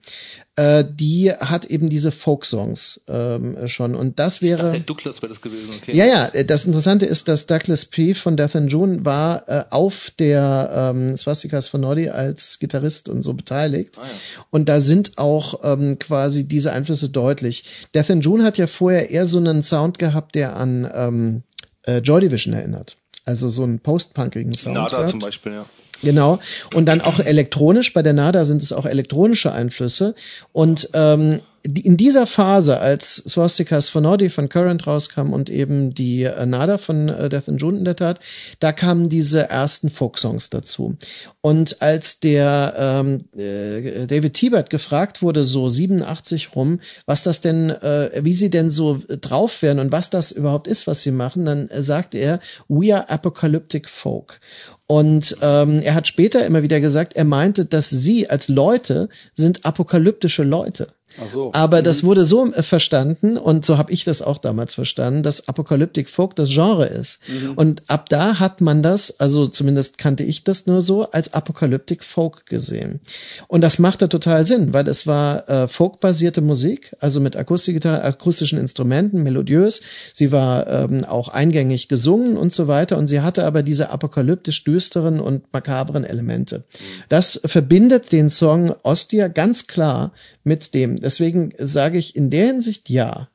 [0.56, 3.94] äh, die hat eben diese Folk-Songs ähm, schon.
[3.96, 4.76] Und das wäre.
[4.80, 5.96] Ach, Douglas wäre das gewesen, okay.
[5.96, 8.14] Ja, ja, das Interessante ist, dass Douglas P.
[8.14, 13.22] von Death and June war äh, auf der ähm, Swastikas von Noddy als Gitarrist und
[13.22, 13.98] so beteiligt.
[13.98, 14.46] Ah, ja.
[14.50, 17.86] Und da sind auch ähm, quasi diese Einflüsse deutlich.
[17.94, 21.42] Death and June hat ja vorher eher so einen Sound gehabt, der an ähm,
[21.82, 22.96] äh, Joy Division erinnert.
[23.24, 24.74] Also so einen post-punkigen Sound.
[24.74, 25.10] Nada gehabt.
[25.10, 25.66] zum Beispiel, ja.
[26.04, 26.38] Genau.
[26.74, 27.92] Und dann auch elektronisch.
[27.92, 30.14] Bei der NADA sind es auch elektronische Einflüsse.
[30.52, 36.24] Und ähm, in dieser Phase, als Swastikas von Audi von Current rauskam und eben die
[36.24, 38.20] äh, Nada von äh, Death and June in der Tat,
[38.60, 40.96] da kamen diese ersten Folk-Songs dazu.
[41.40, 47.70] Und als der ähm, äh, David Tibert gefragt wurde, so 87 rum, was das denn,
[47.70, 51.46] äh, wie sie denn so drauf wären und was das überhaupt ist, was sie machen,
[51.46, 54.40] dann äh, sagte er, we are apocalyptic folk.
[54.86, 59.64] Und ähm, er hat später immer wieder gesagt, er meinte, dass sie als Leute sind
[59.64, 60.88] apokalyptische Leute.
[61.32, 61.50] So.
[61.52, 61.84] Aber mhm.
[61.84, 66.08] das wurde so äh, verstanden und so habe ich das auch damals verstanden, dass Apocalyptic
[66.10, 67.20] Folk das Genre ist.
[67.28, 67.52] Mhm.
[67.54, 72.04] Und ab da hat man das, also zumindest kannte ich das nur so, als Apocalyptic
[72.04, 73.00] Folk gesehen.
[73.48, 79.22] Und das machte total Sinn, weil es war äh, Folk-basierte Musik, also mit akustischen Instrumenten,
[79.22, 79.82] melodiös.
[80.12, 82.98] Sie war ähm, auch eingängig gesungen und so weiter.
[82.98, 86.58] Und sie hatte aber diese apokalyptisch düsteren und makabren Elemente.
[86.58, 87.02] Mhm.
[87.08, 90.12] Das verbindet den Song Ostia ganz klar
[90.42, 91.03] mit dem.
[91.04, 93.28] Deswegen sage ich in der Hinsicht ja.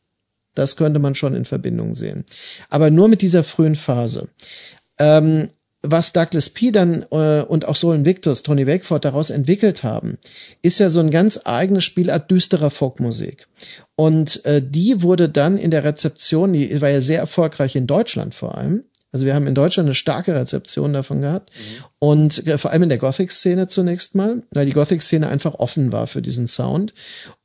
[0.55, 2.25] Das könnte man schon in Verbindung sehen.
[2.69, 4.27] Aber nur mit dieser frühen Phase.
[4.97, 5.49] Ähm,
[5.81, 6.71] was Douglas P.
[6.71, 10.17] dann äh, und auch Solon Victus, Tony Wakeford daraus entwickelt haben,
[10.61, 13.47] ist ja so ein ganz eigenes Spielart düsterer Folkmusik.
[13.95, 18.33] Und äh, die wurde dann in der Rezeption, die war ja sehr erfolgreich in Deutschland
[18.33, 21.83] vor allem, also wir haben in Deutschland eine starke Rezeption davon gehabt mhm.
[21.97, 26.05] und äh, vor allem in der Gothic-Szene zunächst mal, weil die Gothic-Szene einfach offen war
[26.05, 26.93] für diesen Sound.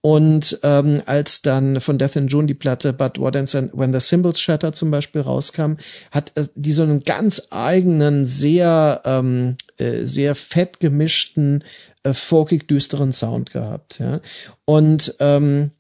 [0.03, 4.01] Und ähm, als dann von Death in June die Platte But What Ends When the
[4.01, 5.77] Symbols Shatter zum Beispiel rauskam,
[6.11, 11.65] hat äh, die so einen ganz eigenen, sehr ähm, äh, sehr fett gemischten,
[12.03, 13.99] äh, folkig düsteren Sound gehabt.
[13.99, 14.21] Ja?
[14.67, 15.71] Und ähm,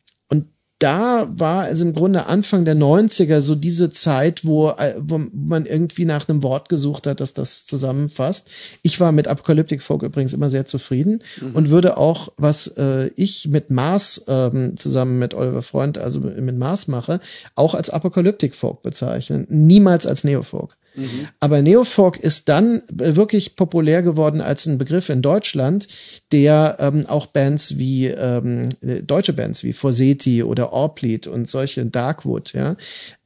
[0.85, 5.65] da war also im Grunde Anfang der 90er so diese Zeit, wo, äh, wo man
[5.65, 8.51] irgendwie nach einem Wort gesucht hat, dass das zusammenfasst.
[8.82, 11.56] Ich war mit Apocalyptic Folk übrigens immer sehr zufrieden mhm.
[11.56, 16.59] und würde auch, was äh, ich mit Mars ähm, zusammen mit Oliver Freund, also mit
[16.59, 17.20] Mars mache,
[17.55, 20.77] auch als Apocalyptic Folk bezeichnen, niemals als Neofolk.
[20.95, 21.29] Mhm.
[21.41, 25.89] Aber Neofolk ist dann wirklich populär geworden als ein Begriff in Deutschland,
[26.33, 32.53] der ähm, auch Bands wie ähm, deutsche Bands wie Forseti oder Orpleed und solche Darkwood
[32.53, 32.77] ja,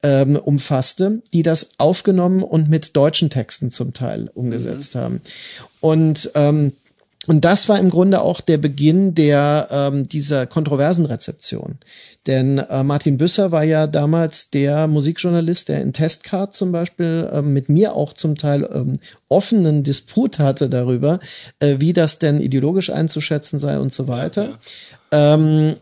[0.02, 5.00] ähm, umfasste, die das aufgenommen und mit deutschen Texten zum Teil umgesetzt mhm.
[5.00, 5.20] haben.
[5.80, 6.72] Und ähm,
[7.26, 11.78] und das war im Grunde auch der Beginn der ähm, dieser kontroversen Rezeption.
[12.26, 17.42] Denn äh, Martin Büsser war ja damals der Musikjournalist, der in Testcard zum Beispiel äh,
[17.42, 21.20] mit mir auch zum Teil ähm, offenen Disput hatte darüber,
[21.58, 24.58] äh, wie das denn ideologisch einzuschätzen sei und so weiter.
[25.12, 25.34] Ja, ja.
[25.34, 25.76] Ähm,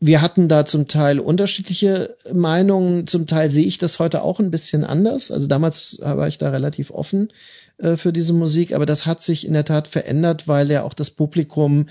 [0.00, 4.52] wir hatten da zum Teil unterschiedliche Meinungen, zum Teil sehe ich das heute auch ein
[4.52, 5.32] bisschen anders.
[5.32, 7.32] Also damals war ich da relativ offen
[7.78, 10.94] äh, für diese Musik, aber das hat sich in der Tat verändert, weil ja auch
[10.94, 11.86] das Publikum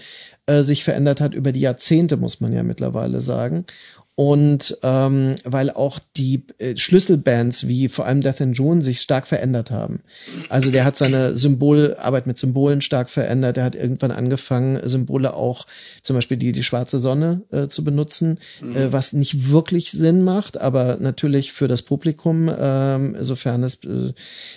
[0.45, 3.65] äh, sich verändert hat über die Jahrzehnte, muss man ja mittlerweile sagen
[4.19, 9.27] und ähm, weil auch die äh, Schlüsselbands wie vor allem Death and June sich stark
[9.27, 9.99] verändert haben.
[10.49, 13.57] Also der hat seine Symbolarbeit mit Symbolen stark verändert.
[13.57, 15.67] Er hat irgendwann angefangen, Symbole auch
[16.01, 18.75] zum Beispiel die die schwarze Sonne äh, zu benutzen, mhm.
[18.75, 24.13] äh, was nicht wirklich Sinn macht, aber natürlich für das Publikum, ähm, sofern es äh,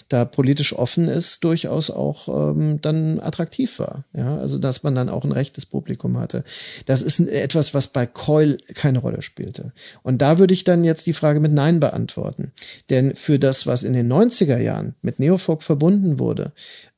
[0.09, 4.05] da politisch offen ist, durchaus auch ähm, dann attraktiv war.
[4.15, 6.45] Ja, also dass man dann auch ein rechtes Publikum hatte.
[6.87, 9.73] Das ist etwas, was bei Coil keine Rolle spielt spielte.
[10.03, 12.53] Und da würde ich dann jetzt die Frage mit Nein beantworten.
[12.89, 16.53] Denn für das, was in den 90er Jahren mit Neofolk verbunden wurde,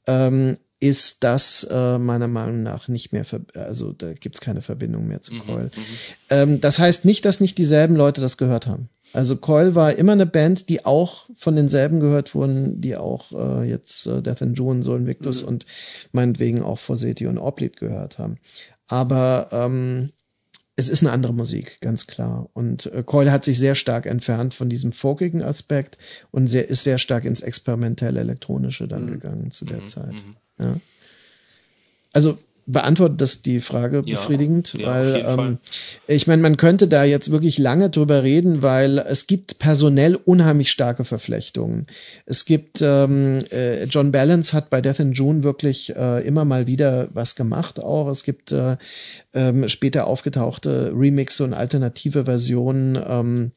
[0.07, 3.25] ähm, ist das äh, meiner Meinung nach nicht mehr,
[3.55, 5.65] also da gibt es keine Verbindung mehr zu mhm, Coil.
[5.65, 5.71] Mhm,
[6.31, 8.89] ähm, das heißt nicht, dass nicht dieselben Leute das gehört haben.
[9.13, 13.69] Also Coil war immer eine Band, die auch von denselben gehört wurden, die auch äh,
[13.69, 15.49] jetzt äh, Death and June, Soul Invictus mhm.
[15.49, 15.67] und
[16.11, 18.39] meinetwegen auch Forseti und Oblied gehört haben.
[18.89, 20.11] Aber ähm,
[20.77, 22.49] es ist eine andere Musik, ganz klar.
[22.55, 25.99] Und äh, Coyle hat sich sehr stark entfernt von diesem folkigen Aspekt
[26.31, 29.13] und sehr, ist sehr stark ins experimentelle Elektronische dann mhm.
[29.13, 29.85] gegangen zu der mhm.
[29.85, 30.13] Zeit.
[30.13, 30.37] Mhm.
[30.59, 30.81] Ja.
[32.13, 35.59] Also beantwortet das die Frage ja, befriedigend, ja, weil ähm,
[36.07, 40.71] ich meine, man könnte da jetzt wirklich lange drüber reden, weil es gibt personell unheimlich
[40.71, 41.87] starke Verflechtungen.
[42.25, 46.67] Es gibt ähm, äh, John Balance hat bei Death in June wirklich äh, immer mal
[46.67, 48.09] wieder was gemacht auch.
[48.09, 48.77] Es gibt äh,
[49.35, 53.53] ähm, später aufgetauchte Remixe und alternative Versionen ähm,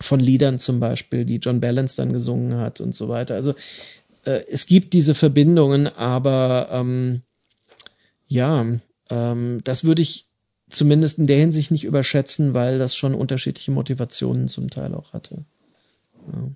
[0.00, 3.34] von Liedern zum Beispiel, die John Balance dann gesungen hat und so weiter.
[3.34, 3.54] Also
[4.24, 7.22] äh, es gibt diese Verbindungen, aber ähm,
[8.28, 8.64] ja,
[9.10, 10.28] ähm, das würde ich
[10.70, 15.44] zumindest in der Hinsicht nicht überschätzen, weil das schon unterschiedliche Motivationen zum Teil auch hatte.
[16.32, 16.50] Ja.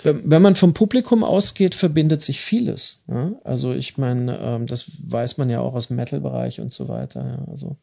[0.00, 0.20] Okay.
[0.24, 3.00] Wenn man vom Publikum ausgeht, verbindet sich vieles.
[3.06, 3.32] Ja?
[3.44, 7.24] Also ich meine, ähm, das weiß man ja auch aus dem Metal-Bereich und so weiter.
[7.24, 7.44] Ja?
[7.48, 7.76] Also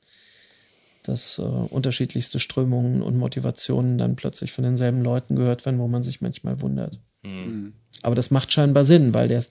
[1.07, 6.03] dass äh, unterschiedlichste Strömungen und Motivationen dann plötzlich von denselben Leuten gehört werden, wo man
[6.03, 6.99] sich manchmal wundert.
[7.23, 7.73] Mhm.
[8.01, 9.43] Aber das macht scheinbar Sinn, weil der,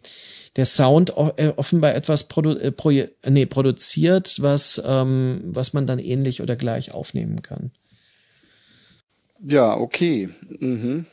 [0.57, 2.91] der Sound äh, offenbar etwas produ äh, pro
[3.29, 7.73] nee, produziert, was, ähm, was man dann ähnlich oder gleich aufnehmen kann.
[9.47, 10.29] Ja, okay.
[10.61, 11.07] Mhm.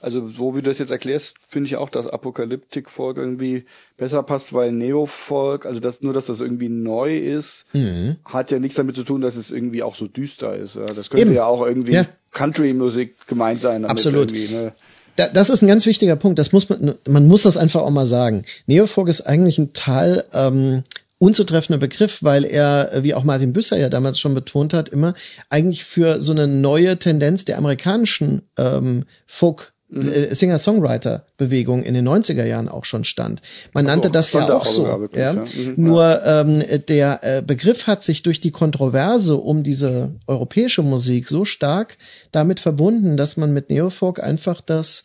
[0.00, 3.64] Also so wie du das jetzt erklärst, finde ich auch, dass Apokalyptik-Folk irgendwie
[3.96, 8.16] besser passt, weil Neo-Folk, also das, nur dass das irgendwie neu ist, mhm.
[8.24, 10.76] hat ja nichts damit zu tun, dass es irgendwie auch so düster ist.
[10.76, 11.34] Das könnte Eben.
[11.34, 12.06] ja auch irgendwie ja.
[12.32, 13.84] Country-Musik gemeint sein.
[13.84, 14.32] Absolut.
[14.32, 14.72] Ne?
[15.16, 16.38] Da, das ist ein ganz wichtiger Punkt.
[16.38, 18.44] Das muss man, man muss das einfach auch mal sagen.
[18.66, 20.84] Neofolk ist eigentlich ein Teil ähm,
[21.22, 25.14] unzutreffender Begriff, weil er, wie auch Martin Büsser ja damals schon betont hat, immer
[25.50, 30.08] eigentlich für so eine neue Tendenz der amerikanischen ähm, Folk mhm.
[30.08, 33.42] Äh, Singer-Songwriter-Bewegung in den 90er Jahren auch schon stand.
[33.72, 34.84] Man nannte auch, das ja auch so.
[34.84, 35.34] Wirklich, ja.
[35.34, 35.42] ja.
[35.42, 41.28] Mhm, Nur ähm, der äh, Begriff hat sich durch die Kontroverse um diese europäische Musik
[41.28, 41.98] so stark
[42.32, 45.04] damit verbunden, dass man mit Neofolk einfach das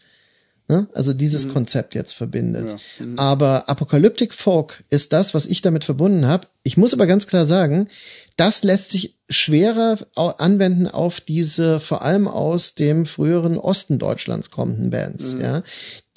[0.69, 0.87] Ne?
[0.93, 1.53] Also dieses mhm.
[1.53, 2.75] Konzept jetzt verbindet.
[2.99, 3.05] Ja.
[3.05, 3.17] Mhm.
[3.17, 6.47] Aber Apocalyptic Folk ist das, was ich damit verbunden habe.
[6.63, 7.87] Ich muss aber ganz klar sagen,
[8.35, 14.89] das lässt sich schwerer anwenden auf diese vor allem aus dem früheren Osten Deutschlands kommenden
[14.89, 15.41] Bands, mhm.
[15.41, 15.63] ja,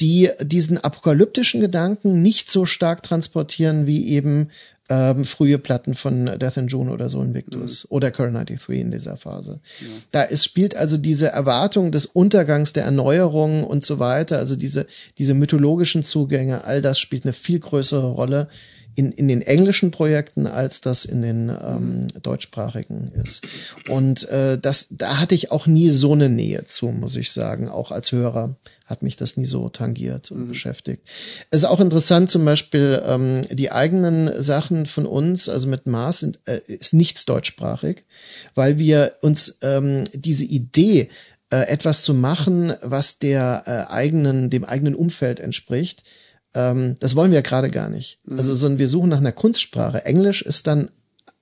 [0.01, 4.51] die diesen apokalyptischen Gedanken nicht so stark transportieren wie eben
[4.91, 7.95] ähm, frühe Platten von Death in June oder so Invictus mhm.
[7.95, 9.61] oder Current 93 in dieser Phase.
[9.81, 9.87] Ja.
[10.11, 14.87] Da ist, spielt also diese Erwartung des Untergangs, der Erneuerung und so weiter, also diese,
[15.17, 18.49] diese mythologischen Zugänge, all das spielt eine viel größere Rolle
[18.95, 23.43] in, in den englischen Projekten, als das in den ähm, deutschsprachigen ist.
[23.89, 27.69] Und äh, das, da hatte ich auch nie so eine Nähe zu, muss ich sagen.
[27.69, 28.57] Auch als Hörer
[28.87, 30.49] hat mich das nie so tangiert und mhm.
[30.49, 31.07] beschäftigt.
[31.51, 36.21] Es ist auch interessant, zum Beispiel ähm, die eigenen Sachen von uns, also mit Mars,
[36.21, 38.05] sind, äh, ist nichts deutschsprachig,
[38.55, 41.09] weil wir uns ähm, diese Idee,
[41.53, 46.05] äh, etwas zu machen, was der äh, eigenen, dem eigenen Umfeld entspricht,
[46.55, 48.19] ähm, das wollen wir gerade gar nicht.
[48.25, 48.39] Mhm.
[48.39, 50.05] Also so, wir suchen nach einer Kunstsprache.
[50.05, 50.91] Englisch ist dann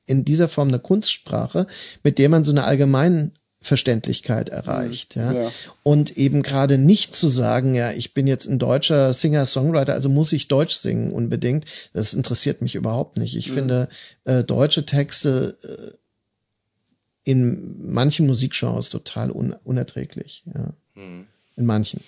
[0.06, 1.66] in dieser Form eine Kunstsprache,
[2.02, 3.30] mit der man so eine allgemeine
[3.60, 5.32] Verständlichkeit erreicht, ja?
[5.32, 5.52] ja.
[5.82, 10.32] Und eben gerade nicht zu sagen, ja, ich bin jetzt ein deutscher Singer-Songwriter, also muss
[10.32, 11.64] ich Deutsch singen unbedingt.
[11.92, 13.36] Das interessiert mich überhaupt nicht.
[13.36, 13.54] Ich mhm.
[13.54, 13.88] finde
[14.24, 20.72] äh, deutsche Texte äh, in manchen Musikgenres total un unerträglich, ja.
[20.94, 21.26] Mhm.
[21.56, 22.00] In manchen.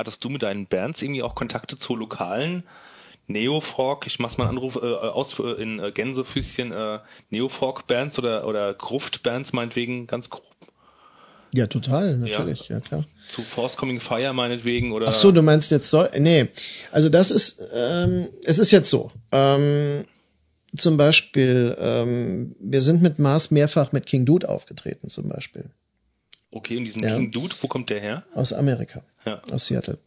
[0.00, 2.64] Hattest du mit deinen Bands irgendwie auch Kontakte zu lokalen
[3.26, 8.46] Neofolk, ich mach's mal einen Anruf äh, aus äh, in äh, Gänsefüßchen, äh, Neofolk-Bands oder,
[8.46, 10.46] oder Gruft-Bands meinetwegen, ganz grob?
[11.52, 13.04] Ja, total, natürlich, ja, ja klar.
[13.28, 15.08] Zu Force Coming Fire meinetwegen oder.
[15.08, 16.48] Ach so, du meinst jetzt so, nee,
[16.92, 20.06] also das ist, ähm, es ist jetzt so, ähm,
[20.74, 25.68] zum Beispiel, ähm, wir sind mit Mars mehrfach mit King Dude aufgetreten, zum Beispiel.
[26.52, 27.16] Okay, und diesen ja.
[27.16, 28.24] King Dude, wo kommt der her?
[28.34, 29.42] Aus Amerika, ja.
[29.50, 29.98] aus Seattle.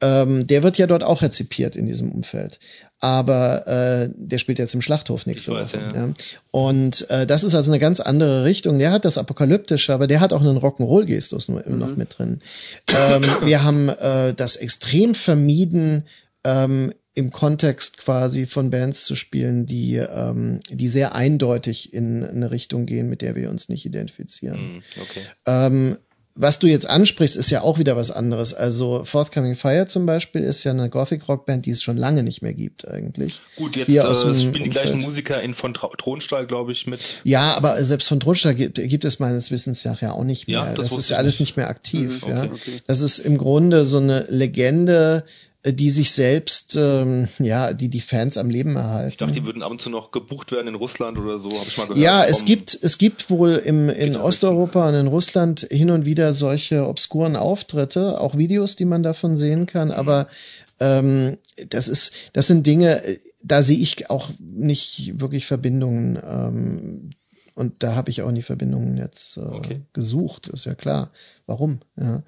[0.00, 2.58] Ähm, der wird ja dort auch rezipiert in diesem Umfeld.
[3.00, 5.78] Aber äh, der spielt jetzt im Schlachthof nächste ich Woche.
[5.78, 5.94] ja.
[5.94, 6.14] Ja.
[6.50, 8.78] Und äh, das ist also eine ganz andere Richtung.
[8.78, 11.78] Der hat das Apokalyptische, aber der hat auch einen Rock'n'Roll-Gestus mhm.
[11.78, 12.40] noch mit drin.
[12.88, 16.04] Ähm, wir haben äh, das extrem vermieden,
[16.44, 22.50] ähm, im Kontext quasi von Bands zu spielen, die, ähm, die sehr eindeutig in eine
[22.50, 24.58] Richtung gehen, mit der wir uns nicht identifizieren.
[24.58, 25.20] Hm, okay.
[25.46, 25.96] Ähm,
[26.36, 28.54] was du jetzt ansprichst, ist ja auch wieder was anderes.
[28.54, 32.24] Also Forthcoming Fire zum Beispiel ist ja eine Gothic Rock Band, die es schon lange
[32.24, 33.40] nicht mehr gibt eigentlich.
[33.56, 37.00] Gut, jetzt Hier äh, spielen die gleichen Musiker in von Thronstall, glaube ich, mit.
[37.22, 40.56] Ja, aber selbst von Thronstall gibt, gibt es meines Wissens ja auch nicht mehr.
[40.56, 42.22] Ja, das, das ist ja alles nicht mehr aktiv.
[42.22, 42.44] Mhm, okay, ja.
[42.44, 42.80] Okay.
[42.86, 45.24] Das ist im Grunde so eine Legende,
[45.66, 49.08] die sich selbst, ähm, ja, die die Fans am Leben erhalten.
[49.08, 51.66] Ich dachte, die würden ab und zu noch gebucht werden in Russland oder so, habe
[51.66, 52.00] ich mal gehört.
[52.00, 56.34] Ja, es gibt, es gibt wohl im, in Osteuropa und in Russland hin und wieder
[56.34, 59.94] solche obskuren Auftritte, auch Videos, die man davon sehen kann, mhm.
[59.94, 60.28] aber
[60.80, 61.38] ähm,
[61.70, 63.02] das ist, das sind Dinge,
[63.42, 66.18] da sehe ich auch nicht wirklich Verbindungen.
[66.22, 67.10] Ähm,
[67.54, 69.82] und da habe ich auch nie Verbindungen jetzt äh, okay.
[69.92, 71.10] gesucht, ist ja klar.
[71.46, 71.78] Warum?
[71.96, 72.24] Ja.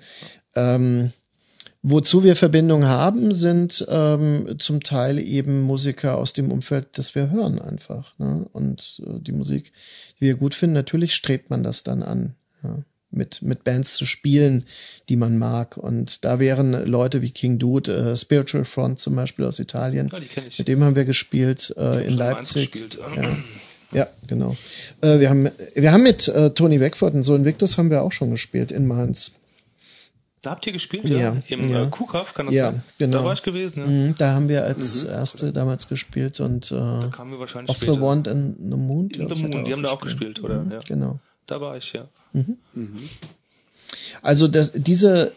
[0.55, 1.13] Ähm,
[1.89, 7.31] Wozu wir Verbindung haben, sind ähm, zum Teil eben Musiker aus dem Umfeld, das wir
[7.31, 8.19] hören einfach.
[8.19, 8.45] Ne?
[8.53, 9.73] Und äh, die Musik,
[10.19, 12.35] die wir gut finden, natürlich strebt man das dann an,
[12.65, 12.79] ja?
[13.13, 14.65] mit, mit Bands zu spielen,
[15.09, 15.77] die man mag.
[15.77, 20.19] Und da wären Leute wie King Dude, äh, Spiritual Front zum Beispiel aus Italien, ja,
[20.59, 22.75] mit dem haben wir gespielt äh, in Leipzig.
[23.15, 23.39] Ja.
[23.93, 24.57] ja, genau.
[25.03, 28.11] Äh, wir, haben, wir haben mit äh, Tony Beckford und so Invictus haben wir auch
[28.11, 29.37] schon gespielt in Mainz.
[30.43, 31.17] Da habt ihr gespielt, ja?
[31.17, 31.85] ja Im ja.
[31.85, 32.83] Äh, Kuhkauf, kann das ja, sein?
[32.99, 33.19] Genau.
[33.19, 33.87] Da war ich gewesen, ja.
[33.87, 35.11] Mhm, da haben wir als mhm.
[35.11, 37.95] erste damals gespielt und äh, da kamen wir wahrscheinlich Off später.
[37.95, 39.11] the Wand and the Moon.
[39.11, 40.63] In the Moon, die haben da auch gespielt, oder?
[40.63, 40.79] Mhm, ja.
[40.87, 41.19] Genau.
[41.47, 42.09] Da war ich, ja.
[42.33, 42.59] Mhm.
[42.75, 43.09] Mhm.
[44.23, 45.33] Also das, diese,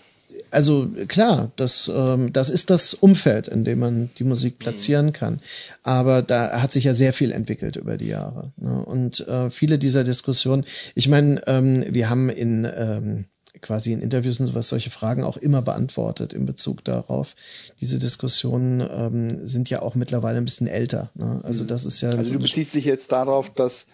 [0.51, 4.59] also klar, das, ähm, das ist das Umfeld, in dem man die Musik mhm.
[4.59, 5.41] platzieren kann.
[5.83, 8.51] Aber da hat sich ja sehr viel entwickelt über die Jahre.
[8.57, 8.83] Ne?
[8.85, 10.65] Und äh, viele dieser Diskussionen,
[10.95, 13.25] ich meine, ähm, wir haben in ähm,
[13.61, 17.35] quasi in Interviews und sowas solche Fragen auch immer beantwortet in Bezug darauf.
[17.81, 21.09] Diese Diskussionen ähm, sind ja auch mittlerweile ein bisschen älter.
[21.15, 21.41] Ne?
[21.43, 21.67] Also mhm.
[21.67, 22.11] das ist ja.
[22.11, 23.85] Also du beziehst dich jetzt darauf, dass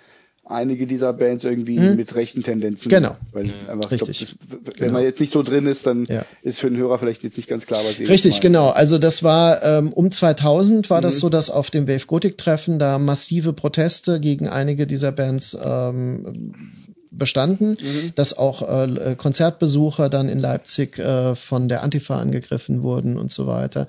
[0.46, 1.96] einige dieser Bands irgendwie hm?
[1.96, 2.90] mit rechten Tendenzen.
[2.90, 3.16] Genau.
[3.32, 4.38] Weil einfach, Richtig.
[4.48, 4.94] Glaub, das, wenn genau.
[4.94, 6.24] man jetzt nicht so drin ist, dann ja.
[6.44, 8.70] ist für den Hörer vielleicht jetzt nicht ganz klar, was sie Richtig, genau.
[8.70, 11.04] Also das war ähm, um 2000 war mhm.
[11.04, 15.58] das so, dass auf dem Wave Gothic Treffen da massive Proteste gegen einige dieser Bands
[15.62, 18.12] ähm, bestanden, mhm.
[18.16, 23.48] dass auch äh, Konzertbesucher dann in Leipzig äh, von der Antifa angegriffen wurden und so
[23.48, 23.88] weiter.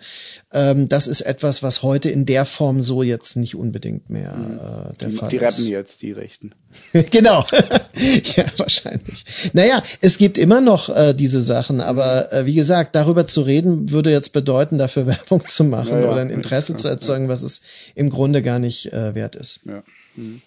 [0.53, 4.59] Ähm, das ist etwas, was heute in der Form so jetzt nicht unbedingt mehr mhm.
[4.59, 5.41] äh, der die, Fall die ist.
[5.41, 6.51] Die rappen jetzt, die Rechten.
[7.11, 7.45] genau.
[7.53, 9.25] ja, wahrscheinlich.
[9.53, 13.91] Naja, es gibt immer noch äh, diese Sachen, aber äh, wie gesagt, darüber zu reden,
[13.91, 17.29] würde jetzt bedeuten, dafür Werbung zu machen ja, ja, oder ein Interesse ja, zu erzeugen,
[17.29, 17.63] was es
[17.95, 19.61] im Grunde gar nicht äh, wert ist.
[19.65, 19.83] Ja.
[20.17, 20.43] Mhm.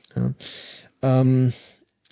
[1.02, 1.54] Ähm,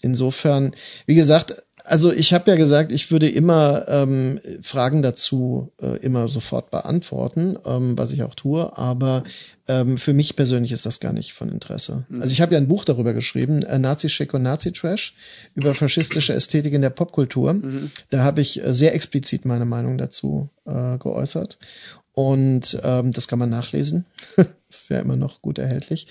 [0.07, 0.71] Insofern,
[1.05, 1.53] wie gesagt,
[1.83, 7.57] also ich habe ja gesagt, ich würde immer ähm, Fragen dazu äh, immer sofort beantworten,
[7.65, 9.23] ähm, was ich auch tue, aber
[9.67, 12.05] ähm, für mich persönlich ist das gar nicht von Interesse.
[12.09, 12.21] Mhm.
[12.21, 15.13] Also ich habe ja ein Buch darüber geschrieben, äh, Nazi-Schick und Nazi-Trash,
[15.55, 17.53] über faschistische Ästhetik in der Popkultur.
[17.53, 17.91] Mhm.
[18.09, 21.57] Da habe ich äh, sehr explizit meine Meinung dazu äh, geäußert.
[22.17, 24.05] Und ähm, das kann man nachlesen.
[24.69, 26.07] ist ja immer noch gut erhältlich.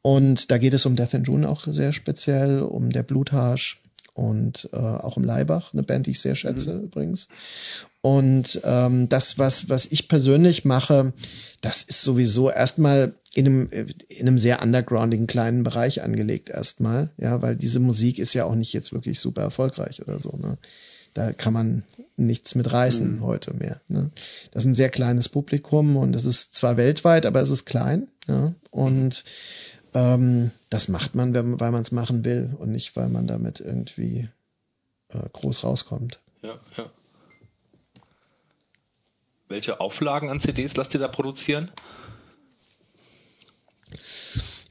[0.00, 3.78] Und da geht es um Death and June auch sehr speziell, um der Blutharsch
[4.14, 6.84] und äh, auch um Leibach, eine Band, die ich sehr schätze mhm.
[6.84, 7.28] übrigens.
[8.00, 11.12] Und ähm, das, was, was ich persönlich mache,
[11.60, 13.68] das ist sowieso erstmal in einem,
[14.08, 18.54] in einem sehr undergroundigen kleinen Bereich angelegt erstmal, ja, weil diese Musik ist ja auch
[18.54, 20.38] nicht jetzt wirklich super erfolgreich oder so.
[20.38, 20.56] Ne?
[21.14, 21.84] Da kann man
[22.16, 23.22] nichts mit reißen mhm.
[23.22, 23.80] heute mehr.
[23.88, 24.10] Ne?
[24.50, 28.08] Das ist ein sehr kleines Publikum und es ist zwar weltweit, aber es ist klein.
[28.28, 28.54] Ja?
[28.70, 29.24] Und
[29.94, 34.28] ähm, das macht man, weil man es machen will und nicht, weil man damit irgendwie
[35.08, 36.20] äh, groß rauskommt.
[36.42, 36.90] Ja, ja.
[39.48, 41.72] Welche Auflagen an CDs lasst ihr da produzieren?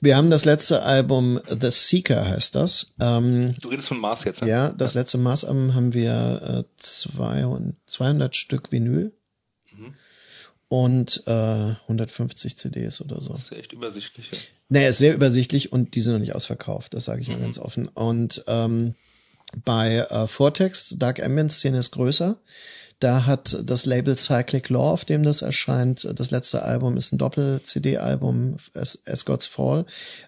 [0.01, 2.93] Wir haben das letzte Album The Seeker heißt das.
[2.99, 4.49] Ähm, du redest von Mars jetzt, ne?
[4.49, 9.11] Ja, das letzte Mars-Album haben wir äh, 200, 200 Stück Vinyl
[9.71, 9.95] mhm.
[10.69, 13.33] und äh, 150 CDs oder so.
[13.33, 14.31] Das ist echt übersichtlich.
[14.31, 14.37] Ja.
[14.69, 17.35] Naja, ist sehr übersichtlich und die sind noch nicht ausverkauft, das sage ich mhm.
[17.35, 17.87] mal ganz offen.
[17.89, 18.95] Und ähm,
[19.65, 22.37] bei äh, Vortex, Dark Ambient Szene ist größer.
[22.99, 27.17] Da hat das Label Cyclic Law, auf dem das erscheint, das letzte Album ist ein
[27.17, 29.85] Doppel-CD-Album, As, As God's Fall,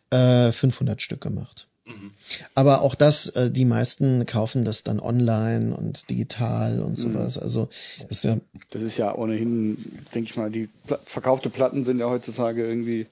[0.09, 1.67] äh, 500 Stück gemacht.
[1.85, 2.11] Mhm.
[2.55, 6.95] Aber auch das, äh, die meisten kaufen das dann online und digital und mhm.
[6.95, 7.37] sowas.
[7.37, 7.69] Also
[8.09, 8.37] ist ja
[8.69, 10.69] das ist ja ohnehin, denke ich mal, die
[11.05, 13.07] verkaufte Platten sind ja heutzutage irgendwie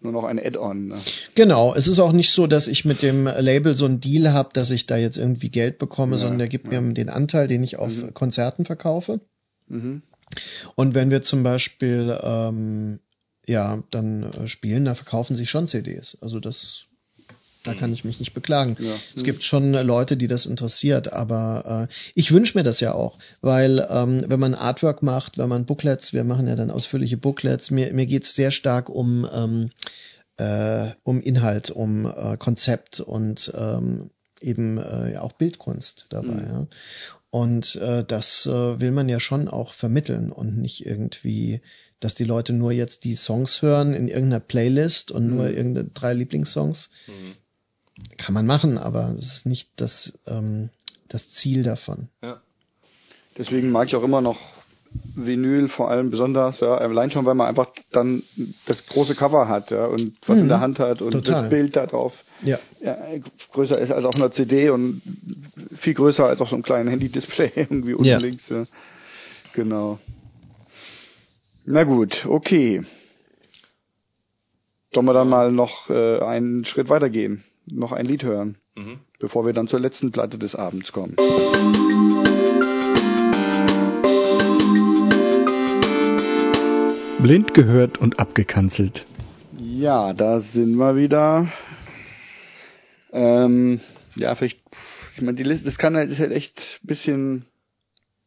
[0.00, 0.88] nur noch ein Add-on.
[0.88, 0.98] Ne?
[1.34, 4.50] Genau, es ist auch nicht so, dass ich mit dem Label so einen Deal habe,
[4.52, 6.80] dass ich da jetzt irgendwie Geld bekomme, ja, sondern der gibt ja.
[6.80, 8.14] mir den Anteil, den ich auf mhm.
[8.14, 9.20] Konzerten verkaufe.
[9.68, 10.02] Mhm.
[10.74, 13.00] Und wenn wir zum Beispiel ähm,
[13.46, 16.18] ja dann äh, spielen, da verkaufen sich schon CDs.
[16.20, 16.85] Also das
[17.66, 18.76] da kann ich mich nicht beklagen.
[18.78, 18.92] Ja.
[19.14, 23.18] Es gibt schon Leute, die das interessiert, aber äh, ich wünsche mir das ja auch,
[23.40, 27.70] weil ähm, wenn man Artwork macht, wenn man Booklets, wir machen ja dann ausführliche Booklets,
[27.70, 29.70] mir, mir geht es sehr stark um, ähm,
[30.36, 34.10] äh, um Inhalt, um äh, Konzept und ähm,
[34.40, 36.42] eben äh, auch Bildkunst dabei.
[36.42, 36.48] Mhm.
[36.48, 36.66] Ja.
[37.30, 41.60] Und äh, das äh, will man ja schon auch vermitteln und nicht irgendwie
[42.00, 45.56] dass die Leute nur jetzt die Songs hören in irgendeiner Playlist und nur Mhm.
[45.56, 46.90] irgendeine drei Lieblingssongs.
[47.06, 47.36] Mhm.
[48.18, 50.68] Kann man machen, aber es ist nicht das, ähm,
[51.08, 52.08] das Ziel davon.
[52.22, 52.40] Ja.
[53.38, 54.38] Deswegen mag ich auch immer noch
[55.14, 58.22] Vinyl vor allem besonders, ja, allein schon, weil man einfach dann
[58.64, 60.48] das große Cover hat, ja, und was in Mhm.
[60.48, 61.42] der Hand hat und Total.
[61.42, 62.58] das Bild da drauf Ja.
[62.80, 62.96] ja,
[63.52, 65.02] größer ist als auf einer CD und
[65.76, 68.18] viel größer als auf so einem kleinen Handy-Display irgendwie unten Ja.
[68.18, 68.48] links.
[68.48, 68.64] Ja.
[69.52, 69.98] Genau.
[71.66, 72.82] Na gut, okay.
[74.94, 78.98] Sollen wir dann mal noch äh, einen Schritt weitergehen, noch ein Lied hören, Mhm.
[79.18, 81.16] bevor wir dann zur letzten Platte des Abends kommen.
[87.18, 89.06] Blind gehört und abgekanzelt.
[89.58, 91.48] Ja, da sind wir wieder.
[93.12, 93.80] Ähm,
[94.16, 94.60] ja, vielleicht,
[95.14, 97.44] ich meine, die Liste, das kann halt, ist halt echt ein bisschen,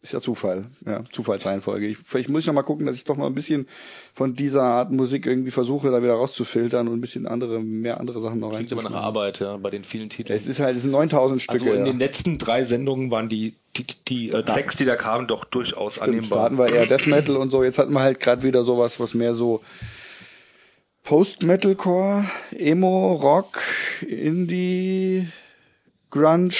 [0.01, 1.87] ist ja Zufall, ja, Zufallsreihenfolge.
[1.87, 3.67] Ich, vielleicht muss ich noch mal gucken, dass ich doch mal ein bisschen
[4.13, 8.21] von dieser Art Musik irgendwie versuche, da wieder rauszufiltern und ein bisschen andere, mehr andere
[8.21, 9.03] Sachen noch Klingt immer nach.
[9.03, 10.35] Arbeit, ja, bei den vielen Titeln.
[10.35, 11.65] Es ist halt, es sind 9000 Stücke.
[11.65, 11.85] also in ja.
[11.85, 15.95] den letzten drei Sendungen waren die, die, die äh, Tracks, die da kamen, doch durchaus
[15.95, 16.43] Stimmt, da annehmbar.
[16.43, 17.63] hatten wir eher Death Metal und so.
[17.63, 19.61] Jetzt hatten wir halt gerade wieder sowas, was mehr so
[21.03, 23.59] Post-Metalcore, Emo, Rock,
[24.07, 25.27] Indie,
[26.09, 26.53] Grunge.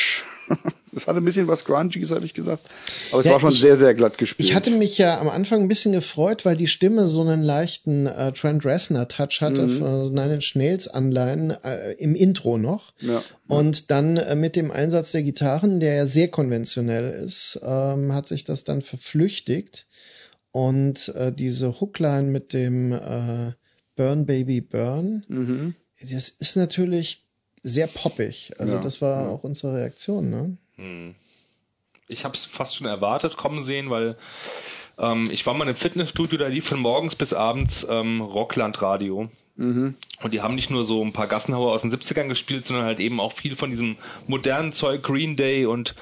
[0.92, 2.68] Das hatte ein bisschen was Grungiges, habe ich gesagt.
[3.12, 4.48] Aber es Ja, war schon ich- sehr, sehr glatt gespielt.
[4.50, 8.08] Ich hatte mich ja am Anfang ein bisschen gefreut, weil die Stimme so einen leichten
[8.08, 9.78] äh, Trent Reznor-Touch hatte, Mhm.
[9.78, 12.94] von Nine Inch Nails Anleihen äh, im Intro noch.
[13.00, 13.22] ja.
[13.48, 18.28] Und dann äh, mit dem Einsatz der Gitarren, der ja sehr konventionell ist, ähm, hat
[18.28, 19.88] sich das dann verflüchtigt.
[20.52, 23.54] Und äh, diese Hookline mit dem äh,
[23.96, 25.76] Burn Baby Burn, Mhm.
[26.02, 27.26] das ist natürlich
[27.62, 28.54] sehr poppig.
[28.58, 29.30] Also Ja, das war ja.
[29.30, 30.58] auch unsere Reaktion, ne?
[30.80, 31.16] Hm.
[32.08, 34.18] Ich habe es fast schon erwartet kommen sehen, weil
[34.98, 39.30] ähm, ich war mal im Fitnessstudio, da lief von morgens bis abends ähm, Rockland Radio.
[39.58, 39.96] Mhm.
[40.24, 43.00] Und die haben nicht nur so ein paar Gassenhauer aus den 70ern gespielt, sondern halt
[43.02, 45.96] eben auch viel von diesem modernen Zeug, Green Day und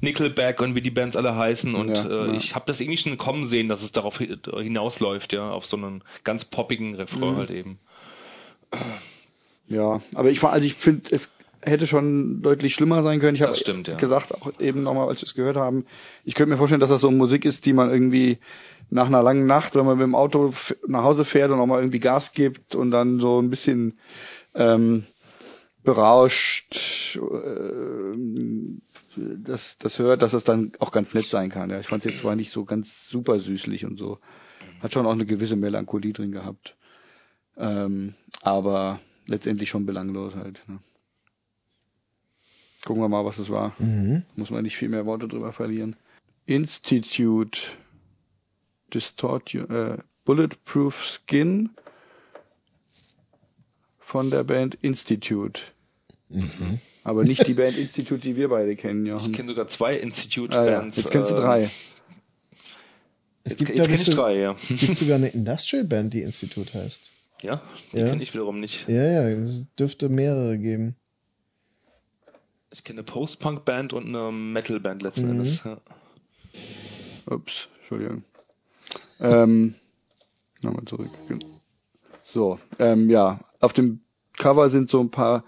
[0.00, 1.74] Nickelback und wie die Bands alle heißen.
[1.74, 2.32] Und Ja, äh, ja.
[2.34, 5.76] ich habe das irgendwie schon kommen sehen, dass es darauf hi- hinausläuft, ja, auf so
[5.76, 7.36] einen ganz poppigen Refrain Mhm.
[7.36, 7.78] halt eben.
[9.68, 11.30] Ja, aber ich war, also ich finde, es
[11.62, 13.36] hätte schon deutlich schlimmer sein können.
[13.36, 13.96] Ich habe ja.
[13.96, 15.84] gesagt, auch eben nochmal, als wir es gehört haben,
[16.24, 18.38] ich könnte mir vorstellen, dass das so Musik ist, die man irgendwie
[18.90, 20.52] nach einer langen Nacht, wenn man mit dem Auto
[20.86, 23.98] nach Hause fährt und nochmal irgendwie Gas gibt und dann so ein bisschen
[24.54, 25.04] ähm,
[25.82, 28.16] berauscht äh,
[29.16, 31.70] das, das hört, dass das dann auch ganz nett sein kann.
[31.70, 34.18] Ja, ich fand es jetzt zwar nicht so ganz super süßlich und so.
[34.80, 36.76] Hat schon auch eine gewisse Melancholie drin gehabt.
[37.56, 40.62] Ähm, aber letztendlich schon belanglos halt.
[40.66, 40.78] Ne?
[42.84, 43.74] Gucken wir mal, was es war.
[43.78, 44.22] Mhm.
[44.36, 45.96] Muss man nicht viel mehr Worte drüber verlieren.
[46.46, 47.60] Institute
[48.92, 51.70] Distort äh, Bulletproof Skin
[53.98, 55.62] von der Band Institute.
[56.28, 56.80] Mhm.
[57.04, 59.32] Aber nicht die Band Institute, die wir beide kennen, Ich Jochen.
[59.32, 60.84] kenne sogar zwei Institute Ah, ja.
[60.84, 61.70] Jetzt kennst du drei.
[63.44, 64.56] Es Jetzt, gibt, jetzt ich, ich so, drei, ja.
[64.68, 67.10] gibt sogar eine Industrial Band, die Institut heißt.
[67.42, 67.60] Ja,
[67.92, 68.08] die Ja.
[68.10, 68.86] kenne ich wiederum nicht.
[68.88, 70.94] Ja, ja, es dürfte mehrere geben.
[72.72, 75.30] Ich kenne eine Post-Punk-Band und eine Metal-Band letzten Mhm.
[75.40, 75.64] Endes.
[75.64, 75.76] Ja.
[77.26, 78.24] Ups, Entschuldigung.
[79.20, 79.74] Ähm,
[80.62, 81.10] nochmal zurück.
[82.22, 84.00] So, ähm, ja, auf dem
[84.36, 85.44] Cover sind so ein paar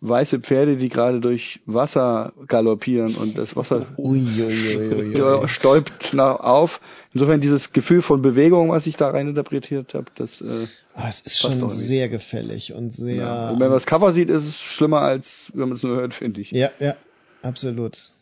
[0.00, 5.48] weiße Pferde, die gerade durch Wasser galoppieren und das Wasser Uiuiuiui.
[5.48, 6.80] stäubt nach auf.
[7.12, 11.20] Insofern dieses Gefühl von Bewegung, was ich da rein interpretiert habe, das äh, Ah, es
[11.20, 13.14] ist schon sehr gefällig und sehr.
[13.16, 13.46] ja.
[13.46, 16.12] Also wenn man das Cover sieht, ist es schlimmer als wenn man es nur hört,
[16.12, 16.50] finde ich.
[16.50, 16.96] ja, ja,
[17.42, 18.12] absolut.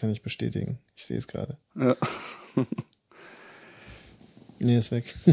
[0.00, 0.78] Kann ich bestätigen.
[0.96, 1.56] Ich sehe es gerade.
[1.78, 1.96] Ja.
[4.64, 5.04] Nee, ist weg.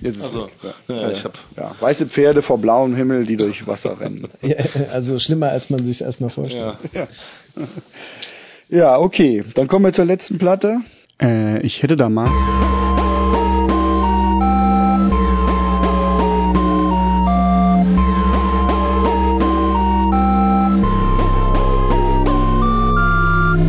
[0.00, 0.74] Jetzt ist Also, es weg.
[0.88, 4.26] ja, ich hab- ja, weiße Pferde vor blauem Himmel, die durch Wasser rennen.
[4.42, 4.56] ja,
[4.90, 6.78] also schlimmer, als man sich erstmal vorstellt.
[6.94, 7.06] Ja.
[8.70, 9.44] Ja, okay.
[9.54, 10.78] Dann kommen wir zur letzten Platte.
[11.20, 12.30] Äh, ich hätte da mal.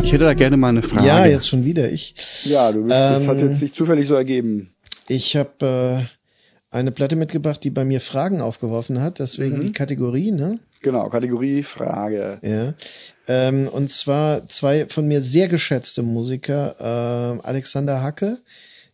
[0.02, 1.06] Ich hätte da gerne mal eine Frage.
[1.06, 2.14] Ja, jetzt schon wieder ich.
[2.44, 4.70] Ja, du bist, das hat Ähm, jetzt sich zufällig so ergeben.
[5.10, 6.06] Ich habe
[6.70, 9.62] äh, eine Platte mitgebracht, die bei mir Fragen aufgeworfen hat, deswegen Mhm.
[9.62, 10.60] die Kategorie, ne?
[10.82, 12.38] Genau, Kategorie Frage.
[12.42, 12.74] Ja.
[13.26, 18.38] Ähm, und zwar zwei von mir sehr geschätzte Musiker, äh, Alexander Hacke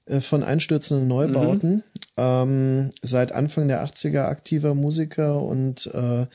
[0.06, 1.84] äh, von Einstürzenden Neubauten,
[2.16, 6.26] ähm, seit Anfang der 80er aktiver Musiker und äh,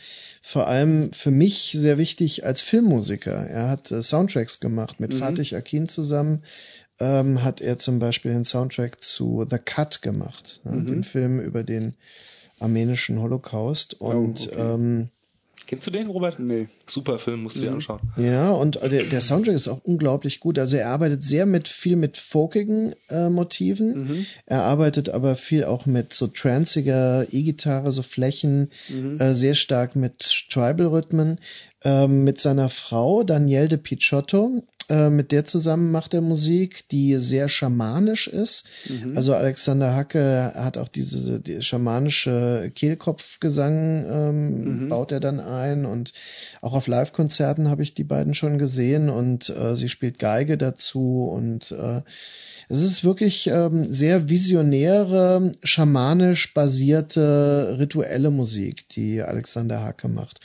[0.43, 3.33] vor allem für mich sehr wichtig als Filmmusiker.
[3.47, 5.17] Er hat äh, Soundtracks gemacht mit Mhm.
[5.17, 6.43] Fatih Akin zusammen.
[7.01, 10.85] Ähm, hat er zum Beispiel den Soundtrack zu The Cut gemacht, ne, Mhm.
[10.85, 11.95] dem Film über den
[12.59, 13.95] armenischen Holocaust.
[13.99, 14.55] Und okay.
[14.57, 15.09] ähm,
[15.67, 16.37] Kennst du den, Robert?
[16.37, 16.67] Nee.
[16.89, 17.75] Super Film, musst du dir Mhm.
[17.75, 18.01] anschauen.
[18.17, 20.59] ja, und äh, der, der Soundtrack ist auch unglaublich gut.
[20.59, 23.93] Also er arbeitet sehr mit viel mit folkigen äh, Motiven.
[24.07, 24.25] Mhm.
[24.47, 29.15] Er arbeitet aber viel auch mit so tranziger E-Gitarre, so Flächen, Mhm.
[29.21, 31.39] äh, sehr stark mit Tribal-Rhythmen.
[31.83, 37.47] Ähm, mit seiner Frau Danielle de Picciotto, mit der zusammen macht er Musik, die sehr
[37.49, 38.65] schamanisch ist.
[38.89, 39.15] Mhm.
[39.15, 44.89] Also Alexander Hacke hat auch diese die schamanische Kehlkopfgesang, ähm, Mhm.
[44.89, 46.13] baut er dann ein und
[46.61, 51.29] auch auf Live-Konzerten habe ich die beiden schon gesehen und äh, sie spielt Geige dazu
[51.31, 52.01] und äh,
[52.69, 60.39] es ist wirklich ähm, sehr visionäre, schamanisch basierte rituelle Musik, die Alexander Hacke macht.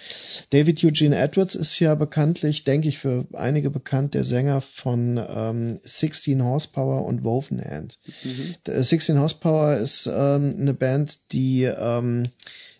[0.51, 5.81] David Eugene Edwards ist ja bekanntlich, denke ich, für einige bekannt, der Sänger von ähm,
[5.83, 7.99] 16 Horsepower und Woven Hand.
[8.23, 8.55] Mhm.
[8.67, 12.25] Der 16 Horsepower ist ähm, eine Band, die ähm,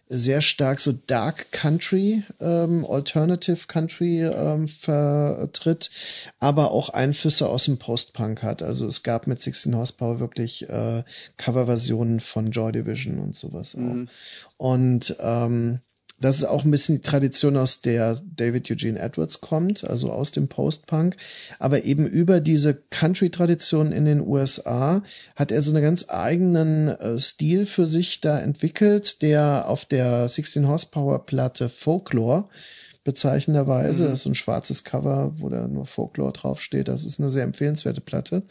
[0.09, 5.91] sehr stark so Dark Country, ähm, Alternative Country ähm, vertritt,
[6.39, 8.63] aber auch Einflüsse aus dem Post-Punk hat.
[8.63, 11.03] Also es gab mit 16 Horsepower wirklich äh,
[11.37, 13.81] Coverversionen von Joy Division und sowas auch.
[13.81, 14.09] Mhm.
[14.57, 15.81] Und ähm,
[16.19, 20.33] das ist auch ein bisschen die Tradition, aus der David Eugene Edwards kommt, also aus
[20.33, 21.17] dem Post-Punk.
[21.59, 25.03] Aber eben über diese Country-Tradition in den USA
[25.35, 30.29] hat er so einen ganz eigenen äh, Stil für sich da entwickelt, der auf der
[30.29, 32.49] 16 Horsepower-Platte Folklore
[33.07, 34.03] bezeichnenderweise.
[34.03, 34.11] Mhm.
[34.11, 36.89] Das ist so ein schwarzes Cover, wo da nur Folklore draufsteht.
[36.89, 38.43] Das ist eine sehr empfehlenswerte Platte.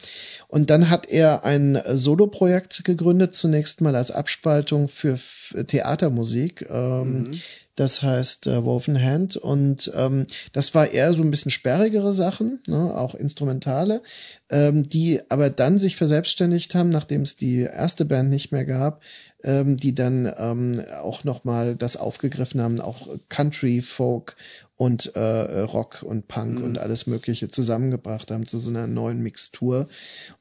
[0.48, 5.19] Und dann hat er ein Soloprojekt gegründet, zunächst mal als Abspaltung für
[5.68, 6.68] Theatermusik.
[6.69, 7.41] Ähm, Mhm.
[7.76, 12.60] Das heißt äh, Woven Hand und ähm, das war eher so ein bisschen sperrigere Sachen,
[12.68, 14.02] ne, auch instrumentale,
[14.49, 19.02] ähm, die aber dann sich verselbstständigt haben, nachdem es die erste Band nicht mehr gab,
[19.46, 24.36] ähm, die dann ähm, auch nochmal das aufgegriffen haben, auch Country, Folk
[24.76, 25.20] und äh,
[25.62, 26.66] Rock und Punk Mhm.
[26.66, 29.88] und alles Mögliche zusammengebracht haben zu so einer neuen Mixtur.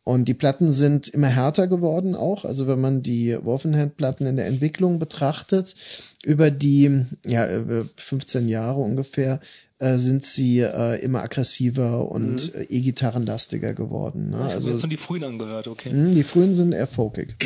[0.02, 2.44] Und die Platten sind immer härter geworden auch.
[2.44, 5.76] Also wenn man die Wolfenhand-Platten in der Entwicklung betrachtet,
[6.24, 9.38] über die ja, über 15 Jahre ungefähr,
[9.78, 12.60] äh, sind sie äh, immer aggressiver und Mhm.
[12.60, 14.30] äh, E-Gitarrenlastiger geworden.
[14.30, 14.46] Ne?
[14.48, 15.92] Ich Also schon die frühen angehört, okay.
[15.92, 17.36] mh, die frühen sind eher folkig.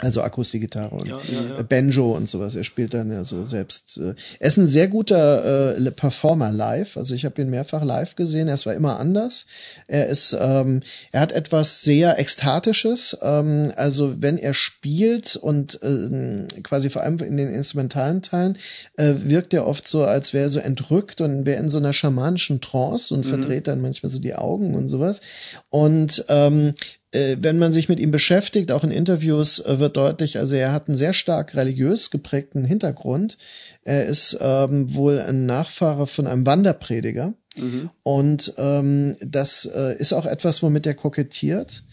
[0.00, 1.62] Also Akustikgitarre und Ja, ja, ja.
[1.62, 2.54] Banjo und sowas.
[2.56, 3.98] Er spielt dann ja so selbst.
[3.98, 6.96] Äh, er ist ein sehr guter äh, Performer live.
[6.96, 8.48] Also ich habe ihn mehrfach live gesehen.
[8.48, 9.46] Er war immer anders.
[9.86, 10.80] Er ist, ähm,
[11.12, 13.16] er hat etwas sehr ekstatisches.
[13.22, 18.58] Ähm, also wenn er spielt und ähm, quasi vor allem in den instrumentalen Teilen
[18.96, 21.92] äh, wirkt er oft so, als wäre er so entrückt und wäre in so einer
[21.92, 23.28] schamanischen Trance und Mhm.
[23.28, 25.20] verdreht dann manchmal so die Augen und sowas.
[25.68, 26.72] Und ähm, äh,
[27.12, 30.88] wenn man sich mit ihm beschäftigt, auch in Interviews, äh, wird deutlich, also er hat
[30.88, 33.36] einen sehr stark religiös geprägten Hintergrund.
[33.82, 37.34] Er ist ähm, wohl ein Nachfahre von einem Wanderprediger.
[37.56, 37.90] Mhm.
[38.02, 41.84] Und ähm, das äh, ist auch etwas, womit er kokettiert.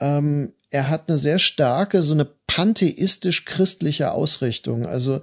[0.00, 4.86] Ähm, er hat eine sehr starke, so eine pantheistisch-christliche Ausrichtung.
[4.86, 5.20] Also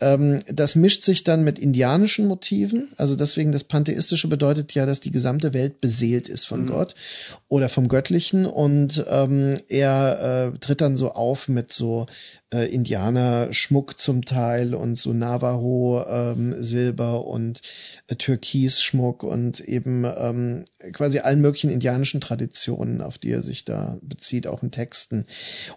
[0.00, 2.92] ähm, das mischt sich dann mit indianischen Motiven.
[2.96, 6.66] Also deswegen das Pantheistische bedeutet ja, dass die gesamte Welt beseelt ist von Mhm.
[6.66, 6.94] Gott
[7.48, 8.46] oder vom Göttlichen.
[8.46, 12.06] Und ähm, er äh, tritt dann so auf mit so
[12.52, 17.60] äh, Indianer-Schmuck zum Teil und so Navajo-Silber und
[18.08, 23.98] äh, Türkis-Schmuck und eben ähm, quasi allen möglichen indianischen Traditionen, auf die er sich da
[24.02, 25.24] bezieht, auch in Texten.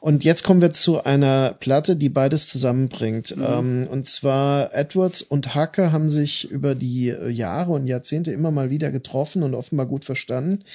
[0.02, 3.36] Und jetzt kommen wir zu einer Platte, die beides zusammenbringt.
[3.36, 3.44] Mhm.
[3.48, 8.52] Ähm, und zwar Edwards und Hacke haben sich über die äh, Jahre und Jahrzehnte immer
[8.52, 10.66] mal wieder getroffen und offenbar gut verstanden.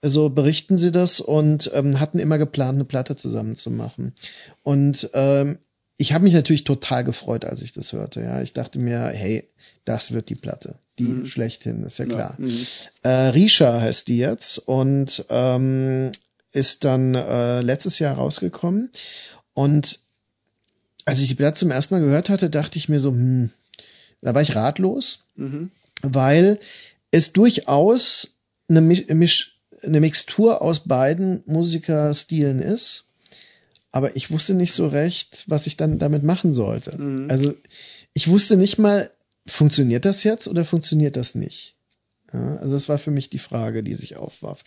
[0.00, 4.14] So berichten sie das und ähm, hatten immer geplant, eine Platte zusammen zu machen.
[4.62, 5.58] Und ähm,
[5.96, 8.20] ich habe mich natürlich total gefreut, als ich das hörte.
[8.20, 9.48] Ja, ich dachte mir, hey,
[9.84, 11.26] das wird die Platte, die Mhm.
[11.26, 12.36] schlechthin, ist ja klar.
[12.38, 12.64] Mhm.
[13.02, 16.12] Äh, Risha heißt die jetzt und ähm,
[16.52, 18.90] ist dann äh, letztes Jahr rausgekommen.
[19.54, 20.00] Und
[21.04, 23.50] als ich die Platte zum ersten Mal gehört hatte, dachte ich mir so, hm,
[24.20, 25.70] da war ich ratlos, Mhm.
[26.02, 26.58] weil
[27.10, 28.28] es durchaus
[28.68, 33.04] eine, Mi- Misch, eine Mixtur aus beiden Musikerstilen ist.
[33.90, 36.98] Aber ich wusste nicht so recht, was ich dann damit machen sollte.
[37.00, 37.30] Mhm.
[37.30, 37.54] Also
[38.12, 39.10] ich wusste nicht mal,
[39.46, 41.74] funktioniert das jetzt oder funktioniert das nicht?
[42.32, 44.62] Ja, also das war für mich die Frage, die sich aufwarf.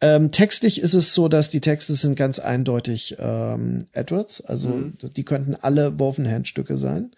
[0.00, 4.94] Ähm, textlich ist es so, dass die Texte sind ganz eindeutig ähm, Edwards, also Mhm.
[5.16, 7.10] die könnten alle Wovenhand-Stücke sein.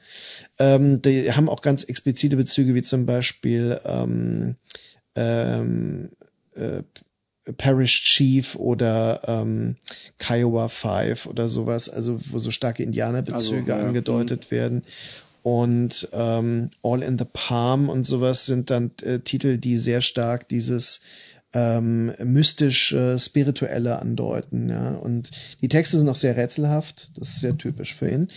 [0.58, 4.56] Ähm, die haben auch ganz explizite Bezüge, wie zum Beispiel ähm,
[5.16, 6.10] ähm,
[6.54, 6.82] äh,
[7.58, 9.76] Parish Chief oder ähm,
[10.18, 14.50] Kiowa Five oder sowas, also wo so starke Indianerbezüge also, ja, angedeutet mh.
[14.50, 14.82] werden.
[15.44, 20.48] Und ähm, All in the Palm und sowas sind dann äh, Titel, die sehr stark
[20.48, 21.02] dieses
[21.54, 24.68] ähm, mystisch spirituelle andeuten.
[24.68, 24.90] Ja?
[24.90, 27.10] Und die Texte sind auch sehr rätselhaft.
[27.16, 28.20] Das ist sehr typisch für ihn.
[28.22, 28.28] Mhm.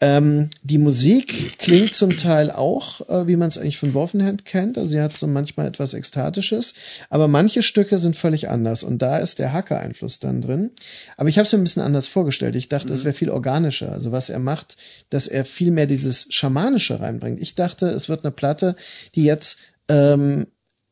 [0.00, 4.78] Ähm, die Musik klingt zum Teil auch, äh, wie man es eigentlich von Wolfenhand kennt.
[4.78, 6.74] Also sie hat so manchmal etwas Ekstatisches.
[7.08, 8.82] Aber manche Stücke sind völlig anders.
[8.82, 10.70] Und da ist der Hacker-Einfluss dann drin.
[11.16, 12.56] Aber ich habe es mir ein bisschen anders vorgestellt.
[12.56, 13.04] Ich dachte, es mhm.
[13.06, 13.92] wäre viel organischer.
[13.92, 14.76] Also was er macht,
[15.08, 17.40] dass er viel mehr dieses Schamanische reinbringt.
[17.40, 18.76] Ich dachte, es wird eine Platte,
[19.14, 19.58] die jetzt
[19.88, 20.46] ähm,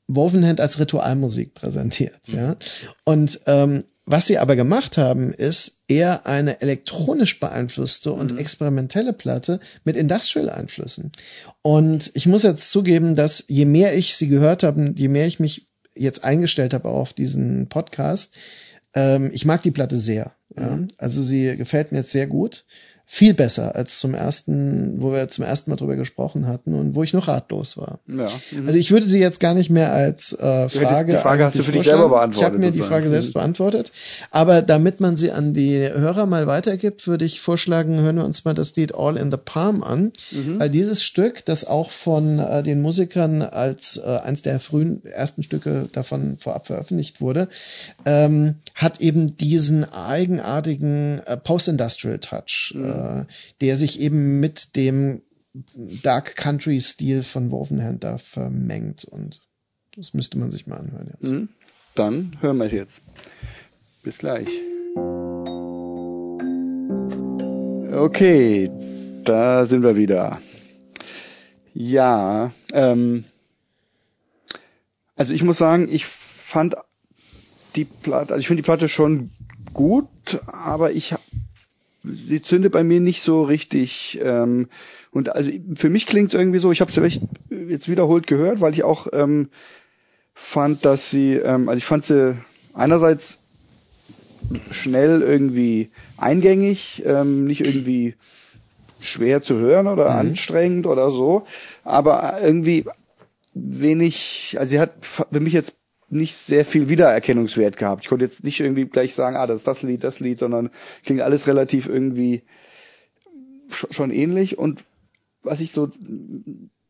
[0.09, 2.29] Wovenhand als Ritualmusik präsentiert.
[2.29, 2.37] Mhm.
[2.37, 2.57] Ja?
[3.05, 8.39] Und ähm, was sie aber gemacht haben, ist eher eine elektronisch beeinflusste und mhm.
[8.39, 11.13] experimentelle Platte mit Industrial-Einflüssen.
[11.61, 15.41] Und ich muss jetzt zugeben, dass je mehr ich sie gehört habe, je mehr ich
[15.41, 18.35] mich jetzt eingestellt habe auf diesen Podcast,
[18.95, 20.33] ähm, ich mag die Platte sehr.
[20.57, 20.77] Ja?
[20.77, 20.89] Mhm.
[20.97, 22.65] Also sie gefällt mir jetzt sehr gut
[23.11, 27.03] viel besser als zum ersten, wo wir zum ersten Mal drüber gesprochen hatten und wo
[27.03, 28.01] ich noch ratlos war.
[28.07, 28.29] Ja.
[28.51, 28.67] Mhm.
[28.67, 31.13] Also ich würde sie jetzt gar nicht mehr als äh, Frage.
[31.13, 32.37] Die Frage hast du für dich selber beantwortet.
[32.37, 33.93] Ich habe mir die Frage selbst beantwortet.
[34.31, 38.45] Aber damit man sie an die Hörer mal weitergibt, würde ich vorschlagen, hören wir uns
[38.45, 40.13] mal das Lied All in the Palm an.
[40.31, 40.61] Mhm.
[40.61, 45.43] Weil dieses Stück, das auch von äh, den Musikern als äh, eins der frühen ersten
[45.43, 47.49] Stücke davon vorab veröffentlicht wurde,
[48.05, 52.75] ähm, hat eben diesen eigenartigen äh, Post-Industrial Touch.
[52.77, 53.25] Mhm äh,
[53.61, 55.23] der sich eben mit dem
[56.03, 59.41] Dark Country Stil von Wovenhand da vermengt und
[59.97, 61.31] das müsste man sich mal anhören jetzt.
[61.31, 61.49] Mhm.
[61.95, 63.03] Dann hören wir es jetzt.
[64.03, 64.49] Bis gleich.
[67.93, 68.71] Okay,
[69.25, 70.41] da sind wir wieder.
[71.75, 73.25] Ja, ähm,
[75.17, 76.77] also ich muss sagen, ich fand
[77.75, 79.31] die Platte, also ich finde die Platte schon
[79.73, 80.09] gut,
[80.47, 81.15] aber ich
[82.11, 84.19] sie zündet bei mir nicht so richtig.
[84.23, 84.69] Ähm,
[85.11, 87.21] und also für mich klingt es irgendwie so, ich habe es
[87.51, 89.49] jetzt wiederholt gehört, weil ich auch ähm,
[90.35, 92.37] fand, dass sie, ähm, also ich fand sie
[92.75, 93.39] einerseits
[94.71, 98.15] schnell irgendwie eingängig, ähm, nicht irgendwie
[99.01, 100.31] schwer zu hören oder mhm.
[100.31, 101.45] anstrengend oder so,
[101.85, 102.85] aber irgendwie
[103.55, 105.77] wenig, also sie hat für mich jetzt
[106.11, 108.05] nicht sehr viel Wiedererkennungswert gehabt.
[108.05, 110.71] Ich konnte jetzt nicht irgendwie gleich sagen, ah, das ist das Lied, das Lied, sondern
[111.05, 112.43] klingt alles relativ irgendwie
[113.69, 114.59] schon ähnlich.
[114.59, 114.85] Und
[115.43, 115.91] was ich so,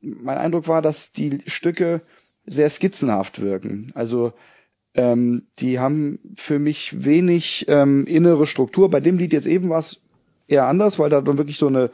[0.01, 2.03] mein Eindruck war, dass die Stücke
[2.47, 3.91] sehr skizzenhaft wirken.
[3.95, 4.33] Also
[4.95, 8.91] ähm, die haben für mich wenig ähm, innere Struktur.
[8.91, 10.01] Bei dem Lied jetzt eben war es
[10.47, 11.91] eher anders, weil da dann wirklich so eine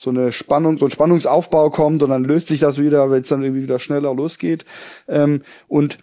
[0.00, 3.28] so eine Spannung, so ein Spannungsaufbau kommt und dann löst sich das wieder, wenn es
[3.28, 4.64] dann irgendwie wieder schneller losgeht.
[5.08, 5.98] Ähm, und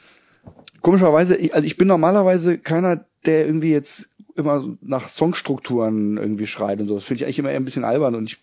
[0.86, 6.88] komischerweise, also ich bin normalerweise keiner, der irgendwie jetzt immer nach Songstrukturen irgendwie schreit und
[6.88, 6.94] so.
[6.94, 8.38] Das finde ich eigentlich immer eher ein bisschen albern und ich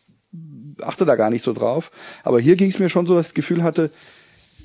[0.80, 1.92] achte da gar nicht so drauf.
[2.24, 3.92] Aber hier ging es mir schon so, dass ich das Gefühl hatte,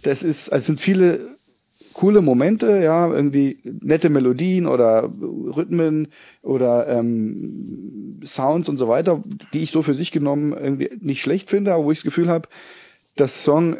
[0.02, 1.38] das ist, also es sind viele
[1.94, 6.08] coole Momente, ja, irgendwie nette Melodien oder Rhythmen
[6.42, 9.24] oder ähm, Sounds und so weiter,
[9.54, 12.30] die ich so für sich genommen irgendwie nicht schlecht finde, aber wo ich das Gefühl
[12.30, 12.50] habe,
[13.16, 13.78] das Song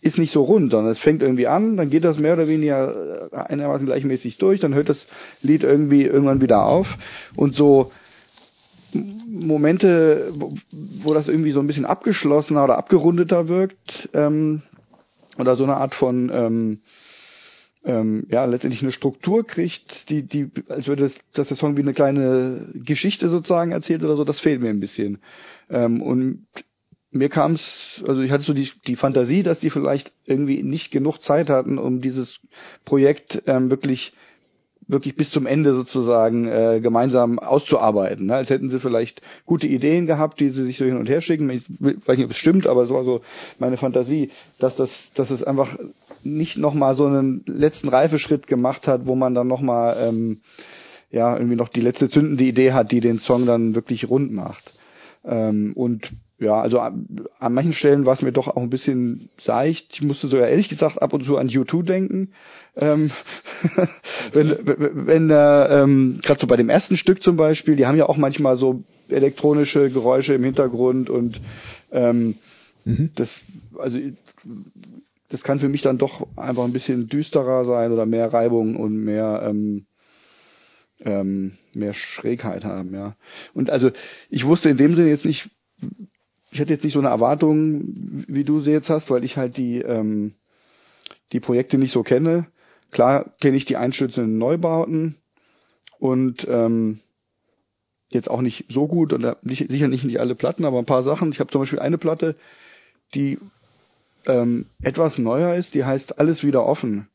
[0.00, 3.30] ist nicht so rund, sondern es fängt irgendwie an, dann geht das mehr oder weniger
[3.32, 5.06] äh, einigermaßen gleichmäßig durch, dann hört das
[5.42, 6.98] Lied irgendwie irgendwann wieder auf.
[7.34, 7.90] Und so
[8.92, 10.32] Momente,
[10.70, 14.62] wo, das irgendwie so ein bisschen abgeschlossener oder abgerundeter wirkt ähm,
[15.36, 16.80] oder so eine Art von ähm,
[17.84, 21.82] ähm, ja letztendlich eine Struktur kriegt, die die als würde das, dass der Song wie
[21.82, 25.18] eine kleine Geschichte sozusagen erzählt oder so, das fehlt mir ein bisschen.
[25.70, 26.46] Ähm, und
[27.10, 30.90] mir kam es, also ich hatte so die, die Fantasie, dass die vielleicht irgendwie nicht
[30.90, 32.40] genug Zeit hatten, um dieses
[32.84, 34.12] Projekt ähm, wirklich
[34.88, 38.26] wirklich bis zum Ende sozusagen äh, gemeinsam auszuarbeiten.
[38.26, 38.34] Ne?
[38.34, 41.50] Als hätten sie vielleicht gute Ideen gehabt, die sie sich so hin und her schicken.
[41.50, 43.20] Ich weiß nicht, ob es stimmt, aber so war so
[43.58, 45.76] meine Fantasie, dass das, dass es einfach
[46.24, 50.40] nicht nochmal so einen letzten Reifeschritt gemacht hat, wo man dann nochmal ähm,
[51.10, 54.72] ja irgendwie noch die letzte zündende Idee hat, die den Song dann wirklich rund macht.
[55.24, 57.06] Ähm, und ja, also an,
[57.40, 59.94] an manchen Stellen war es mir doch auch ein bisschen seicht.
[59.94, 62.30] Ich musste sogar ehrlich gesagt ab und zu an U2 denken.
[62.76, 63.10] Ähm,
[64.32, 68.08] wenn, wenn äh, ähm, gerade so bei dem ersten Stück zum Beispiel, die haben ja
[68.08, 71.40] auch manchmal so elektronische Geräusche im Hintergrund und
[71.90, 72.36] ähm,
[72.84, 73.10] mhm.
[73.16, 73.40] das,
[73.76, 73.98] also
[75.28, 78.96] das kann für mich dann doch einfach ein bisschen düsterer sein oder mehr Reibung und
[78.96, 79.86] mehr ähm,
[81.00, 83.16] ähm, mehr Schrägheit haben, ja.
[83.54, 83.90] Und also
[84.30, 85.48] ich wusste in dem Sinne jetzt nicht,
[86.50, 87.82] ich hatte jetzt nicht so eine Erwartung,
[88.26, 90.34] wie du sie jetzt hast, weil ich halt die, ähm,
[91.32, 92.46] die Projekte nicht so kenne.
[92.90, 95.16] klar kenne ich die einstürzenden Neubauten
[95.98, 97.00] und ähm,
[98.10, 101.02] jetzt auch nicht so gut und nicht, sicher nicht, nicht alle Platten, aber ein paar
[101.02, 101.30] Sachen.
[101.30, 102.34] Ich habe zum Beispiel eine Platte,
[103.14, 103.38] die
[104.26, 107.08] ähm, etwas neuer ist, die heißt Alles wieder offen.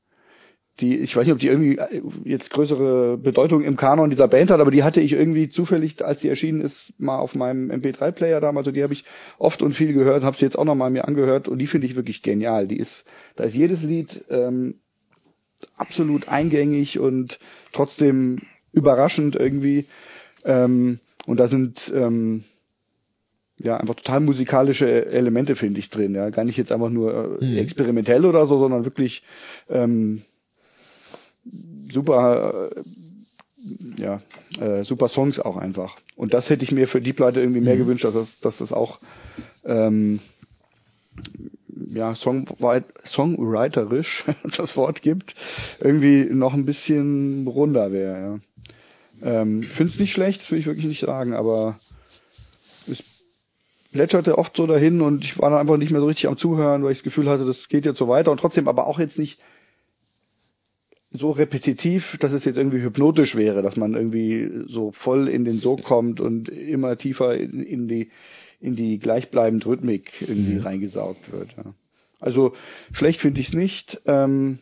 [0.80, 4.50] Die, ich weiß nicht, ob die irgendwie äh, jetzt größere Bedeutung im Kanon dieser Band
[4.50, 8.41] hat, aber die hatte ich irgendwie zufällig, als sie erschienen ist, mal auf meinem MP3-Player
[8.41, 8.68] damals.
[8.68, 9.06] Und die habe ich
[9.38, 11.86] oft und viel gehört, habe sie jetzt auch noch mal mir angehört und die finde
[11.86, 12.68] ich wirklich genial.
[12.68, 13.06] Die ist,
[13.36, 14.80] da ist jedes Lied ähm,
[15.78, 17.40] absolut eingängig und
[17.72, 18.41] trotzdem
[18.72, 19.86] überraschend irgendwie.
[20.44, 22.44] Ähm, und da sind ähm,
[23.58, 26.16] ja einfach total musikalische Elemente finde ich drin.
[26.16, 27.58] Ja, gar nicht jetzt einfach nur äh, mhm.
[27.58, 29.24] experimentell oder so, sondern wirklich
[29.70, 30.24] ähm,
[31.91, 34.22] super, äh, ja,
[34.60, 35.98] äh, super Songs auch einfach.
[36.15, 37.80] Und das hätte ich mir für die Platte irgendwie mehr mhm.
[37.80, 38.99] gewünscht, dass das, dass das auch
[39.65, 40.20] ähm,
[41.94, 44.24] ja, songwriterisch,
[44.57, 45.36] das Wort gibt,
[45.80, 48.41] irgendwie noch ein bisschen runder wäre.
[49.22, 49.41] Ja.
[49.41, 51.80] Ähm, Finde es nicht schlecht, das will ich wirklich nicht sagen, aber
[52.88, 53.03] es
[53.91, 56.84] plätscherte oft so dahin und ich war dann einfach nicht mehr so richtig am Zuhören,
[56.84, 59.20] weil ich das Gefühl hatte, das geht jetzt so weiter und trotzdem aber auch jetzt
[59.20, 59.40] nicht
[61.14, 65.60] so repetitiv, dass es jetzt irgendwie hypnotisch wäre, dass man irgendwie so voll in den
[65.60, 68.10] Sog kommt und immer tiefer in, in die
[68.60, 70.61] in die gleichbleibende Rhythmik irgendwie mhm.
[70.61, 71.56] reingesaugt wird.
[71.57, 71.76] Ja.
[72.19, 72.53] Also
[72.94, 74.60] schlecht finde ich es nicht, ähm,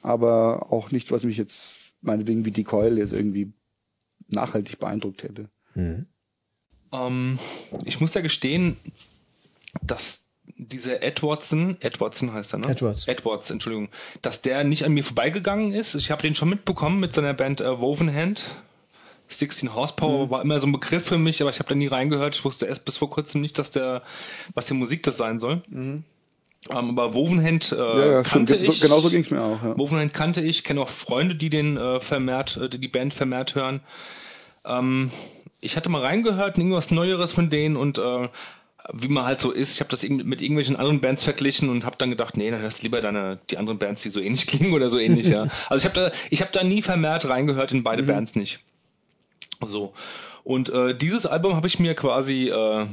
[0.00, 3.52] aber auch nicht, was mich jetzt meinetwegen wie die Coil jetzt irgendwie
[4.28, 5.50] nachhaltig beeindruckt hätte.
[5.74, 6.06] Mhm.
[6.90, 7.38] Ähm,
[7.84, 8.78] ich muss ja gestehen,
[9.82, 12.68] dass dieser Edwardson, Edwardson heißt er, ne?
[12.68, 13.08] Edwards.
[13.08, 13.88] Edwards, Entschuldigung,
[14.22, 15.94] dass der nicht an mir vorbeigegangen ist.
[15.94, 18.44] Ich habe den schon mitbekommen mit seiner Band äh, Woven Hand.
[19.28, 20.30] 16 Horsepower mhm.
[20.30, 22.36] war immer so ein Begriff für mich, aber ich habe da nie reingehört.
[22.36, 24.02] Ich wusste erst bis vor kurzem nicht, dass der,
[24.54, 25.62] was für Musik das sein soll.
[25.68, 26.04] Mhm.
[26.70, 28.80] Ähm, aber Wovenhand äh, ja, ja, kannte ich.
[28.80, 29.62] Genau so ging's mir auch.
[29.62, 29.76] Ja.
[29.76, 33.80] Wovenhand kannte ich, kenne auch Freunde, die den äh, vermehrt, äh, die Band vermehrt hören.
[34.64, 35.10] Ähm,
[35.60, 38.28] ich hatte mal reingehört, irgendwas Neueres von denen und äh,
[38.92, 41.96] wie man halt so ist, ich habe das mit irgendwelchen anderen Bands verglichen und habe
[41.96, 44.90] dann gedacht, nee, dann hörst lieber deine die anderen Bands, die so ähnlich klingen oder
[44.90, 45.48] so ähnlich, ja.
[45.68, 48.06] Also ich habe da ich habe da nie vermehrt reingehört in beide mhm.
[48.08, 48.60] Bands nicht.
[49.60, 49.94] So.
[50.42, 52.86] Und äh, dieses Album habe ich mir quasi äh,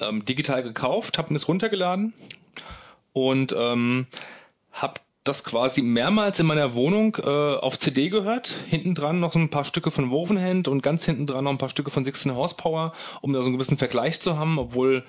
[0.00, 2.12] ähm, digital gekauft, habe es runtergeladen
[3.14, 4.06] und ähm,
[4.72, 8.54] habe das quasi mehrmals in meiner Wohnung äh, auf CD gehört.
[8.68, 11.68] Hinten dran noch ein paar Stücke von Wovenhand und ganz hinten dran noch ein paar
[11.68, 15.04] Stücke von 16 Horsepower, um da so einen gewissen Vergleich zu haben, obwohl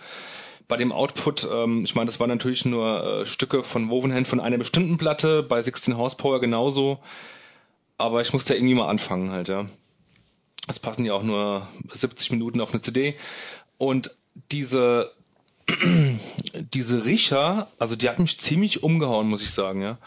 [0.68, 4.40] bei dem Output, ähm, ich meine, das waren natürlich nur äh, Stücke von Wovenhand von
[4.40, 7.00] einer bestimmten Platte, bei 16 Horsepower genauso.
[7.98, 9.68] Aber ich musste irgendwie mal anfangen halt, ja.
[10.68, 13.16] Es passen ja auch nur 70 Minuten auf eine CD.
[13.78, 14.16] Und
[14.52, 15.12] diese
[16.74, 19.98] diese Richa, also die hat mich ziemlich umgehauen, muss ich sagen, ja.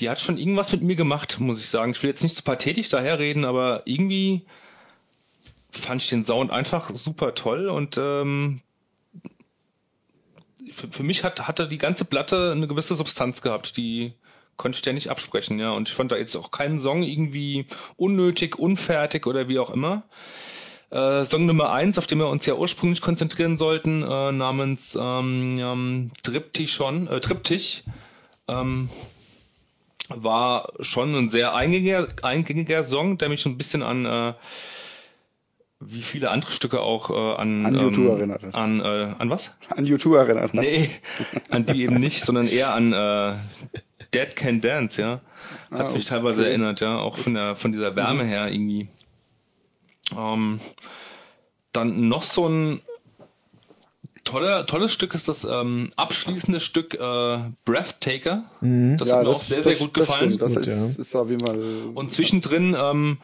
[0.00, 1.92] Die hat schon irgendwas mit mir gemacht, muss ich sagen.
[1.92, 4.46] Ich will jetzt nicht zu pathetisch daherreden, aber irgendwie
[5.70, 8.60] fand ich den Sound einfach super toll und ähm,
[10.72, 14.14] für, für mich hat hatte die ganze Platte eine gewisse Substanz gehabt, die
[14.56, 15.70] konnte ich der nicht absprechen, ja.
[15.72, 20.02] Und ich fand da jetzt auch keinen Song irgendwie unnötig, unfertig oder wie auch immer.
[20.90, 25.58] Äh, Song Nummer eins, auf den wir uns ja ursprünglich konzentrieren sollten, äh, namens ähm,
[25.58, 27.84] ähm, Triptychon, äh, Triptych,
[28.48, 28.88] ähm,
[30.08, 34.32] war schon ein sehr eingängiger, eingängiger Song, der mich so ein bisschen an äh,
[35.80, 38.54] wie viele andere Stücke auch äh, an an YouTube ähm, erinnert hat.
[38.54, 39.52] An äh, an was?
[39.68, 40.54] An YouTube erinnert.
[40.54, 40.62] Ne?
[40.62, 40.90] Nee,
[41.50, 43.34] an die eben nicht, sondern eher an äh,
[44.14, 45.20] Dead Can Dance, ja.
[45.70, 46.50] Hat ah, mich teilweise okay.
[46.50, 48.28] erinnert, ja, auch von der von dieser Wärme mhm.
[48.28, 48.88] her irgendwie.
[50.16, 50.60] Ähm,
[51.72, 52.80] dann noch so ein
[54.24, 58.44] toller, tolles Stück ist das ähm, abschließende Stück äh, Breathtaker.
[58.60, 58.98] Mhm.
[58.98, 60.36] Das ja, hat mir das, auch sehr, sehr gut gefallen.
[60.38, 61.58] Das, gut, ist, ist auf jeden Fall
[61.94, 63.18] und zwischendrin ähm,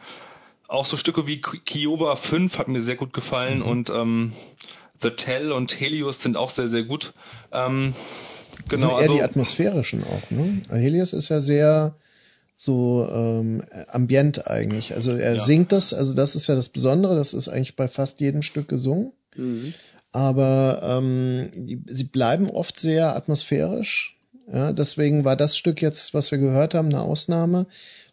[0.67, 3.65] auch so Stücke wie Kioba 5 hat mir sehr gut gefallen mhm.
[3.65, 4.33] und ähm,
[5.01, 7.13] The Tell und Helios sind auch sehr, sehr gut.
[7.51, 7.93] Ähm,
[8.67, 10.31] genau, also eher also, die atmosphärischen auch.
[10.31, 10.61] Ne?
[10.69, 11.95] Helios ist ja sehr
[12.55, 14.93] so ähm, ambient eigentlich.
[14.93, 15.41] Also er ja.
[15.41, 18.67] singt das, also das ist ja das Besondere, das ist eigentlich bei fast jedem Stück
[18.67, 19.11] gesungen.
[19.35, 19.73] Mhm.
[20.11, 24.17] Aber ähm, die, sie bleiben oft sehr atmosphärisch.
[24.51, 27.65] Ja, deswegen war das Stück jetzt, was wir gehört haben, eine Ausnahme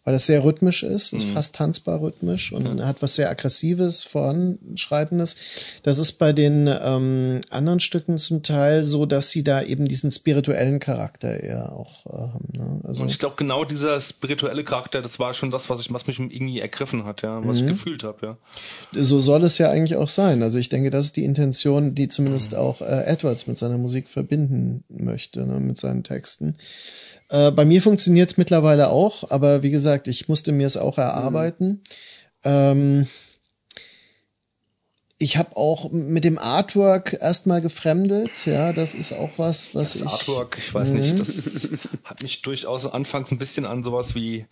[0.03, 1.33] weil das sehr rhythmisch ist, ist mhm.
[1.33, 2.85] fast tanzbar rhythmisch und ja.
[2.85, 5.37] hat was sehr aggressives, voranschreitendes.
[5.83, 10.11] Das ist bei den ähm, anderen Stücken zum Teil so, dass sie da eben diesen
[10.11, 12.49] spirituellen Charakter eher auch äh, haben.
[12.51, 12.81] Ne?
[12.83, 16.05] Also und ich glaube, genau dieser spirituelle Charakter, das war schon das, was ich, was
[16.07, 17.67] mich irgendwie ergriffen hat, ja, was mhm.
[17.67, 18.37] ich gefühlt habe, ja.
[18.91, 20.43] So soll es ja eigentlich auch sein.
[20.43, 22.57] Also ich denke, das ist die Intention, die zumindest mhm.
[22.57, 26.57] auch äh, Edwards mit seiner Musik verbinden möchte, ne, mit seinen Texten.
[27.33, 30.99] Äh, bei mir funktioniert es mittlerweile auch, aber wie gesagt, ich musste mir es auch
[30.99, 31.81] erarbeiten.
[32.45, 32.51] Mhm.
[32.51, 33.07] Ähm,
[35.17, 38.45] ich habe auch mit dem Artwork erstmal gefremdet.
[38.45, 40.07] Ja, das ist auch was, was das ich.
[40.07, 41.17] Artwork, ich weiß nicht, mhm.
[41.17, 41.69] das
[42.03, 44.45] hat mich durchaus anfangs ein bisschen an sowas wie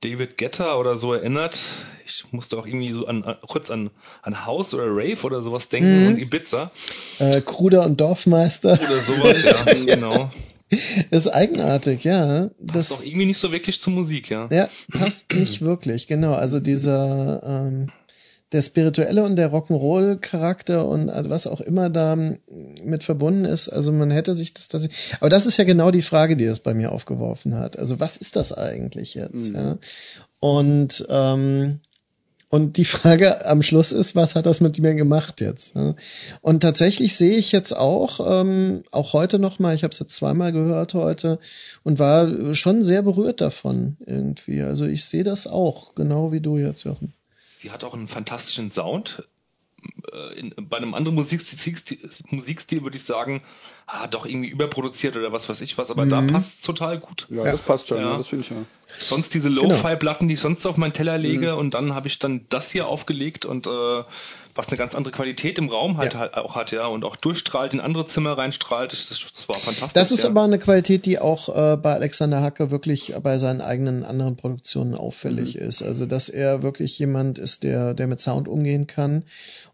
[0.00, 1.58] David Getter oder so erinnert.
[2.06, 3.90] Ich musste auch irgendwie so an, kurz an,
[4.22, 6.06] an House oder Rave oder sowas denken mhm.
[6.06, 6.70] und Ibiza.
[7.18, 8.78] Äh, Kruder und Dorfmeister.
[8.82, 10.30] Oder sowas, ja, genau.
[11.10, 12.50] ist eigenartig, ja.
[12.58, 14.48] Das passt doch irgendwie nicht so wirklich zur Musik, ja.
[14.52, 16.34] Ja, passt nicht wirklich, genau.
[16.34, 17.90] Also dieser ähm,
[18.52, 23.68] der spirituelle und der Rock'n'Roll-Charakter und was auch immer da mit verbunden ist.
[23.68, 25.16] Also man hätte sich das tatsächlich.
[25.20, 27.78] Aber das ist ja genau die Frage, die es bei mir aufgeworfen hat.
[27.78, 29.50] Also was ist das eigentlich jetzt?
[29.50, 29.54] Mhm.
[29.54, 29.78] Ja?
[30.40, 31.80] Und ähm,
[32.50, 35.76] und die Frage am Schluss ist, was hat das mit mir gemacht jetzt?
[36.40, 40.52] Und tatsächlich sehe ich jetzt auch, ähm, auch heute nochmal, ich habe es jetzt zweimal
[40.52, 41.38] gehört heute
[41.84, 44.62] und war schon sehr berührt davon irgendwie.
[44.62, 47.12] Also ich sehe das auch, genau wie du jetzt, Jochen.
[47.58, 49.28] Sie hat auch einen fantastischen Sound.
[50.12, 51.98] Äh, in, bei einem anderen Musikstil,
[52.30, 53.42] Musikstil würde ich sagen,
[53.86, 56.10] ah, doch irgendwie überproduziert oder was weiß ich was, aber mhm.
[56.10, 57.26] da passt total gut.
[57.30, 57.52] Ja, ja.
[57.52, 58.16] das passt schon, ja.
[58.16, 58.56] das finde ich ja.
[59.00, 59.68] Sonst diese genau.
[59.68, 61.58] Lo-Fi-Platten, die ich sonst auf meinen Teller lege mhm.
[61.58, 64.02] und dann habe ich dann das hier aufgelegt und äh,
[64.58, 66.18] was eine ganz andere Qualität im Raum halt, ja.
[66.18, 68.92] halt auch hat, ja, und auch durchstrahlt, in andere Zimmer reinstrahlt.
[68.92, 69.92] Das, das war fantastisch.
[69.92, 70.30] Das ist ja.
[70.30, 74.96] aber eine Qualität, die auch äh, bei Alexander Hacke wirklich bei seinen eigenen anderen Produktionen
[74.96, 75.60] auffällig mhm.
[75.60, 75.82] ist.
[75.82, 79.24] Also, dass er wirklich jemand ist, der, der mit Sound umgehen kann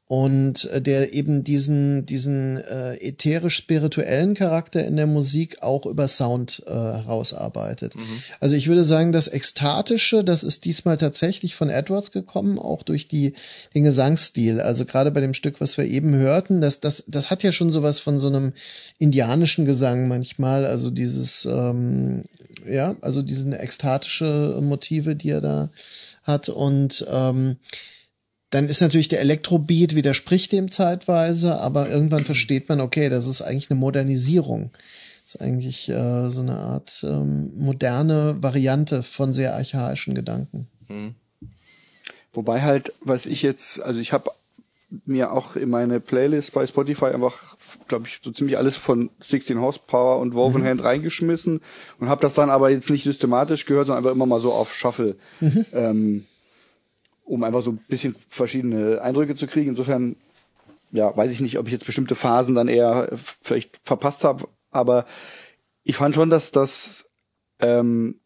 [0.07, 6.09] und äh, der eben diesen diesen äh, ätherisch spirituellen Charakter in der Musik auch über
[6.09, 7.97] Sound äh, herausarbeitet.
[7.97, 8.03] Mhm.
[8.39, 13.09] Also ich würde sagen, das ekstatische, das ist diesmal tatsächlich von Edwards gekommen, auch durch
[13.09, 13.33] die
[13.75, 14.61] den Gesangsstil.
[14.61, 17.73] Also gerade bei dem Stück, was wir eben hörten, das das das hat ja schon
[17.73, 18.53] sowas von so einem
[18.99, 22.25] indianischen Gesang manchmal, also dieses ähm,
[22.69, 25.71] ja, also diesen ekstatische Motive, die er da
[26.25, 27.57] hat und ähm,
[28.55, 33.43] dann ist natürlich der Elektrobeat widerspricht dem zeitweise, aber irgendwann versteht man, okay, das ist
[33.43, 34.71] eigentlich eine Modernisierung.
[35.25, 40.69] Das ist eigentlich äh, so eine Art ähm, moderne Variante von sehr archaischen Gedanken.
[40.89, 41.17] Mhm.
[42.33, 44.31] Wobei halt, was ich jetzt, also ich habe
[45.05, 47.57] mir auch in meine Playlist bei Spotify einfach,
[47.89, 50.67] glaube ich, so ziemlich alles von 16 Horsepower und Woven mhm.
[50.67, 51.61] Hand reingeschmissen
[51.99, 54.73] und habe das dann aber jetzt nicht systematisch gehört, sondern einfach immer mal so auf
[54.73, 55.17] Shuffle.
[55.41, 55.67] Mhm.
[55.73, 56.27] Ähm,
[57.25, 59.71] um einfach so ein bisschen verschiedene Eindrücke zu kriegen.
[59.71, 60.17] Insofern,
[60.93, 63.11] ja, weiß ich nicht, ob ich jetzt bestimmte Phasen dann eher
[63.43, 65.07] vielleicht verpasst habe, aber
[65.85, 67.11] ich fand schon, dass das,
[67.61, 68.21] ähm,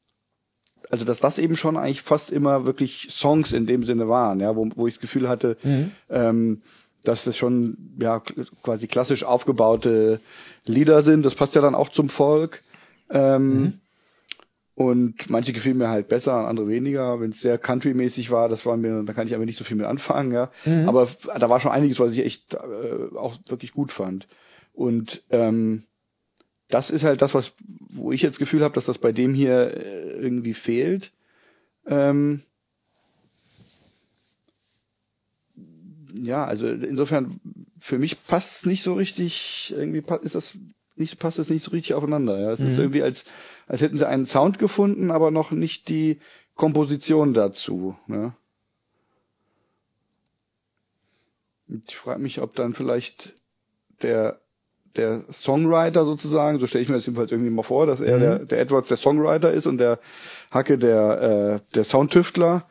[0.91, 4.57] also dass das eben schon eigentlich fast immer wirklich Songs in dem Sinne waren, ja,
[4.57, 5.93] wo, wo ich das Gefühl hatte, mhm.
[6.09, 6.63] ähm,
[7.05, 8.23] dass es schon ja
[8.63, 10.21] quasi klassisch aufgebaute
[10.65, 11.25] Lieder sind.
[11.25, 12.63] Das passt ja dann auch zum Volk.
[13.11, 13.81] Ähm, mhm.
[14.79, 17.19] Und manche gefielen mir halt besser, andere weniger.
[17.19, 19.77] Wenn es sehr country-mäßig war, das war mir, da kann ich aber nicht so viel
[19.77, 20.53] mit anfangen, ja.
[20.65, 20.89] Mhm.
[20.89, 24.29] Aber da war schon einiges, was ich echt äh, auch wirklich gut fand.
[24.73, 25.83] Und ähm,
[26.69, 27.55] das ist halt das, was,
[27.89, 31.11] wo ich jetzt Gefühl habe, dass das bei dem hier äh, irgendwie fehlt.
[31.85, 32.45] Ähm,
[36.15, 37.41] ja, also insofern
[37.81, 39.75] für mich passt es nicht so richtig.
[39.77, 40.57] Irgendwie ist das
[40.99, 42.39] nicht, passt es nicht so richtig aufeinander.
[42.39, 42.53] Ja.
[42.53, 42.67] Es mhm.
[42.67, 43.25] ist irgendwie als,
[43.67, 46.19] als hätten sie einen Sound gefunden, aber noch nicht die
[46.55, 47.97] Komposition dazu.
[48.07, 48.35] Ne?
[51.87, 53.35] Ich frage mich, ob dann vielleicht
[54.03, 54.41] der
[54.97, 58.21] der Songwriter sozusagen, so stelle ich mir das jedenfalls irgendwie mal vor, dass er mhm.
[58.21, 60.01] der, der Edwards der Songwriter ist und der
[60.51, 62.67] Hacke der äh, der Soundtüftler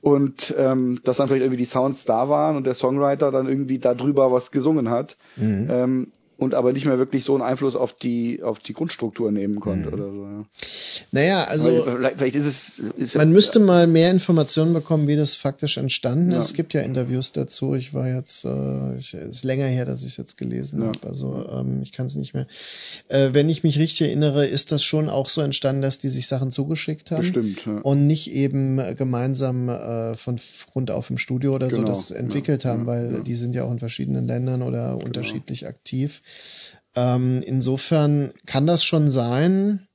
[0.00, 3.78] und ähm, dass dann vielleicht irgendwie die Sounds da waren und der Songwriter dann irgendwie
[3.78, 5.16] darüber was gesungen hat.
[5.36, 5.68] Mhm.
[5.70, 9.60] Ähm, und aber nicht mehr wirklich so einen Einfluss auf die auf die Grundstruktur nehmen
[9.60, 9.94] konnte mhm.
[9.94, 10.24] oder so.
[10.24, 10.44] Ja.
[11.12, 15.16] Naja, also vielleicht, vielleicht ist es ist man ja, müsste mal mehr Informationen bekommen, wie
[15.16, 16.36] das faktisch entstanden ist.
[16.36, 16.40] Ja.
[16.40, 17.74] Es gibt ja Interviews dazu.
[17.74, 21.06] Ich war jetzt äh, ich, ist länger her, dass ich es jetzt gelesen habe.
[21.06, 22.46] Also ähm, ich kann es nicht mehr.
[23.08, 26.26] Äh, wenn ich mich richtig erinnere, ist das schon auch so entstanden, dass die sich
[26.26, 30.40] Sachen zugeschickt haben Bestimmt, und nicht eben gemeinsam äh, von
[30.72, 33.70] Grund auf im Studio oder genau, so das entwickelt haben, weil die sind ja auch
[33.70, 35.04] in verschiedenen Ländern oder genau.
[35.04, 36.22] unterschiedlich aktiv.
[36.96, 39.86] Ähm, insofern kann das schon sein,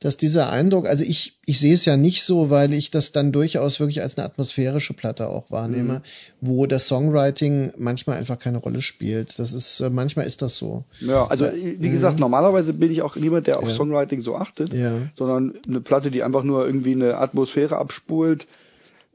[0.00, 3.32] dass dieser Eindruck, also ich, ich sehe es ja nicht so, weil ich das dann
[3.32, 6.02] durchaus wirklich als eine atmosphärische Platte auch wahrnehme, mhm.
[6.40, 9.38] wo das Songwriting manchmal einfach keine Rolle spielt.
[9.40, 10.84] Das ist, äh, manchmal ist das so.
[11.00, 12.20] Ja, also wie gesagt, mhm.
[12.20, 13.74] normalerweise bin ich auch niemand, der auf ja.
[13.74, 14.92] Songwriting so achtet, ja.
[15.16, 18.46] sondern eine Platte, die einfach nur irgendwie eine Atmosphäre abspult,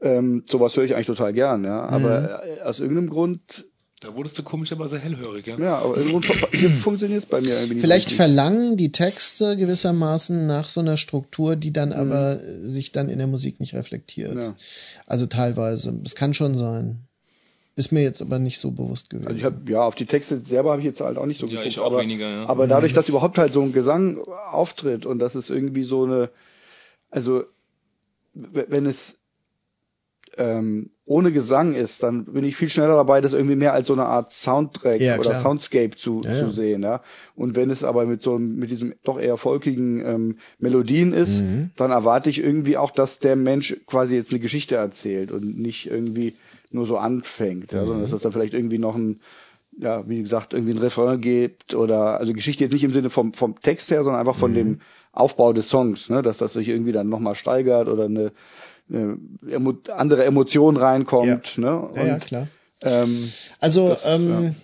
[0.02, 1.80] ähm, sowas höre ich eigentlich total gern, ja.
[1.86, 2.66] Aber mhm.
[2.66, 3.64] aus irgendeinem Grund
[4.00, 5.58] Da wurdest du komischerweise hellhörig, ja.
[5.58, 6.20] Ja, aber irgendwo
[6.82, 7.82] funktioniert es bei mir irgendwie nicht.
[7.82, 11.94] Vielleicht so verlangen die Texte gewissermaßen nach so einer Struktur, die dann mhm.
[11.94, 14.34] aber sich dann in der Musik nicht reflektiert.
[14.34, 14.54] Ja.
[15.06, 15.98] Also teilweise.
[16.04, 17.06] Es kann schon sein.
[17.76, 19.26] Ist mir jetzt aber nicht so bewusst gewesen.
[19.26, 21.46] Also ich habe ja auf die Texte selber habe ich jetzt halt auch nicht so
[21.46, 22.46] ja, geguckt, ich auch aber, weniger, ja.
[22.46, 24.20] aber dadurch, dass überhaupt halt so ein Gesang
[24.52, 26.30] auftritt und das ist irgendwie so eine,
[27.10, 27.44] also
[28.32, 29.16] wenn es
[30.38, 33.92] ähm, ohne Gesang ist, dann bin ich viel schneller dabei, das irgendwie mehr als so
[33.92, 36.82] eine Art Soundtrack ja, oder Soundscape zu, ja, zu sehen.
[36.82, 37.02] Ja?
[37.36, 41.70] Und wenn es aber mit so mit diesem doch eher folkigen ähm, Melodien ist, mhm.
[41.76, 45.90] dann erwarte ich irgendwie auch, dass der Mensch quasi jetzt eine Geschichte erzählt und nicht
[45.90, 46.34] irgendwie
[46.70, 47.84] nur so anfängt, ja?
[47.84, 49.20] sondern dass es dann vielleicht irgendwie noch ein
[49.76, 53.32] ja, wie gesagt, irgendwie ein Refrain gibt oder also Geschichte jetzt nicht im Sinne vom
[53.34, 54.54] vom Text her, sondern einfach von mhm.
[54.54, 54.80] dem
[55.12, 58.32] Aufbau des Songs, ne, dass das sich irgendwie dann nochmal steigert oder eine
[58.90, 61.56] äh, andere Emotion reinkommt.
[61.56, 61.62] Ja.
[61.62, 61.78] Ne?
[61.80, 62.48] Und, ja, ja, klar.
[62.82, 63.30] Ähm,
[63.60, 64.54] also das, ähm,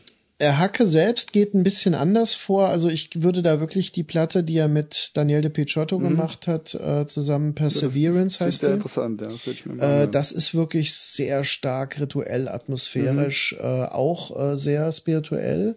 [0.40, 0.58] ja.
[0.58, 2.68] Hacke selbst geht ein bisschen anders vor.
[2.68, 6.08] Also ich würde da wirklich die Platte, die er mit Daniel de Picciotto mhm.
[6.08, 8.66] gemacht hat, äh, zusammen Perseverance das heißt die.
[8.66, 9.28] Interessant, ja.
[9.28, 13.64] Das, äh, das ist wirklich sehr stark rituell, atmosphärisch, mhm.
[13.64, 15.76] äh, auch äh, sehr spirituell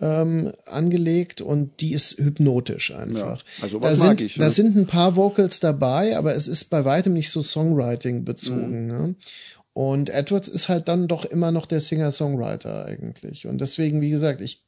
[0.00, 3.42] ähm, angelegt und die ist hypnotisch einfach.
[3.42, 4.44] Ja, also was da sind, ich, ne?
[4.44, 8.82] da sind ein paar Vocals dabei, aber es ist bei weitem nicht so Songwriting bezogen.
[8.82, 8.86] Mhm.
[8.86, 9.14] Ne?
[9.72, 13.46] Und Edwards ist halt dann doch immer noch der Singer-Songwriter eigentlich.
[13.46, 14.64] Und deswegen, wie gesagt, ich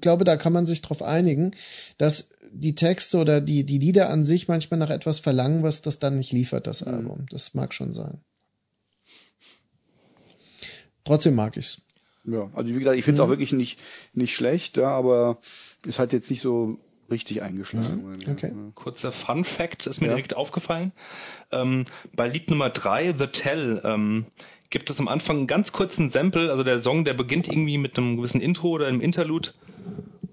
[0.00, 1.52] glaube, da kann man sich darauf einigen,
[1.98, 5.98] dass die Texte oder die, die Lieder an sich manchmal nach etwas verlangen, was das
[5.98, 6.94] dann nicht liefert, das mhm.
[6.94, 7.26] Album.
[7.30, 8.18] Das mag schon sein.
[11.04, 11.82] Trotzdem mag ich's.
[12.26, 13.26] Ja, also wie gesagt, ich finde es mhm.
[13.26, 13.78] auch wirklich nicht,
[14.12, 15.38] nicht schlecht, ja, aber
[15.86, 16.78] ist halt jetzt nicht so
[17.10, 18.16] richtig eingeschlagen.
[18.24, 18.32] Mhm.
[18.32, 18.52] Okay.
[18.74, 20.14] Kurzer Fun Fact ist mir ja.
[20.14, 20.92] direkt aufgefallen.
[21.52, 21.84] Ähm,
[22.14, 24.26] bei Lied Nummer drei The Tell, ähm,
[24.70, 27.96] gibt es am Anfang einen ganz kurzen Sample, also der Song, der beginnt irgendwie mit
[27.96, 29.50] einem gewissen Intro oder einem Interlude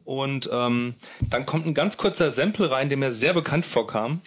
[0.06, 0.96] und ähm,
[1.30, 4.22] dann kommt ein ganz kurzer Sample rein, der mir sehr bekannt vorkam.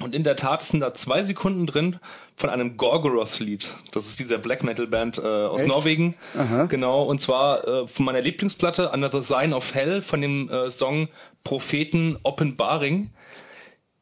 [0.00, 1.98] Und in der Tat sind da zwei Sekunden drin
[2.36, 3.68] von einem Gorgoroth-Lied.
[3.92, 5.68] Das ist dieser Black Metal-Band äh, aus Echt?
[5.68, 6.14] Norwegen.
[6.36, 6.66] Aha.
[6.66, 11.08] Genau, und zwar äh, von meiner Lieblingsplatte Another Sign of Hell von dem äh, Song
[11.42, 13.10] Propheten Offenbaring.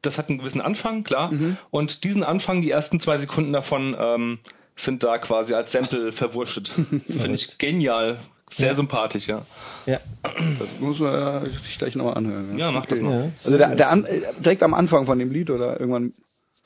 [0.03, 1.33] Das hat einen gewissen Anfang, klar.
[1.33, 1.57] Mhm.
[1.71, 4.39] Und diesen Anfang, die ersten zwei Sekunden davon, ähm,
[4.77, 6.69] sind da quasi als Sample verwurschtet.
[7.09, 8.21] Finde ich genial.
[8.51, 8.75] Sehr ja.
[8.75, 9.45] sympathisch, ja.
[9.87, 10.01] Ja.
[10.59, 12.59] Das muss man sich gleich nochmal anhören.
[12.59, 12.95] Ja, ja mach okay.
[12.95, 13.21] das mal.
[13.21, 14.07] Ja, also der, der an,
[14.39, 16.13] direkt am Anfang von dem Lied oder irgendwann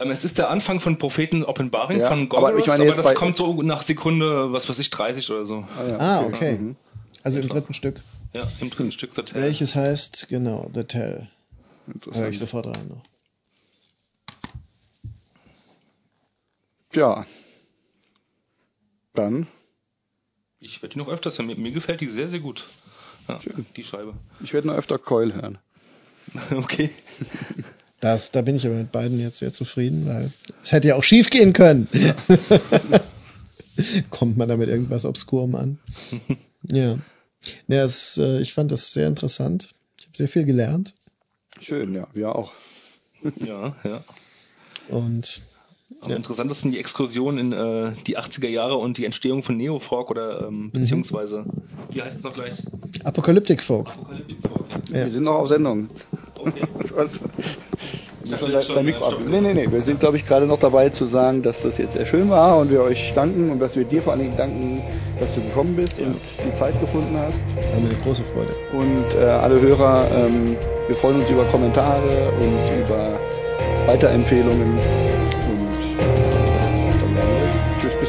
[0.01, 3.03] ähm, es ist der Anfang von Propheten Offenbaring ja, von Gorgoroth, aber, ich meine aber
[3.03, 5.67] das kommt so nach Sekunde, was weiß ich, 30 oder so.
[5.77, 6.59] Ah, ja, ah okay.
[6.59, 6.77] Mhm.
[7.23, 8.01] Also im dritten Stück.
[8.33, 9.43] Ja, im dritten Stück The Tell.
[9.43, 11.29] Welches heißt, genau, The Tell.
[12.13, 13.03] Hör ich sofort rein noch.
[16.93, 17.27] Ja.
[19.15, 19.47] Dann.
[20.61, 21.47] Ich werde die noch öfters hören.
[21.47, 22.69] Mir, mir gefällt die sehr, sehr gut.
[23.27, 23.65] Ja, Schön.
[23.77, 24.15] Die Scheibe.
[24.43, 25.59] Ich werde noch öfter Coil hören.
[26.51, 26.91] okay.
[28.01, 30.33] Das, da bin ich aber mit beiden jetzt sehr zufrieden, weil
[30.63, 31.89] es hätte ja auch schief gehen können.
[31.93, 32.15] Ja.
[34.11, 35.79] Kommt man da mit irgendwas Obskurem an?
[36.71, 36.99] ja.
[37.67, 39.75] ja es, äh, ich fand das sehr interessant.
[39.99, 40.95] Ich habe sehr viel gelernt.
[41.59, 42.53] Schön, ja, wir auch.
[43.37, 44.05] ja, ja.
[44.89, 45.43] Und
[46.01, 46.17] am ja.
[46.17, 50.55] interessantesten die Exkursion in äh, die 80er Jahre und die Entstehung von Neofolk oder ähm,
[50.55, 50.71] mhm.
[50.71, 51.63] beziehungsweise, mhm.
[51.91, 52.63] wie heißt es noch gleich?
[53.05, 53.91] Apokalyptik Folk.
[53.91, 54.67] Apokalyptik Folk.
[54.89, 55.05] Ja.
[55.05, 55.91] Wir sind noch auf Sendung.
[56.39, 56.63] Okay.
[56.95, 57.21] Was?
[58.39, 59.15] Schon dein Mikro ab.
[59.27, 59.71] Nee, nee, nee.
[59.71, 62.59] Wir sind, glaube ich, gerade noch dabei zu sagen, dass das jetzt sehr schön war
[62.59, 64.81] und wir euch danken und dass wir dir vor allen Dingen danken,
[65.19, 66.07] dass du gekommen bist ja.
[66.07, 67.41] und die Zeit gefunden hast.
[67.57, 68.55] War mir eine große Freude.
[68.73, 70.57] Und äh, alle Hörer, ähm,
[70.87, 73.19] wir freuen uns über Kommentare und über
[73.87, 75.10] Weiterempfehlungen.